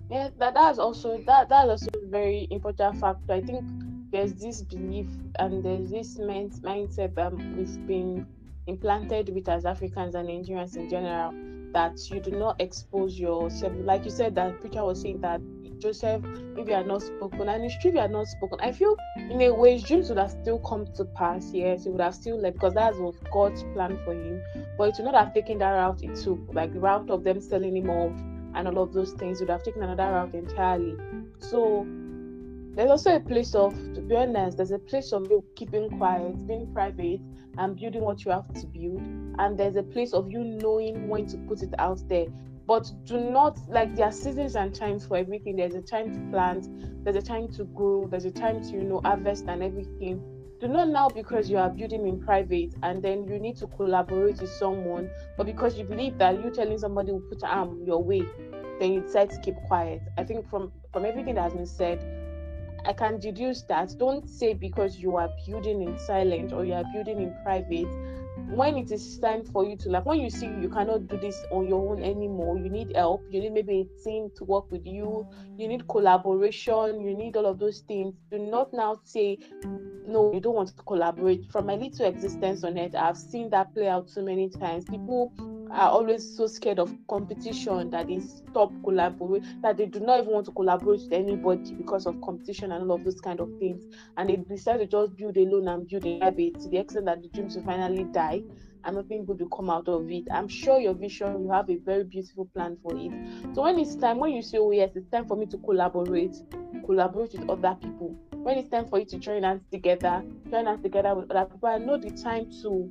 yeah 0.10 0.30
that 0.38 0.54
that's 0.54 0.80
also 0.80 1.18
that 1.26 1.50
that's 1.50 1.70
also 1.70 1.90
a 2.04 2.08
very 2.08 2.48
important 2.52 3.00
factor 3.00 3.34
i 3.34 3.42
think 3.42 3.64
there's 4.12 4.34
this 4.34 4.64
belief 4.64 5.08
and 5.38 5.64
there's 5.64 5.92
this 5.92 6.18
mind, 6.18 6.52
mindset 6.64 7.14
that 7.14 7.32
we've 7.32 7.88
been 7.88 8.26
implanted 8.68 9.30
with 9.30 9.48
as 9.48 9.66
africans 9.66 10.16
and 10.16 10.28
nigerians 10.28 10.76
in 10.76 10.90
general 10.90 11.32
that 11.74 11.98
you 12.10 12.20
do 12.20 12.32
not 12.32 12.60
expose 12.60 13.20
yourself. 13.20 13.74
Like 13.84 14.04
you 14.04 14.12
said 14.12 14.34
that 14.36 14.60
preacher 14.60 14.84
was 14.84 15.02
saying 15.02 15.22
that 15.22 15.40
joseph 15.78 16.26
if 16.58 16.68
you 16.68 16.74
are 16.74 16.84
not 16.84 17.02
spoken 17.02 17.48
and 17.48 17.64
it's 17.64 17.78
true 17.80 17.92
you 17.92 18.00
are 18.00 18.08
not 18.08 18.28
spoken. 18.28 18.60
I 18.62 18.72
feel 18.72 18.98
in 19.16 19.42
a 19.42 19.54
way 19.54 19.74
his 19.74 19.84
dreams 19.84 20.10
would 20.10 20.18
have 20.18 20.32
still 20.32 20.60
come 20.60 20.86
to 20.96 21.06
pass 21.06 21.52
yes 21.54 21.86
he 21.86 21.90
would 21.90 22.02
have 22.02 22.16
still 22.16 22.38
left 22.42 22.56
because 22.56 22.74
that's 22.74 22.98
what 22.98 23.16
god's 23.32 23.64
plan 23.74 23.98
for 24.04 24.14
him 24.14 24.42
but 24.78 24.90
it 24.90 24.96
would 24.98 25.06
not 25.06 25.24
have 25.24 25.34
taken 25.34 25.60
that 25.60 25.72
route 25.72 26.04
it 26.04 26.16
took 26.16 26.40
like 26.52 26.74
the 26.74 26.80
route 26.80 27.10
of 27.10 27.24
them 27.24 27.40
selling 27.40 27.78
him 27.78 27.90
off 27.90 28.12
and 28.56 28.68
all 28.68 28.84
of 28.84 28.94
those 28.94 29.14
things 29.14 29.40
would 29.40 29.50
have 29.50 29.64
taken 29.64 29.84
another 29.84 30.12
route 30.12 30.34
entirely. 30.34 30.96
So 31.40 31.86
there's 32.76 32.90
also 32.90 33.16
a 33.16 33.20
place 33.20 33.56
of, 33.56 33.74
to 33.94 34.02
be 34.02 34.16
honest, 34.16 34.58
there's 34.58 34.72
a 34.72 34.80
place 34.80 35.12
of 35.12 35.30
you 35.30 35.44
keeping 35.56 35.90
quiet, 35.98 36.48
being 36.48 36.72
private, 36.74 37.22
and 37.58 37.76
building 37.76 38.02
what 38.02 38.24
you 38.24 38.32
have 38.32 38.54
to 38.54 38.68
build. 38.68 39.02
And 39.38 39.58
there's 39.58 39.76
a 39.76 39.84
place 39.84 40.14
of 40.14 40.32
you 40.32 40.44
knowing 40.44 41.08
when 41.08 41.26
to 41.28 41.38
put 41.40 41.62
it 41.62 41.74
out 41.80 42.02
there. 42.08 42.28
But 42.68 42.92
do 43.06 43.20
not 43.20 43.58
like 43.68 43.96
there 43.96 44.06
are 44.06 44.12
seasons 44.12 44.56
and 44.56 44.74
times 44.74 45.06
for 45.06 45.18
everything. 45.18 45.56
There's 45.56 45.74
a 45.76 45.82
time 45.82 46.14
to 46.14 46.32
plant, 46.32 46.68
there's 47.04 47.16
a 47.16 47.22
time 47.22 47.48
to 47.54 47.64
grow, 47.64 48.08
there's 48.08 48.26
a 48.26 48.32
time 48.32 48.62
to, 48.62 48.72
you 48.72 48.84
know, 48.84 49.02
harvest 49.04 49.46
and 49.48 49.64
everything 49.64 50.39
do 50.60 50.68
not 50.68 50.90
now 50.90 51.08
because 51.08 51.50
you 51.50 51.58
are 51.58 51.70
building 51.70 52.06
in 52.08 52.20
private 52.20 52.76
and 52.84 53.02
then 53.02 53.26
you 53.28 53.40
need 53.40 53.56
to 53.58 53.68
collaborate 53.68 54.42
with 54.42 54.50
someone, 54.50 55.10
but 55.38 55.46
because 55.46 55.78
you 55.78 55.86
believe 55.86 56.18
that 56.18 56.44
you 56.44 56.52
telling 56.52 56.78
somebody 56.78 57.14
will 57.14 57.22
put 57.22 57.44
arm 57.44 57.82
your 57.86 58.04
way, 58.04 58.24
then 58.80 58.94
you 58.94 59.02
decide 59.02 59.30
to 59.30 59.40
keep 59.40 59.56
quiet. 59.68 60.02
I 60.18 60.24
think 60.24 60.50
from 60.50 60.72
from 60.92 61.06
everything 61.06 61.36
that 61.36 61.44
has 61.44 61.54
been 61.54 61.66
said, 61.66 62.04
I 62.86 62.94
can 62.94 63.20
deduce 63.20 63.62
that 63.64 63.94
don't 63.98 64.28
say 64.28 64.54
because 64.54 64.98
you 64.98 65.16
are 65.16 65.30
building 65.48 65.82
in 65.82 65.98
silence 65.98 66.52
or 66.52 66.66
you 66.66 66.74
are 66.74 66.86
building 66.94 67.22
in 67.22 67.34
private 67.44 67.88
when 68.50 68.78
it 68.78 68.92
is 68.92 69.20
time 69.20 69.44
for 69.44 69.64
you 69.64 69.76
to 69.78 69.90
like 69.90 70.06
when 70.06 70.20
you 70.20 70.30
see 70.30 70.48
you 70.60 70.70
cannot 70.70 71.08
do 71.08 71.18
this 71.18 71.46
on 71.52 71.68
your 71.68 71.92
own 71.92 72.04
anymore 72.04 72.58
you 72.58 72.70
need 72.70 72.96
help 72.96 73.24
you 73.30 73.40
need 73.40 73.54
maybe 73.54 73.82
a 73.82 74.04
team 74.04 74.30
to 74.36 74.44
work 74.44 74.70
with 74.72 74.86
you 74.86 75.28
you 75.58 75.68
need 75.68 75.88
collaboration 75.88 77.02
you 77.02 77.16
need 77.16 77.36
all 77.36 77.46
of 77.46 77.60
those 77.60 77.82
things. 77.82 78.16
Do 78.32 78.40
not 78.40 78.74
now 78.74 79.00
say 79.04 79.38
no 80.08 80.34
you 80.34 80.40
don't 80.40 80.56
want 80.56 80.70
to 80.70 80.84
collaborate. 80.84 81.46
From 81.52 81.68
my 81.68 81.76
little 81.76 82.06
existence 82.08 82.64
on 82.64 82.78
it 82.78 82.96
i've 82.96 83.18
seen 83.18 83.50
that 83.52 83.74
play 83.74 83.88
out 83.88 84.10
so 84.10 84.24
many 84.24 84.50
times. 84.50 84.86
People 84.86 85.32
are 85.72 85.90
always 85.90 86.36
so 86.36 86.48
scared 86.48 86.80
of 86.80 86.94
competition 87.08 87.90
that 87.92 88.08
they 88.08 88.20
stop 88.20 88.72
collaborate 88.84 89.44
that 89.62 89.78
they 89.78 89.86
do 89.86 90.00
not 90.00 90.22
even 90.22 90.34
want 90.34 90.46
to 90.46 90.52
collaborate 90.52 91.02
with 91.02 91.14
anybody 91.14 91.74
because 91.74 92.06
of 92.06 92.20
competition 92.22 92.72
and 92.72 92.84
all 92.84 92.98
of 92.98 93.04
those 93.04 93.20
kind 93.22 93.40
of 93.40 93.50
things. 93.60 93.84
And 94.18 94.30
they 94.30 94.38
decide 94.38 94.78
to 94.78 94.88
just 94.88 95.16
build 95.16 95.38
alone 95.38 95.68
and 95.68 95.88
build 95.88 96.06
a 96.06 96.20
habit 96.20 96.60
to 96.62 96.70
the 96.70 96.78
extent 96.78 97.06
that 97.06 97.22
the 97.22 97.30
dreams 97.30 97.56
will 97.56 97.64
finally 97.64 98.04
die 98.06 98.44
and 98.86 98.96
nothing 98.96 99.26
good 99.26 99.40
will 99.40 99.50
come 99.50 99.70
out 99.70 99.88
of 99.88 100.10
it. 100.10 100.24
I'm 100.32 100.48
sure 100.48 100.80
your 100.80 100.94
vision 100.94 101.44
you 101.44 101.52
have 101.52 101.70
a 101.70 101.78
very 101.78 102.04
beautiful 102.04 102.46
plan 102.54 102.78
for 102.82 102.94
it. 102.96 103.12
So 103.54 103.64
when 103.64 103.80
it's 103.80 103.96
time 103.96 104.20
when 104.20 104.32
you 104.32 104.42
say 104.42 104.58
oh 104.58 104.72
yes 104.72 104.92
it's 104.96 105.10
time 105.10 105.28
for 105.28 105.36
me 105.38 105.46
to 105.48 105.58
collaborate 105.58 106.36
collaborate 106.86 107.34
with 107.34 107.50
other 107.50 107.78
people. 107.82 108.16
When 108.44 108.58
it's 108.58 108.70
time 108.70 108.88
for 108.88 109.00
you 109.00 109.06
to 109.06 109.18
join 109.20 109.44
us 109.44 109.60
together 109.72 110.24
join 110.50 110.68
us 110.68 110.82
together 110.82 111.14
with 111.16 111.30
other 111.32 111.50
people 111.50 111.70
i 111.70 111.78
know 111.78 111.98
the 111.98 112.10
time 112.12 112.50
to 112.62 112.90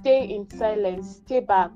stay 0.00 0.24
in 0.24 0.48
silence 0.50 1.16
stay 1.24 1.40
back 1.40 1.70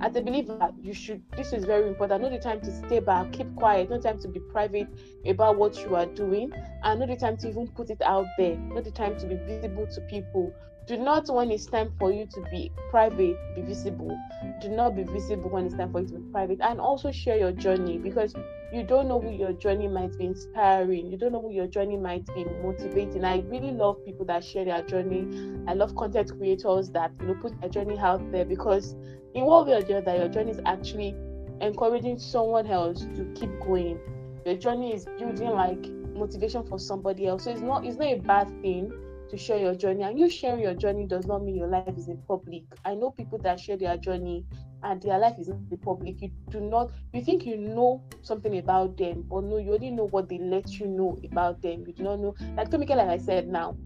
as 0.00 0.16
a 0.16 0.20
believer, 0.20 0.70
you 0.82 0.94
should. 0.94 1.22
This 1.36 1.52
is 1.52 1.64
very 1.64 1.88
important. 1.88 2.22
Not 2.22 2.32
the 2.32 2.38
time 2.38 2.60
to 2.60 2.72
stay 2.86 3.00
back, 3.00 3.32
keep 3.32 3.54
quiet. 3.56 3.90
Not 3.90 4.02
time 4.02 4.18
to 4.20 4.28
be 4.28 4.40
private 4.40 4.88
about 5.26 5.56
what 5.56 5.82
you 5.82 5.96
are 5.96 6.06
doing, 6.06 6.52
and 6.82 7.00
not 7.00 7.08
the 7.08 7.16
time 7.16 7.36
to 7.38 7.48
even 7.48 7.68
put 7.68 7.90
it 7.90 8.00
out 8.02 8.26
there. 8.36 8.56
Not 8.56 8.84
the 8.84 8.90
time 8.90 9.18
to 9.18 9.26
be 9.26 9.36
visible 9.36 9.86
to 9.86 10.00
people. 10.02 10.54
Do 10.88 10.96
not, 10.96 11.28
when 11.28 11.50
it's 11.50 11.66
time 11.66 11.92
for 11.98 12.10
you 12.10 12.24
to 12.24 12.40
be 12.50 12.72
private, 12.88 13.36
be 13.54 13.60
visible. 13.60 14.18
Do 14.62 14.70
not 14.70 14.96
be 14.96 15.02
visible 15.02 15.50
when 15.50 15.66
it's 15.66 15.74
time 15.74 15.92
for 15.92 16.00
you 16.00 16.06
to 16.08 16.14
be 16.14 16.32
private, 16.32 16.60
and 16.62 16.80
also 16.80 17.12
share 17.12 17.36
your 17.36 17.52
journey 17.52 17.98
because 17.98 18.34
you 18.72 18.84
don't 18.84 19.06
know 19.06 19.20
who 19.20 19.30
your 19.30 19.52
journey 19.52 19.86
might 19.86 20.16
be 20.16 20.24
inspiring. 20.24 21.12
You 21.12 21.18
don't 21.18 21.32
know 21.32 21.42
who 21.42 21.52
your 21.52 21.66
journey 21.66 21.98
might 21.98 22.24
be 22.34 22.46
motivating. 22.62 23.22
I 23.22 23.40
really 23.40 23.72
love 23.72 24.02
people 24.06 24.24
that 24.26 24.42
share 24.42 24.64
their 24.64 24.82
journey. 24.82 25.28
I 25.68 25.74
love 25.74 25.94
content 25.94 26.32
creators 26.38 26.88
that 26.92 27.12
you 27.20 27.26
know 27.26 27.34
put 27.34 27.60
their 27.60 27.68
journey 27.68 27.98
out 27.98 28.32
there 28.32 28.46
because 28.46 28.94
in 29.34 29.44
one 29.44 29.66
way 29.66 29.74
or 29.74 29.82
the 29.82 29.98
other, 29.98 30.16
your 30.16 30.28
journey 30.28 30.52
is 30.52 30.60
actually 30.64 31.14
encouraging 31.60 32.18
someone 32.18 32.66
else 32.66 33.00
to 33.14 33.30
keep 33.34 33.50
going. 33.60 34.00
Your 34.46 34.56
journey 34.56 34.94
is 34.94 35.04
building 35.18 35.50
like 35.50 35.86
motivation 36.16 36.66
for 36.66 36.78
somebody 36.78 37.26
else. 37.26 37.44
So 37.44 37.50
it's 37.50 37.60
not 37.60 37.84
it's 37.84 37.98
not 37.98 38.08
a 38.08 38.20
bad 38.20 38.48
thing 38.62 38.90
to 39.30 39.36
share 39.36 39.58
your 39.58 39.74
journey. 39.74 40.02
And 40.02 40.18
you 40.18 40.28
sharing 40.30 40.60
your 40.60 40.74
journey 40.74 41.06
does 41.06 41.26
not 41.26 41.44
mean 41.44 41.56
your 41.56 41.68
life 41.68 41.88
is 41.96 42.08
in 42.08 42.18
public. 42.26 42.64
I 42.84 42.94
know 42.94 43.10
people 43.10 43.38
that 43.38 43.60
share 43.60 43.76
their 43.76 43.96
journey 43.96 44.44
and 44.82 45.00
their 45.02 45.18
life 45.18 45.38
is 45.38 45.48
in 45.48 45.78
public. 45.78 46.20
You 46.22 46.30
do 46.50 46.60
not 46.60 46.90
you 47.12 47.22
think 47.22 47.44
you 47.46 47.56
know 47.56 48.02
something 48.22 48.56
about 48.58 48.96
them, 48.96 49.24
but 49.28 49.44
no, 49.44 49.56
you 49.58 49.74
only 49.74 49.90
know 49.90 50.06
what 50.08 50.28
they 50.28 50.38
let 50.38 50.78
you 50.78 50.86
know 50.86 51.16
about 51.24 51.60
them. 51.62 51.84
You 51.86 51.92
do 51.92 52.02
not 52.02 52.20
know 52.20 52.34
like 52.56 52.70
Tomike, 52.70 52.90
like 52.90 53.08
I 53.08 53.18
said 53.18 53.48
now, 53.48 53.76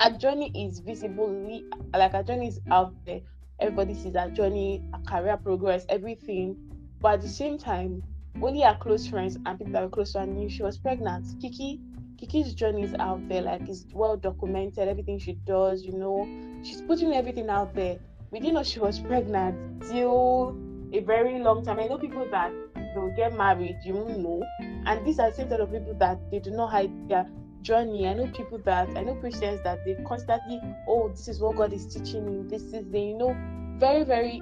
our 0.00 0.10
journey 0.10 0.50
is 0.54 0.80
visible. 0.80 1.28
We 1.28 1.64
like 1.94 2.14
our 2.14 2.22
journey 2.22 2.48
is 2.48 2.60
out 2.70 2.94
there. 3.04 3.20
Everybody 3.60 3.94
sees 3.94 4.16
our 4.16 4.30
journey, 4.30 4.82
our 4.92 5.00
career 5.02 5.36
progress, 5.36 5.86
everything. 5.88 6.56
But 7.00 7.14
at 7.14 7.20
the 7.22 7.28
same 7.28 7.58
time, 7.58 8.02
only 8.42 8.64
our 8.64 8.76
close 8.76 9.06
friends 9.06 9.36
and 9.46 9.58
people 9.58 9.72
that 9.72 9.82
were 9.82 9.88
close 9.90 10.12
to 10.12 10.20
her 10.20 10.26
knew 10.26 10.48
she 10.48 10.62
was 10.62 10.78
pregnant. 10.78 11.26
Kiki 11.40 11.80
Kiki's 12.26 12.54
journey 12.54 12.84
is 12.84 12.94
out 12.94 13.28
there, 13.28 13.42
like 13.42 13.68
it's 13.68 13.84
well 13.92 14.16
documented, 14.16 14.88
everything 14.88 15.18
she 15.18 15.34
does, 15.46 15.82
you 15.82 15.92
know. 15.92 16.26
She's 16.62 16.80
putting 16.80 17.12
everything 17.12 17.50
out 17.50 17.74
there. 17.74 17.98
We 18.30 18.40
didn't 18.40 18.54
know 18.54 18.62
she 18.62 18.80
was 18.80 18.98
pregnant 18.98 19.82
till 19.82 20.56
a 20.94 21.00
very 21.00 21.38
long 21.38 21.64
time. 21.64 21.80
I 21.80 21.86
know 21.86 21.98
people 21.98 22.26
that 22.30 22.50
they'll 22.74 23.14
get 23.14 23.36
married, 23.36 23.76
you 23.84 23.92
know. 23.92 24.42
And 24.86 25.06
these 25.06 25.18
are 25.18 25.30
the 25.30 25.36
same 25.36 25.50
set 25.50 25.60
of 25.60 25.70
people 25.70 25.94
that 25.98 26.18
they 26.30 26.38
do 26.38 26.50
not 26.50 26.70
hide 26.70 26.90
their 27.10 27.28
journey. 27.60 28.08
I 28.08 28.14
know 28.14 28.26
people 28.28 28.58
that 28.64 28.88
I 28.96 29.02
know 29.02 29.16
Christians 29.16 29.60
that 29.64 29.84
they 29.84 29.94
constantly, 30.06 30.62
oh, 30.88 31.10
this 31.10 31.28
is 31.28 31.40
what 31.40 31.56
God 31.56 31.74
is 31.74 31.86
teaching 31.86 32.24
me. 32.24 32.48
This 32.48 32.62
is 32.62 32.90
the, 32.90 33.00
you 33.00 33.18
know, 33.18 33.36
very, 33.78 34.02
very 34.02 34.40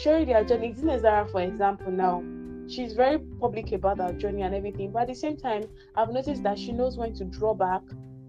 sharing 0.00 0.26
their 0.26 0.44
journey. 0.44 0.72
Zara, 0.76 1.26
for 1.26 1.40
example, 1.40 1.90
now 1.90 2.22
she's 2.68 2.92
very 2.92 3.18
public 3.18 3.72
about 3.72 3.98
her 3.98 4.12
journey 4.12 4.42
and 4.42 4.54
everything. 4.54 4.92
But 4.92 5.02
at 5.02 5.08
the 5.08 5.14
same 5.14 5.36
time, 5.36 5.64
I've 5.96 6.10
noticed 6.10 6.42
that 6.42 6.58
she 6.58 6.72
knows 6.72 6.96
when 6.96 7.14
to 7.14 7.24
draw 7.24 7.54
back 7.54 7.82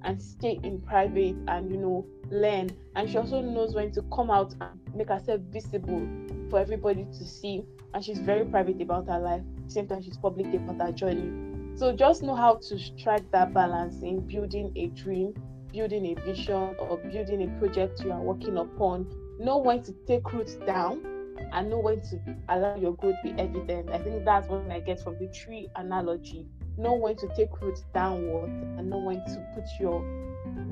and 0.04 0.22
stay 0.22 0.60
in 0.64 0.82
private 0.82 1.36
and 1.48 1.70
you 1.70 1.78
know 1.78 2.06
learn. 2.32 2.70
And 2.96 3.10
she 3.10 3.18
also 3.18 3.42
knows 3.42 3.76
when 3.76 3.92
to 3.94 4.02
come 4.14 4.32
out 4.32 4.54
and 4.62 4.96
make 4.96 5.10
herself 5.10 5.42
visible 5.52 6.08
for 6.50 6.60
everybody 6.60 7.06
to 7.06 7.26
see. 7.26 7.64
And 7.94 8.04
she's 8.04 8.20
very 8.20 8.46
private 8.46 8.82
about 8.82 9.08
her 9.08 9.20
life. 9.20 9.42
Same 9.68 9.88
time, 9.88 10.02
she's 10.02 10.18
public 10.18 10.54
about 10.54 10.82
her 10.82 10.92
journey. 10.92 11.78
So 11.78 11.96
just 11.96 12.24
know 12.24 12.36
how 12.36 12.56
to 12.56 12.80
strike 12.80 13.30
that 13.32 13.54
balance 13.54 14.02
in 14.02 14.28
building 14.28 14.72
a 14.76 14.88
dream, 14.88 15.34
building 15.72 16.06
a 16.06 16.22
vision, 16.22 16.76
or 16.80 16.98
building 16.98 17.44
a 17.44 17.60
project 17.60 18.02
you 18.04 18.12
are 18.12 18.22
working 18.22 18.58
upon. 18.58 19.08
Know 19.40 19.58
when 19.58 19.82
to 19.84 19.94
take 20.06 20.32
roots 20.34 20.56
down 20.56 21.19
and 21.54 21.70
know 21.70 21.80
when 21.80 22.02
to 22.02 22.20
allow 22.50 22.76
your 22.76 22.94
growth 22.94 23.22
be 23.22 23.34
evident. 23.38 23.90
I 23.90 24.00
think 24.00 24.26
that's 24.26 24.48
what 24.48 24.64
I 24.70 24.80
get 24.80 25.00
from 25.00 25.18
the 25.18 25.28
tree 25.28 25.70
analogy. 25.76 26.48
Know 26.78 26.94
when 26.96 27.16
to 27.18 27.28
take 27.36 27.60
roots 27.62 27.84
downward 27.94 28.50
and 28.78 28.90
know 28.90 29.00
when 29.00 29.24
to 29.26 29.42
put 29.54 29.66
your 29.80 30.04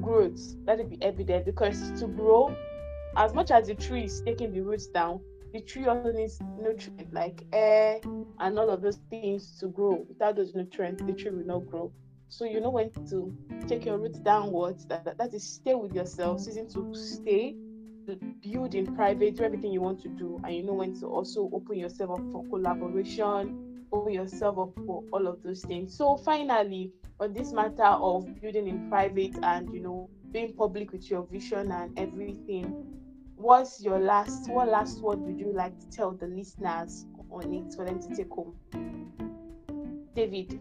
growth, 0.02 0.40
let 0.66 0.80
it 0.80 0.90
be 0.90 1.02
evident 1.02 1.46
because 1.46 1.92
to 2.00 2.08
grow, 2.08 2.56
as 3.16 3.34
much 3.34 3.52
as 3.52 3.68
the 3.68 3.76
tree 3.76 4.06
is 4.06 4.22
taking 4.22 4.52
the 4.52 4.62
roots 4.62 4.88
down, 4.88 5.22
the 5.54 5.62
tree 5.62 5.86
also 5.88 6.12
needs 6.12 6.40
nutrients 6.58 7.14
like 7.14 7.44
air 7.54 8.00
and 8.40 8.60
all 8.60 8.70
of 8.70 8.82
those 8.82 8.98
things 9.10 9.58
to 9.60 9.68
grow. 9.68 10.06
Without 10.08 10.36
those 10.36 10.54
nutrients, 10.54 11.04
the 11.04 11.14
tree 11.14 11.32
will 11.32 11.46
not 11.46 11.66
grow. 11.68 11.92
So 12.30 12.46
you 12.46 12.60
know 12.60 12.70
when 12.72 12.92
to 13.10 13.34
take 13.68 13.86
your 13.86 13.98
roots 13.98 14.20
downwards. 14.20 14.86
That, 14.88 15.06
that, 15.06 15.18
that 15.18 15.34
is 15.34 15.48
stay 15.56 15.74
with 15.76 15.94
yourself, 15.94 16.40
season 16.42 16.68
to 16.70 16.94
stay 16.94 17.56
build 18.16 18.76
in 18.76 18.96
private, 18.96 19.38
do 19.38 19.44
everything 19.44 19.72
you 19.72 19.82
want 19.82 20.02
to 20.02 20.10
do, 20.10 20.40
and 20.44 20.56
you 20.56 20.64
know 20.64 20.74
when 20.74 21.00
to 21.00 21.08
also 21.08 21.50
open 21.54 21.78
yourself 21.78 22.12
up 22.12 22.32
for 22.32 22.44
collaboration, 22.46 23.86
open 23.92 24.14
yourself 24.14 24.58
up 24.58 24.86
for 24.86 25.04
all 25.12 25.28
of 25.28 25.42
those 25.44 25.62
things. 25.62 25.96
So 25.96 26.18
finally, 26.18 26.92
on 27.20 27.34
this 27.34 27.52
matter 27.52 27.84
of 27.84 28.42
building 28.42 28.68
in 28.68 28.90
private 28.90 29.36
and 29.44 29.74
you 29.74 29.82
know 29.82 30.10
being 30.32 30.54
public 30.54 30.92
with 30.92 31.10
your 31.10 31.26
vision 31.26 31.72
and 31.72 31.98
everything, 31.98 32.86
what's 33.36 33.82
your 33.82 34.00
last 34.00 34.50
what 34.50 34.70
last 34.70 35.02
word 35.02 35.20
would 35.20 35.40
you 35.40 35.52
like 35.54 35.78
to 35.80 35.90
tell 35.90 36.12
the 36.12 36.28
listeners 36.28 37.06
on 37.30 37.54
it 37.54 37.74
for 37.74 37.86
them 37.86 38.02
to 38.02 38.16
take 38.16 38.30
home? 38.30 38.56
David. 40.16 40.60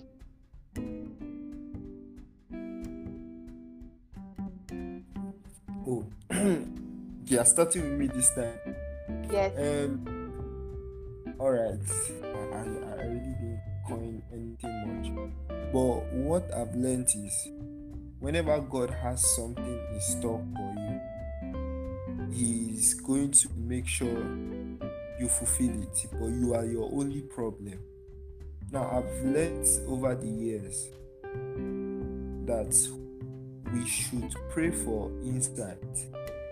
Oh, 5.89 6.05
Yeah, 7.29 7.43
starting 7.43 7.83
with 7.83 7.99
me 7.99 8.07
this 8.07 8.31
time. 8.37 8.77
Yes. 9.33 9.53
Um. 9.59 11.35
All 11.41 11.51
right. 11.51 11.81
I, 12.23 12.57
I 12.57 13.05
really 13.05 13.35
didn't 13.35 13.61
coin 13.89 14.23
anything 14.33 14.87
much, 14.87 15.33
but 15.73 16.13
what 16.13 16.49
I've 16.55 16.73
learned 16.77 17.09
is, 17.09 17.49
whenever 18.21 18.61
God 18.61 18.91
has 18.91 19.27
something 19.35 19.81
in 19.93 20.01
store 20.01 20.41
for 20.55 20.75
you, 20.79 22.31
He's 22.33 22.95
going 22.95 23.33
to 23.33 23.49
make 23.57 23.89
sure 23.89 24.25
you 25.19 25.27
fulfill 25.29 25.83
it. 25.83 26.07
But 26.13 26.29
you 26.29 26.55
are 26.55 26.65
your 26.65 26.89
only 26.93 27.23
problem. 27.23 27.81
Now 28.71 28.89
I've 28.89 29.25
learned 29.25 29.67
over 29.89 30.15
the 30.15 30.29
years 30.29 30.91
that 32.47 32.89
we 33.73 33.85
should 33.85 34.33
pray 34.51 34.71
for 34.71 35.11
insight 35.25 35.83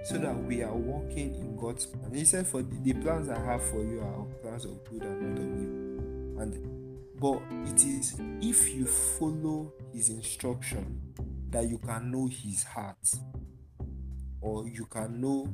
so 0.05 0.19
that 0.19 0.37
we 0.45 0.63
are 0.63 0.75
walking 0.75 1.35
in 1.35 1.57
God's 1.57 1.87
plan. 1.87 2.13
He 2.13 2.27
said, 2.27 2.47
For 2.47 2.63
the, 2.63 2.77
the 2.83 2.93
plans 3.01 3.31
I 3.31 3.39
have 3.39 3.65
for 3.65 3.83
you 3.83 4.01
are 4.01 4.25
plans 4.43 4.67
of 4.67 4.85
good 4.85 5.03
and 5.03 5.31
not 5.31 5.39
of 5.39 5.61
evil. 5.61 6.43
And 6.43 6.75
but 7.19 7.41
it 7.71 7.85
is 7.85 8.17
if 8.43 8.75
you 8.75 8.87
follow 8.87 9.73
his 9.95 10.11
instruction 10.11 11.01
that 11.49 11.67
you 11.69 11.79
can 11.79 12.11
know 12.11 12.27
his 12.27 12.65
heart, 12.65 13.15
or 14.43 14.69
you 14.69 14.85
can 14.87 15.21
know 15.21 15.49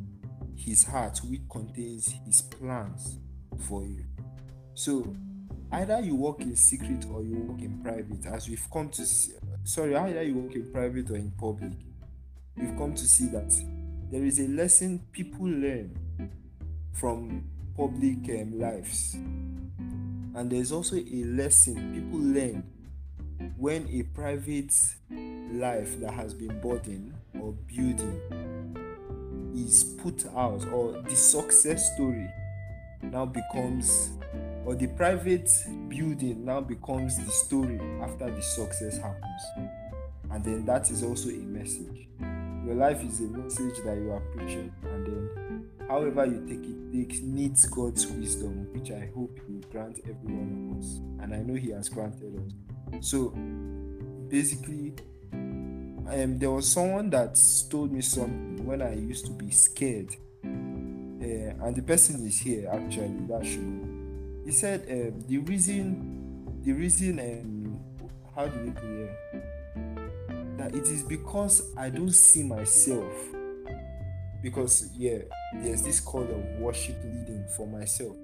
his 0.57 0.83
heart, 0.83 1.21
which 1.25 1.43
contains 1.49 2.13
his 2.27 2.43
plans 2.43 3.19
for 3.69 3.85
you. 3.85 4.05
So 4.75 5.15
either 5.71 6.01
you 6.01 6.17
walk 6.17 6.41
in 6.41 6.57
secret 6.57 7.07
or 7.09 7.23
you 7.23 7.37
walk 7.37 7.61
in 7.61 7.81
private, 7.83 8.27
as 8.27 8.49
we've 8.49 8.67
come 8.73 8.89
to 8.89 9.07
see, 9.07 9.35
sorry, 9.63 9.95
either 9.95 10.23
you 10.25 10.35
walk 10.35 10.55
in 10.57 10.73
private 10.73 11.09
or 11.11 11.17
in 11.17 11.31
public. 11.33 11.73
We've 12.57 12.77
come 12.77 12.95
to 12.95 13.07
see 13.07 13.27
that 13.27 13.53
there 14.11 14.25
is 14.25 14.41
a 14.41 14.49
lesson 14.49 15.01
people 15.13 15.47
learn 15.47 15.97
from 16.93 17.45
public 17.77 18.19
um, 18.41 18.59
lives. 18.59 19.15
And 19.15 20.51
there's 20.51 20.73
also 20.73 20.97
a 20.97 21.25
lesson 21.25 21.95
people 21.95 22.19
learn 22.19 22.65
when 23.57 23.89
a 23.89 24.03
private 24.15 24.75
life 25.53 26.01
that 26.01 26.13
has 26.13 26.35
been 26.35 26.61
building 26.61 27.15
or 27.41 27.53
building 27.53 28.21
is 29.55 29.85
put 30.03 30.27
out 30.35 30.67
or 30.73 31.01
the 31.03 31.15
success 31.15 31.95
story 31.95 32.29
now 33.03 33.27
becomes 33.27 34.11
or 34.65 34.75
the 34.75 34.89
private 34.89 35.51
building 35.89 36.45
now 36.45 36.61
becomes 36.61 37.17
the 37.17 37.31
story 37.31 37.81
after 38.03 38.29
the 38.31 38.43
success 38.43 38.99
happens. 38.99 39.71
And 40.33 40.45
then 40.45 40.65
that 40.67 40.91
is 40.91 41.03
also 41.05 41.29
a 41.29 41.39
message 41.39 42.09
your 42.71 42.79
life 42.79 43.03
is 43.03 43.19
a 43.19 43.25
message 43.25 43.83
that 43.85 43.97
you 43.97 44.13
are 44.13 44.21
preaching, 44.33 44.73
and 44.85 45.05
then 45.05 45.67
however 45.89 46.25
you 46.25 46.47
take 46.47 46.63
it, 46.63 47.17
it 47.17 47.23
needs 47.25 47.67
God's 47.67 48.07
wisdom, 48.07 48.69
which 48.73 48.93
I 48.93 49.11
hope 49.13 49.41
He 49.45 49.55
will 49.55 49.69
grant 49.73 49.99
every 50.05 50.33
one 50.33 50.71
of 50.71 50.79
us. 50.79 51.01
And 51.21 51.35
I 51.35 51.39
know 51.39 51.55
He 51.55 51.71
has 51.71 51.89
granted 51.89 52.33
us. 52.39 53.05
So 53.05 53.31
basically, 54.29 54.95
um, 55.33 56.39
there 56.39 56.53
was 56.53 56.69
someone 56.69 57.11
that 57.11 57.37
told 57.69 57.91
me 57.91 58.03
something 58.03 58.65
when 58.65 58.83
I 58.83 58.95
used 58.95 59.27
to 59.27 59.33
be 59.33 59.51
scared. 59.51 60.15
Uh, 60.45 61.67
and 61.67 61.75
the 61.75 61.83
person 61.83 62.25
is 62.25 62.39
here 62.39 62.71
actually, 62.73 63.17
that 63.29 63.45
should 63.45 63.91
he 64.45 64.53
said 64.53 64.87
um, 64.91 65.21
the 65.29 65.39
reason 65.39 66.63
the 66.63 66.73
reason 66.73 67.19
um, 67.19 67.79
how 68.35 68.47
do 68.47 68.65
you 68.65 68.73
put 68.73 68.85
it 68.85 69.50
that 70.61 70.75
it 70.75 70.89
is 70.89 71.03
because 71.03 71.73
I 71.77 71.89
don't 71.89 72.13
see 72.13 72.43
myself. 72.43 73.13
Because, 74.43 74.91
yeah, 74.97 75.19
there's 75.55 75.83
this 75.83 76.01
call 76.01 76.23
of 76.23 76.45
worship 76.59 76.97
leading 77.05 77.47
for 77.57 77.67
myself. 77.67 78.17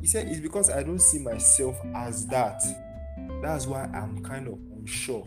He 0.00 0.06
said, 0.06 0.28
It's 0.28 0.40
because 0.40 0.70
I 0.70 0.82
don't 0.82 1.00
see 1.00 1.18
myself 1.18 1.78
as 1.94 2.26
that. 2.26 2.62
That's 3.42 3.66
why 3.66 3.84
I'm 3.94 4.22
kind 4.22 4.48
of 4.48 4.58
unsure. 4.78 5.26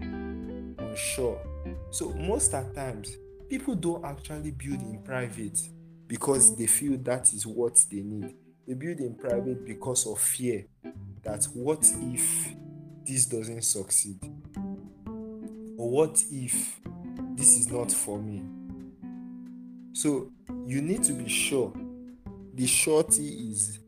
Unsure. 0.00 1.40
So, 1.90 2.10
most 2.14 2.54
of 2.54 2.74
times, 2.74 3.16
people 3.48 3.74
don't 3.74 4.04
actually 4.04 4.52
build 4.52 4.80
in 4.82 5.02
private 5.04 5.58
because 6.06 6.56
they 6.56 6.66
feel 6.66 6.98
that 6.98 7.32
is 7.32 7.46
what 7.46 7.82
they 7.90 8.02
need. 8.02 8.34
They 8.66 8.74
build 8.74 9.00
in 9.00 9.14
private 9.14 9.64
because 9.64 10.06
of 10.06 10.20
fear 10.20 10.66
that 11.22 11.44
what 11.54 11.84
if 11.94 12.54
this 13.06 13.26
doesn't 13.26 13.62
succeed? 13.62 14.18
What 15.80 16.22
if 16.30 16.78
this 17.34 17.58
is 17.58 17.70
not 17.72 17.90
for 17.90 18.18
me? 18.18 18.42
So 19.94 20.30
you 20.66 20.82
need 20.82 21.02
to 21.04 21.14
be 21.14 21.26
sure. 21.26 21.72
The 22.54 22.66
surety 22.66 23.50
is 23.50 23.78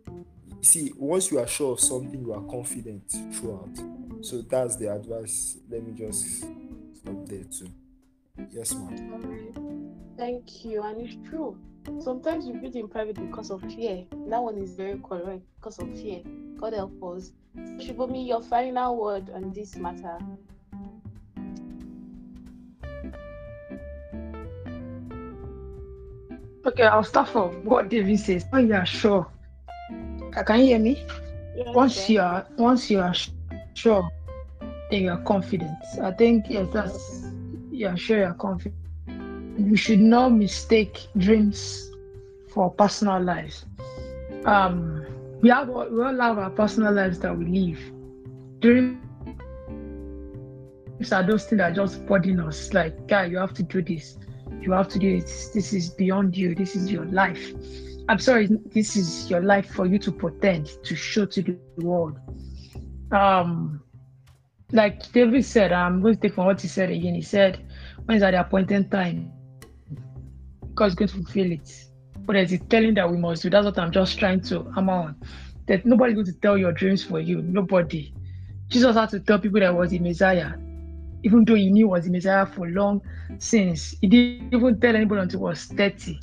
see, 0.62 0.92
once 0.96 1.30
you 1.30 1.38
are 1.38 1.46
sure 1.46 1.72
of 1.72 1.80
something, 1.80 2.18
you 2.18 2.32
are 2.32 2.40
confident 2.44 3.02
throughout. 3.34 3.76
So 4.22 4.40
that's 4.40 4.76
the 4.76 4.90
advice. 4.90 5.58
Let 5.68 5.86
me 5.86 5.92
just 5.92 6.40
stop 6.94 7.26
there 7.26 7.44
too. 7.44 7.68
Yes, 8.50 8.74
ma'am. 8.74 9.92
Thank 10.16 10.64
you. 10.64 10.82
And 10.82 11.06
it's 11.06 11.16
true. 11.28 11.58
Sometimes 12.00 12.46
you 12.46 12.54
build 12.54 12.74
in 12.74 12.88
private 12.88 13.16
because 13.16 13.50
of 13.50 13.60
fear. 13.74 14.06
That 14.28 14.42
one 14.42 14.56
is 14.56 14.72
very 14.72 14.98
correct 14.98 15.42
because 15.56 15.78
of 15.78 15.92
fear. 16.00 16.22
God 16.56 16.72
help 16.72 17.02
us. 17.04 17.32
me 17.54 18.24
your 18.24 18.40
final 18.40 18.96
word 18.96 19.28
on 19.34 19.52
this 19.52 19.76
matter. 19.76 20.18
Okay, 26.64 26.84
I'll 26.84 27.02
start 27.02 27.28
from 27.28 27.64
what 27.64 27.88
David 27.88 28.18
says. 28.20 28.44
Oh, 28.52 28.58
yeah, 28.58 28.84
sure. 28.84 29.26
Can 30.46 30.60
you 30.60 30.66
hear 30.66 30.78
me? 30.78 31.04
Yes, 31.56 31.66
once 31.74 31.94
sir. 31.96 32.12
you 32.12 32.20
are 32.20 32.46
once 32.56 32.90
you 32.90 33.00
are 33.00 33.14
sure 33.74 34.08
you 34.90 35.10
are 35.10 35.22
confident, 35.22 35.76
I 36.02 36.12
think 36.12 36.46
yes, 36.48 36.68
that's 36.72 37.32
you 37.70 37.86
are 37.88 37.96
sure 37.96 38.18
you 38.18 38.24
are 38.24 38.34
confident. 38.34 38.78
You 39.58 39.76
should 39.76 40.00
not 40.00 40.32
mistake 40.32 40.98
dreams 41.18 41.90
for 42.48 42.70
personal 42.70 43.20
lives. 43.20 43.66
Um, 44.46 45.04
we 45.42 45.50
have 45.50 45.68
we 45.68 46.02
all 46.02 46.18
have 46.20 46.38
our 46.38 46.50
personal 46.50 46.92
lives 46.94 47.18
that 47.20 47.36
we 47.36 47.44
live. 47.46 47.80
Dreams 48.60 49.02
are 51.12 51.22
those 51.26 51.44
things 51.44 51.58
that 51.58 51.74
just 51.74 52.06
burden 52.06 52.40
us. 52.40 52.72
Like, 52.72 53.06
guy, 53.08 53.26
you 53.26 53.38
have 53.38 53.52
to 53.54 53.62
do 53.62 53.82
this. 53.82 54.16
You 54.62 54.72
have 54.72 54.88
to 54.88 54.98
do 54.98 55.16
it. 55.16 55.50
This 55.52 55.72
is 55.72 55.90
beyond 55.90 56.36
you. 56.36 56.54
This 56.54 56.76
is 56.76 56.90
your 56.90 57.04
life. 57.06 57.52
I'm 58.08 58.18
sorry, 58.18 58.48
this 58.66 58.96
is 58.96 59.30
your 59.30 59.42
life 59.42 59.70
for 59.74 59.86
you 59.86 59.98
to 60.00 60.12
pretend 60.12 60.70
to 60.84 60.96
show 60.96 61.26
to 61.26 61.42
the 61.42 61.58
world. 61.78 62.18
Um, 63.12 63.82
like 64.72 65.12
David 65.12 65.44
said, 65.44 65.72
I'm 65.72 66.00
going 66.00 66.14
to 66.14 66.20
take 66.20 66.34
from 66.34 66.46
what 66.46 66.60
he 66.60 66.68
said 66.68 66.90
again. 66.90 67.14
He 67.14 67.22
said, 67.22 67.64
when 68.04 68.16
is 68.16 68.22
at 68.22 68.32
the 68.32 68.40
appointed 68.40 68.90
time, 68.90 69.32
God's 70.74 70.94
going 70.94 71.08
to 71.08 71.14
fulfill 71.14 71.52
it. 71.52 71.84
But 72.20 72.34
there's 72.34 72.52
a 72.52 72.58
telling 72.58 72.94
that 72.94 73.10
we 73.10 73.18
must 73.18 73.42
do. 73.42 73.50
That's 73.50 73.64
what 73.64 73.78
I'm 73.78 73.92
just 73.92 74.18
trying 74.18 74.40
to 74.42 74.64
hammer 74.74 74.92
on. 74.92 75.16
That 75.66 75.84
nobody's 75.84 76.14
going 76.14 76.26
to 76.26 76.32
tell 76.40 76.56
your 76.56 76.72
dreams 76.72 77.04
for 77.04 77.20
you. 77.20 77.42
Nobody. 77.42 78.14
Jesus 78.68 78.96
had 78.96 79.10
to 79.10 79.20
tell 79.20 79.38
people 79.38 79.60
that 79.60 79.74
was 79.74 79.90
the 79.90 79.98
Messiah, 79.98 80.52
even 81.22 81.44
though 81.44 81.54
he 81.54 81.70
knew 81.70 81.88
was 81.88 82.04
the 82.04 82.10
Messiah 82.10 82.46
for 82.46 82.68
long 82.68 83.00
since. 83.38 83.94
He 84.00 84.06
didn't 84.08 84.54
even 84.54 84.80
tell 84.80 84.96
anybody 84.96 85.22
until 85.22 85.40
he 85.40 85.44
was 85.44 85.64
30 85.64 86.18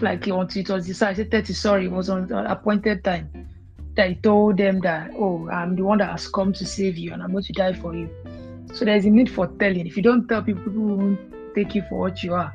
like 0.00 0.26
until 0.26 0.60
it 0.62 0.68
was 0.68 0.86
decided 0.86 1.30
30 1.30 1.52
sorry 1.52 1.84
it 1.86 1.90
was 1.90 2.08
on 2.08 2.30
appointed 2.32 3.04
time. 3.04 3.30
That 3.94 4.08
he 4.10 4.14
told 4.16 4.58
them 4.58 4.80
that 4.80 5.10
oh 5.16 5.48
i'm 5.48 5.74
the 5.74 5.82
one 5.82 5.98
that 5.98 6.10
has 6.10 6.28
come 6.28 6.52
to 6.52 6.66
save 6.66 6.98
you 6.98 7.12
and 7.12 7.22
i'm 7.22 7.32
going 7.32 7.44
to 7.44 7.52
die 7.52 7.72
for 7.72 7.94
you. 7.94 8.10
So 8.74 8.84
there's 8.84 9.06
a 9.06 9.10
need 9.10 9.30
for 9.30 9.46
telling. 9.58 9.86
If 9.86 9.96
you 9.96 10.02
don't 10.02 10.28
tell 10.28 10.42
people 10.42 10.64
people 10.64 10.82
won't 10.82 11.18
take 11.54 11.74
you 11.74 11.82
for 11.88 12.00
what 12.00 12.22
you 12.22 12.34
are. 12.34 12.52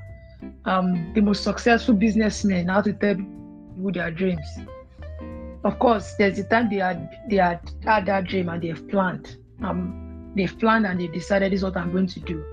Um 0.65 1.11
the 1.15 1.21
most 1.21 1.43
successful 1.43 1.95
businessmen 1.95 2.67
how 2.67 2.81
to 2.81 2.93
tell 2.93 3.15
people 3.15 3.91
their 3.91 4.11
dreams. 4.11 4.45
Of 5.63 5.79
course 5.79 6.13
there's 6.15 6.37
the 6.37 6.43
time 6.43 6.69
they 6.69 6.77
had 6.77 7.09
they 7.27 7.37
had 7.37 7.59
had 7.83 8.05
that 8.05 8.25
dream 8.25 8.49
and 8.49 8.61
they've 8.61 8.87
planned. 8.89 9.37
Um 9.63 10.10
they've 10.35 10.57
planned 10.59 10.85
and 10.85 10.99
they've 10.99 11.13
decided 11.13 11.51
this 11.51 11.59
is 11.59 11.63
what 11.63 11.77
i'm 11.77 11.91
going 11.91 12.07
to 12.07 12.19
do 12.21 12.43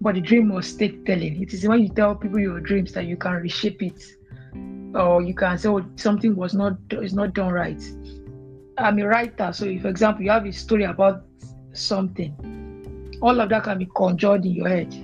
but 0.00 0.14
the 0.14 0.20
dream 0.20 0.48
must 0.48 0.78
take 0.78 1.04
telling 1.04 1.42
it 1.42 1.52
is 1.52 1.66
when 1.66 1.80
you 1.80 1.88
tell 1.88 2.14
people 2.14 2.38
your 2.38 2.60
dreams 2.60 2.92
that 2.92 3.06
you 3.06 3.16
can 3.16 3.32
reshape 3.32 3.82
it 3.82 4.02
or 4.94 5.22
you 5.22 5.34
can 5.34 5.58
say, 5.58 5.68
oh, 5.68 5.84
something 5.96 6.34
was 6.34 6.54
not 6.54 6.76
is 6.90 7.14
not 7.14 7.34
done 7.34 7.52
right. 7.52 7.82
I'm 8.78 8.98
a 8.98 9.06
writer, 9.06 9.52
so 9.52 9.66
if, 9.66 9.82
for 9.82 9.88
example, 9.88 10.24
you 10.24 10.30
have 10.30 10.46
a 10.46 10.52
story 10.52 10.84
about 10.84 11.24
something, 11.72 13.18
all 13.20 13.40
of 13.40 13.48
that 13.48 13.64
can 13.64 13.78
be 13.78 13.86
conjured 13.96 14.44
in 14.44 14.52
your 14.52 14.68
head. 14.68 14.94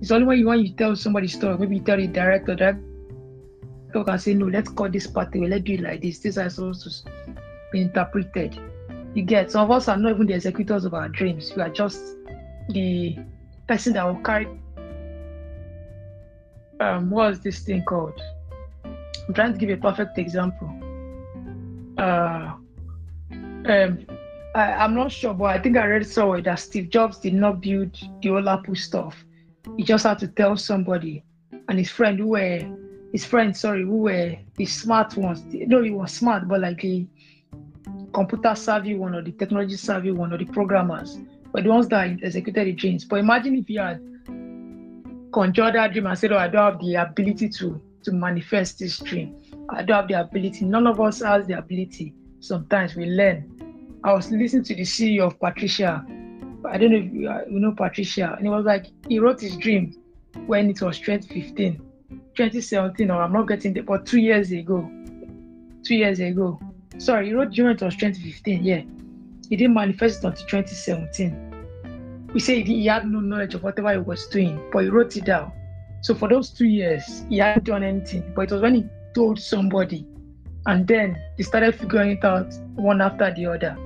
It's 0.00 0.10
only 0.10 0.26
when 0.26 0.38
you 0.38 0.46
when 0.46 0.60
you 0.60 0.72
tell 0.74 0.96
somebody 0.96 1.28
story, 1.28 1.58
maybe 1.58 1.76
you 1.76 1.82
tell 1.82 1.98
the 1.98 2.06
director, 2.06 2.54
director 2.54 4.04
can 4.04 4.18
say, 4.18 4.34
no, 4.34 4.46
let's 4.46 4.70
cut 4.70 4.92
this 4.92 5.06
part 5.06 5.34
away, 5.34 5.48
let's 5.48 5.64
do 5.64 5.74
it 5.74 5.82
like 5.82 6.00
this. 6.00 6.18
This 6.18 6.36
is 6.38 6.54
supposed 6.54 7.04
to 7.04 7.10
be 7.70 7.82
interpreted. 7.82 8.58
You 9.14 9.22
get 9.22 9.50
some 9.50 9.64
of 9.64 9.70
us 9.70 9.88
are 9.88 9.96
not 9.96 10.12
even 10.12 10.26
the 10.26 10.34
executors 10.34 10.84
of 10.84 10.94
our 10.94 11.08
dreams. 11.08 11.52
We 11.54 11.62
are 11.62 11.68
just 11.70 12.00
the 12.70 13.18
person 13.68 13.92
that 13.94 14.04
will 14.06 14.22
carry 14.22 14.46
um 16.80 17.10
what's 17.10 17.38
this 17.40 17.60
thing 17.60 17.84
called? 17.84 18.20
I'm 19.28 19.34
trying 19.34 19.52
to 19.52 19.58
give 19.58 19.70
a 19.70 19.76
perfect 19.76 20.18
example. 20.18 20.68
Uh, 21.96 22.54
um, 23.66 24.06
I, 24.54 24.72
I'm 24.72 24.94
not 24.94 25.12
sure, 25.12 25.32
but 25.34 25.44
I 25.44 25.58
think 25.58 25.76
I 25.76 25.86
read 25.86 26.06
somewhere 26.06 26.42
that 26.42 26.58
Steve 26.58 26.90
Jobs 26.90 27.18
did 27.18 27.34
not 27.34 27.60
build 27.60 27.96
the 28.20 28.28
whole 28.28 28.48
Apple 28.48 28.74
stuff. 28.74 29.24
He 29.76 29.84
just 29.84 30.04
had 30.04 30.18
to 30.20 30.28
tell 30.28 30.56
somebody, 30.56 31.22
and 31.68 31.78
his 31.78 31.90
friend 31.90 32.18
who 32.18 32.28
were 32.28 32.60
his 33.12 33.24
friends, 33.24 33.60
sorry, 33.60 33.84
who 33.84 33.98
were 33.98 34.36
the 34.56 34.66
smart 34.66 35.16
ones. 35.16 35.42
No, 35.52 35.82
he 35.82 35.90
was 35.90 36.12
smart, 36.12 36.48
but 36.48 36.60
like 36.60 36.80
the 36.80 37.06
computer 38.12 38.54
savvy 38.54 38.94
one 38.94 39.14
or 39.14 39.22
the 39.22 39.32
technology 39.32 39.76
savvy 39.76 40.10
one 40.10 40.32
or 40.32 40.38
the 40.38 40.44
programmers 40.44 41.18
were 41.52 41.62
the 41.62 41.68
ones 41.68 41.88
that 41.88 42.18
executed 42.22 42.66
the 42.66 42.72
dreams. 42.72 43.04
But 43.04 43.16
imagine 43.20 43.56
if 43.56 43.68
you 43.68 43.80
had 43.80 44.00
conjured 45.32 45.74
that 45.74 45.92
dream 45.92 46.06
and 46.06 46.18
said, 46.18 46.32
"Oh, 46.32 46.38
I 46.38 46.48
don't 46.48 46.72
have 46.72 46.80
the 46.80 46.94
ability 46.94 47.48
to 47.50 47.80
to 48.04 48.12
manifest 48.12 48.78
this 48.78 48.98
dream. 48.98 49.36
I 49.70 49.82
don't 49.82 49.96
have 49.96 50.08
the 50.08 50.20
ability. 50.20 50.64
None 50.64 50.86
of 50.86 51.00
us 51.00 51.22
has 51.22 51.46
the 51.46 51.58
ability. 51.58 52.14
Sometimes 52.40 52.96
we 52.96 53.06
learn. 53.06 53.48
I 54.04 54.12
was 54.12 54.30
listening 54.30 54.64
to 54.64 54.74
the 54.74 54.82
CEO 54.82 55.26
of 55.26 55.38
Patricia. 55.38 56.04
I 56.68 56.78
don't 56.78 56.90
know 56.90 56.98
if 56.98 57.12
you, 57.12 57.28
uh, 57.28 57.42
you 57.48 57.60
know 57.60 57.72
Patricia. 57.72 58.34
And 58.36 58.46
it 58.46 58.50
was 58.50 58.64
like 58.64 58.86
he 59.08 59.18
wrote 59.18 59.40
his 59.40 59.56
dream 59.56 59.94
when 60.46 60.70
it 60.70 60.82
was 60.82 60.98
2015, 60.98 61.80
2017, 62.34 63.10
or 63.10 63.22
I'm 63.22 63.32
not 63.32 63.48
getting 63.48 63.76
it, 63.76 63.86
but 63.86 64.06
two 64.06 64.20
years 64.20 64.50
ago. 64.50 64.90
Two 65.84 65.94
years 65.94 66.20
ago. 66.20 66.60
Sorry, 66.98 67.26
he 67.26 67.34
wrote 67.34 67.56
when 67.56 67.68
it 67.68 67.82
was 67.82 67.96
2015. 67.96 68.64
Yeah. 68.64 68.82
He 69.48 69.56
didn't 69.56 69.74
manifest 69.74 70.24
it 70.24 70.28
until 70.28 70.46
2017. 70.46 72.30
We 72.32 72.40
say 72.40 72.62
he 72.62 72.86
had 72.86 73.06
no 73.06 73.20
knowledge 73.20 73.54
of 73.54 73.62
whatever 73.62 73.92
he 73.92 73.98
was 73.98 74.26
doing, 74.28 74.60
but 74.72 74.84
he 74.84 74.88
wrote 74.90 75.16
it 75.16 75.24
down. 75.24 75.52
So 76.00 76.14
for 76.14 76.28
those 76.28 76.50
two 76.50 76.66
years, 76.66 77.24
he 77.28 77.38
hadn't 77.38 77.64
done 77.64 77.82
anything. 77.82 78.32
But 78.34 78.50
it 78.50 78.52
was 78.52 78.62
when 78.62 78.74
he 78.74 78.86
told 79.14 79.38
somebody, 79.38 80.06
and 80.66 80.86
then 80.86 81.16
he 81.36 81.42
started 81.42 81.74
figuring 81.74 82.12
it 82.12 82.24
out 82.24 82.52
one 82.74 83.00
after 83.00 83.32
the 83.34 83.46
other. 83.46 83.76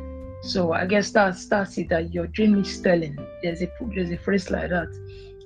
So 0.42 0.72
I 0.72 0.86
guess 0.86 1.10
that's 1.10 1.46
that's 1.46 1.76
it. 1.78 1.88
That 1.88 2.14
your 2.14 2.28
dream 2.28 2.60
is 2.60 2.80
telling. 2.80 3.18
There's 3.42 3.62
a 3.62 3.68
there's 3.94 4.10
a 4.10 4.18
phrase 4.18 4.50
like 4.50 4.70
that. 4.70 4.88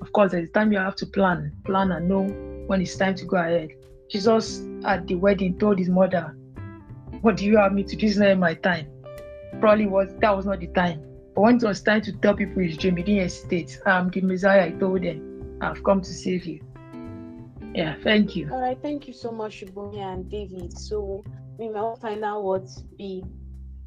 Of 0.02 0.12
course, 0.12 0.32
there's 0.32 0.50
time 0.50 0.72
you 0.72 0.78
have 0.78 0.96
to 0.96 1.06
plan, 1.06 1.52
plan 1.64 1.92
and 1.92 2.08
know 2.08 2.24
when 2.66 2.80
it's 2.80 2.96
time 2.96 3.14
to 3.16 3.24
go 3.24 3.36
ahead. 3.36 3.70
Jesus 4.10 4.66
at 4.84 5.06
the 5.06 5.14
wedding 5.14 5.58
told 5.58 5.78
his 5.78 5.88
mother, 5.88 6.36
"What 7.22 7.36
do 7.36 7.44
you 7.44 7.56
have 7.56 7.72
me 7.72 7.82
to 7.84 7.96
do? 7.96 8.06
This 8.06 8.12
is 8.12 8.18
not 8.18 8.38
my 8.38 8.54
time." 8.54 8.86
Probably 9.60 9.86
was 9.86 10.14
that 10.20 10.36
was 10.36 10.46
not 10.46 10.60
the 10.60 10.68
time. 10.68 11.02
But 11.34 11.42
when 11.42 11.56
it 11.56 11.62
was 11.62 11.82
time 11.82 12.00
to 12.02 12.12
tell 12.12 12.34
people 12.34 12.62
his 12.62 12.76
dream, 12.76 12.96
he 12.96 13.02
didn't 13.02 13.22
hesitate. 13.22 13.80
I'm 13.86 14.10
the 14.10 14.20
Messiah. 14.20 14.66
I 14.66 14.70
told 14.70 15.02
them. 15.02 15.58
I've 15.60 15.82
come 15.84 16.00
to 16.00 16.12
save 16.12 16.46
you. 16.46 16.60
Yeah, 17.74 17.94
thank 18.02 18.34
you. 18.34 18.50
All 18.50 18.60
right, 18.60 18.78
thank 18.80 19.06
you 19.06 19.14
so 19.14 19.30
much, 19.30 19.60
Subomi 19.60 19.98
and 19.98 20.28
David. 20.28 20.76
So, 20.76 21.22
me, 21.58 21.68
my 21.68 21.94
final 22.00 22.42
words 22.44 22.82
be 22.96 23.22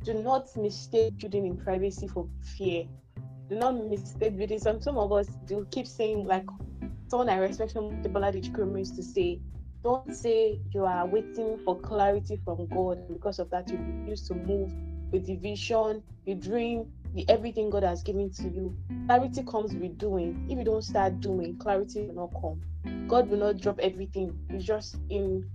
do 0.04 0.14
not 0.14 0.56
mistake 0.56 1.18
building 1.18 1.48
in 1.48 1.58
privacy 1.58 2.08
for 2.08 2.28
fear. 2.58 2.86
Do 3.50 3.56
not 3.56 3.76
mistake 3.90 4.38
building. 4.38 4.60
Some, 4.60 4.82
some 4.82 4.98
of 4.98 5.12
us 5.12 5.28
do 5.46 5.66
keep 5.72 5.88
saying, 5.88 6.26
like, 6.26 6.46
someone 7.08 7.30
I 7.30 7.38
respect 7.38 7.74
from 7.74 8.02
the 8.02 8.10
Ballad 8.10 8.36
used 8.36 8.96
to 8.96 9.04
say, 9.04 9.40
don't 9.84 10.14
say 10.16 10.60
you 10.72 10.86
are 10.86 11.06
waiting 11.06 11.58
for 11.66 11.80
clarity 11.80 12.40
from 12.46 12.68
God. 12.68 13.00
Because 13.12 13.40
of 13.40 13.50
that, 13.52 13.70
you 13.70 13.78
refuse 13.78 14.28
to 14.28 14.36
move 14.36 14.74
with 15.12 15.26
the 15.26 15.36
vision, 15.36 16.04
the 16.26 16.36
dream, 16.36 16.86
the 17.14 17.28
everything 17.30 17.70
God 17.70 17.84
has 17.84 18.02
given 18.04 18.32
to 18.32 18.44
you. 18.44 18.76
Clarity 19.08 19.44
comes 19.44 19.76
with 19.76 19.98
doing. 19.98 20.48
If 20.50 20.58
you 20.58 20.64
don't 20.66 20.84
start 20.84 21.20
doing, 21.20 21.58
clarity 21.58 22.02
will 22.08 22.16
not 22.16 22.42
come. 22.42 23.08
God 23.08 23.30
will 23.30 23.40
not 23.40 23.58
drop 23.60 23.80
everything. 23.80 24.38
It's 24.50 24.66
just 24.66 24.98
in 25.10 25.50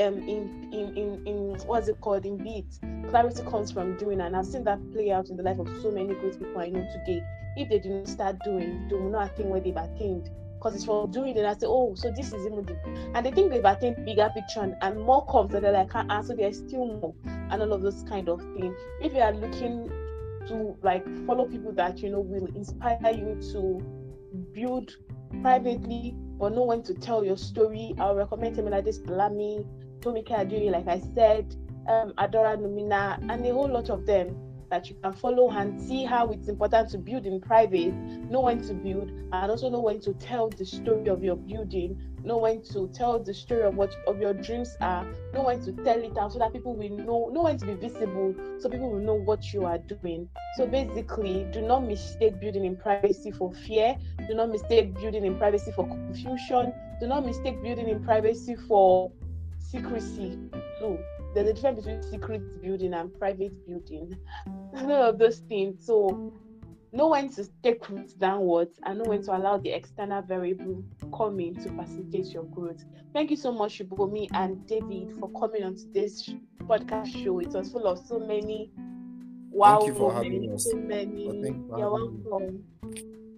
um 0.00 0.18
in 0.18 0.70
in 0.72 0.96
in, 0.96 1.26
in 1.26 1.56
what's 1.66 1.88
it 1.88 2.00
called 2.00 2.24
in 2.24 2.36
beats 2.36 2.78
clarity 3.08 3.42
comes 3.44 3.72
from 3.72 3.96
doing 3.96 4.20
and 4.20 4.36
i've 4.36 4.46
seen 4.46 4.62
that 4.62 4.78
play 4.92 5.10
out 5.10 5.28
in 5.28 5.36
the 5.36 5.42
life 5.42 5.58
of 5.58 5.68
so 5.82 5.90
many 5.90 6.14
great 6.14 6.38
people 6.38 6.60
i 6.60 6.68
know 6.68 6.86
today 6.92 7.20
if 7.56 7.68
they 7.68 7.78
didn't 7.78 8.06
start 8.06 8.36
doing 8.44 8.86
they 8.88 8.94
will 8.94 9.10
not 9.10 9.32
attain 9.32 9.48
where 9.48 9.60
they've 9.60 9.76
attained 9.76 10.28
because 10.58 10.74
it's 10.74 10.84
from 10.84 11.10
doing 11.10 11.36
it. 11.36 11.44
I 11.44 11.54
say, 11.54 11.66
oh, 11.66 11.94
so 11.94 12.10
this 12.10 12.32
is 12.32 12.46
even 12.46 12.64
the, 12.64 12.76
and 13.14 13.24
they 13.24 13.30
think 13.30 13.50
they've 13.50 13.64
attained 13.64 14.04
bigger 14.04 14.30
picture 14.34 14.60
and, 14.60 14.74
and 14.82 15.00
more 15.00 15.24
comes, 15.26 15.54
and 15.54 15.64
they're 15.64 15.72
like, 15.72 15.90
ah, 15.94 16.22
so 16.22 16.34
there's 16.34 16.58
still 16.58 16.86
more, 16.86 17.14
and 17.24 17.62
all 17.62 17.72
of 17.72 17.82
those 17.82 18.04
kind 18.08 18.28
of 18.28 18.40
things. 18.40 18.76
If 19.00 19.14
you 19.14 19.20
are 19.20 19.32
looking 19.32 19.90
to 20.48 20.76
like 20.82 21.04
follow 21.26 21.46
people 21.46 21.72
that 21.72 21.98
you 21.98 22.10
know 22.10 22.20
will 22.20 22.46
inspire 22.56 23.12
you 23.12 23.38
to 23.52 23.80
build 24.52 24.96
privately 25.42 26.14
but 26.38 26.54
know 26.54 26.64
when 26.64 26.82
to 26.84 26.94
tell 26.94 27.24
your 27.24 27.36
story, 27.36 27.94
I'll 27.98 28.14
recommend 28.14 28.56
him 28.56 28.66
like 28.70 28.84
this 28.84 29.00
Lami, 29.06 29.66
Tomike 30.00 30.28
Adiri, 30.28 30.70
like 30.70 30.86
I 30.86 31.00
said, 31.14 31.54
um, 31.88 32.12
Adora 32.16 32.56
Numina, 32.56 33.18
and 33.28 33.44
a 33.44 33.52
whole 33.52 33.68
lot 33.68 33.90
of 33.90 34.06
them 34.06 34.36
that 34.70 34.88
you 34.88 34.96
can 35.02 35.12
follow 35.14 35.50
and 35.50 35.80
see 35.80 36.04
how 36.04 36.28
it's 36.30 36.48
important 36.48 36.90
to 36.90 36.98
build 36.98 37.26
in 37.26 37.40
private, 37.40 37.94
know 38.30 38.40
when 38.40 38.60
to 38.62 38.74
build, 38.74 39.10
and 39.32 39.50
also 39.50 39.70
know 39.70 39.80
when 39.80 40.00
to 40.00 40.12
tell 40.14 40.48
the 40.50 40.64
story 40.64 41.08
of 41.08 41.22
your 41.22 41.36
building, 41.36 41.98
know 42.24 42.38
when 42.38 42.62
to 42.62 42.88
tell 42.92 43.18
the 43.18 43.32
story 43.32 43.62
of 43.62 43.74
what 43.74 43.94
of 44.06 44.20
your 44.20 44.34
dreams 44.34 44.76
are, 44.80 45.04
know 45.32 45.44
when 45.44 45.60
to 45.62 45.72
tell 45.72 45.98
it 45.98 46.16
out 46.18 46.32
so 46.32 46.38
that 46.38 46.52
people 46.52 46.74
will 46.74 46.90
know, 46.90 47.30
know 47.32 47.42
when 47.44 47.58
to 47.58 47.66
be 47.66 47.74
visible 47.74 48.34
so 48.58 48.68
people 48.68 48.90
will 48.90 49.00
know 49.00 49.14
what 49.14 49.52
you 49.52 49.64
are 49.64 49.78
doing. 49.78 50.28
So 50.56 50.66
basically, 50.66 51.46
do 51.52 51.62
not 51.62 51.84
mistake 51.84 52.40
building 52.40 52.64
in 52.64 52.76
privacy 52.76 53.30
for 53.30 53.52
fear, 53.52 53.96
do 54.28 54.34
not 54.34 54.50
mistake 54.50 54.94
building 54.94 55.24
in 55.24 55.38
privacy 55.38 55.72
for 55.72 55.86
confusion, 55.86 56.72
do 57.00 57.06
not 57.06 57.24
mistake 57.24 57.62
building 57.62 57.88
in 57.88 58.02
privacy 58.04 58.56
for 58.56 59.10
secrecy. 59.58 60.38
No, 60.80 60.98
there's 61.38 61.50
a 61.50 61.54
difference 61.54 61.84
between 61.84 62.02
secret 62.02 62.62
building 62.62 62.94
and 62.94 63.16
private 63.18 63.52
building. 63.66 64.16
None 64.72 64.90
of 64.90 65.18
those 65.18 65.38
things. 65.38 65.84
So 65.86 66.32
know 66.92 67.08
when 67.08 67.28
to 67.30 67.48
take 67.62 67.88
roots 67.88 68.14
downwards 68.14 68.80
and 68.84 68.98
know 68.98 69.10
when 69.10 69.22
to 69.22 69.36
allow 69.36 69.58
the 69.58 69.70
external 69.70 70.22
variable 70.22 70.82
come 71.16 71.38
in 71.38 71.54
to 71.56 71.70
facilitate 71.70 72.26
your 72.32 72.44
growth. 72.44 72.84
Thank 73.12 73.30
you 73.30 73.36
so 73.36 73.52
much, 73.52 73.78
Subomi 73.78 74.28
and 74.34 74.66
David, 74.66 75.12
for 75.18 75.30
coming 75.38 75.62
on 75.64 75.76
today's 75.76 76.28
podcast 76.62 77.06
show. 77.22 77.38
It 77.38 77.48
was 77.48 77.70
full 77.70 77.86
of 77.86 77.98
so 78.04 78.18
many 78.18 78.70
wow 79.50 79.78
Thank 79.78 79.88
you 79.88 79.94
for 79.94 80.12
moments, 80.12 80.24
having 80.24 80.54
us. 80.54 80.64
so 80.64 80.76
many. 80.76 81.26
Well, 81.26 81.42
thank 81.42 81.56
you 81.56 81.66
for 81.68 81.78
You're 81.78 81.98
having 81.98 82.16
me. 82.16 82.24
welcome. 82.24 82.64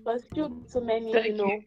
But 0.04 0.20
still 0.22 0.56
so 0.66 0.80
many, 0.80 1.12
Thank 1.12 1.26
you 1.26 1.32
know. 1.34 1.60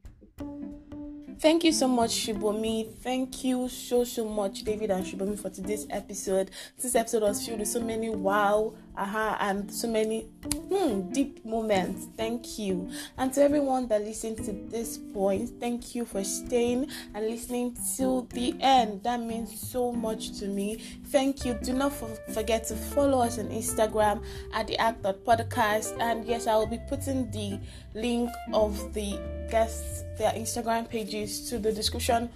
Thank 1.40 1.64
you 1.64 1.72
so 1.72 1.88
much, 1.88 2.12
Subomi. 2.26 2.92
Thank 3.02 3.44
you 3.44 3.70
so 3.70 4.04
so 4.04 4.26
much, 4.28 4.64
David 4.64 4.92
and 4.92 5.06
Subomi, 5.06 5.40
for 5.40 5.50
today's 5.50 5.86
episode. 5.90 6.52
This 6.82 6.96
episode 6.96 7.24
was 7.24 7.46
filled 7.46 7.60
with 7.60 7.68
so 7.70 7.80
many 7.82 8.10
wow, 8.10 8.74
aha, 8.98 9.38
and 9.40 9.72
so 9.72 9.88
many 9.88 10.22
hmm, 10.70 11.12
deep 11.12 11.44
moments. 11.46 12.08
Thank 12.18 12.60
you. 12.60 12.90
And 13.18 13.34
to 13.34 13.42
everyone 13.42 13.88
that 13.88 14.02
listened 14.02 14.38
to 14.46 14.52
this 14.52 14.98
point, 14.98 15.52
thank 15.60 15.96
you 15.96 16.06
for 16.06 16.24
staying 16.24 16.88
and 17.14 17.28
listening 17.28 17.78
till 17.96 18.24
the 18.34 18.56
end. 18.60 19.04
That 19.04 19.20
means 19.20 19.60
so 19.60 19.92
much 19.92 20.38
to 20.40 20.48
me. 20.48 20.76
Thank 21.08 21.46
you. 21.46 21.54
Do 21.64 21.74
not 21.74 21.94
forget 22.34 22.66
to 22.68 22.76
follow 22.76 23.20
us 23.20 23.40
on 23.40 23.50
Instagram 23.50 24.24
at 24.54 24.68
the 24.68 24.80
Ark 24.80 25.02
Podcast. 25.02 26.00
And 26.00 26.26
yes, 26.26 26.48
I 26.48 26.56
will 26.56 26.68
be 26.68 26.80
putting 26.90 27.30
the 27.32 27.60
link 27.94 28.30
of 28.54 28.94
the 28.94 29.20
guests, 29.50 30.04
their 30.18 30.32
Instagram 30.32 30.90
pages 30.90 31.50
to 31.50 31.60
the 31.60 31.72
description 31.72 32.30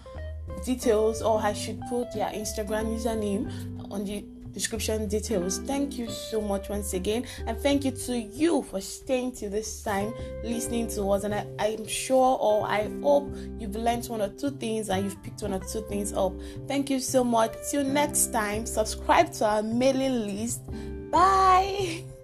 details, 0.66 1.22
or 1.22 1.40
I 1.40 1.54
should 1.54 1.82
put 1.90 2.12
their 2.14 2.30
Instagram 2.30 2.98
username 2.98 3.92
on 3.92 4.06
the 4.06 4.26
description 4.58 5.08
details. 5.08 5.60
Thank 5.60 5.98
you 5.98 6.10
so 6.10 6.42
much 6.42 6.70
once 6.70 6.94
again, 6.94 7.26
and 7.46 7.58
thank 7.58 7.86
you 7.86 7.92
to 7.92 8.18
you 8.18 8.64
for 8.64 8.82
staying 8.82 9.34
to 9.34 9.50
this 9.50 9.84
time, 9.84 10.14
listening 10.44 10.88
to 10.90 11.10
us. 11.12 11.24
And 11.24 11.36
I, 11.36 11.46
I'm 11.60 11.88
sure, 11.88 12.38
or 12.40 12.68
I 12.68 12.90
hope 13.02 13.34
you've 13.60 13.76
learned 13.76 14.06
one 14.08 14.22
or 14.22 14.30
two 14.30 14.52
things 14.52 14.90
and 14.90 15.04
you've 15.04 15.22
picked 15.24 15.42
one 15.42 15.54
or 15.54 15.60
two 15.60 15.82
things 15.88 16.14
up. 16.14 16.34
Thank 16.68 16.90
you 16.90 17.00
so 17.00 17.24
much. 17.24 17.54
Till 17.70 17.84
next 17.84 18.34
time, 18.34 18.66
subscribe 18.66 19.32
to 19.34 19.46
our 19.46 19.64
mailing 19.64 20.26
list. 20.28 20.62
Bye. 21.12 22.04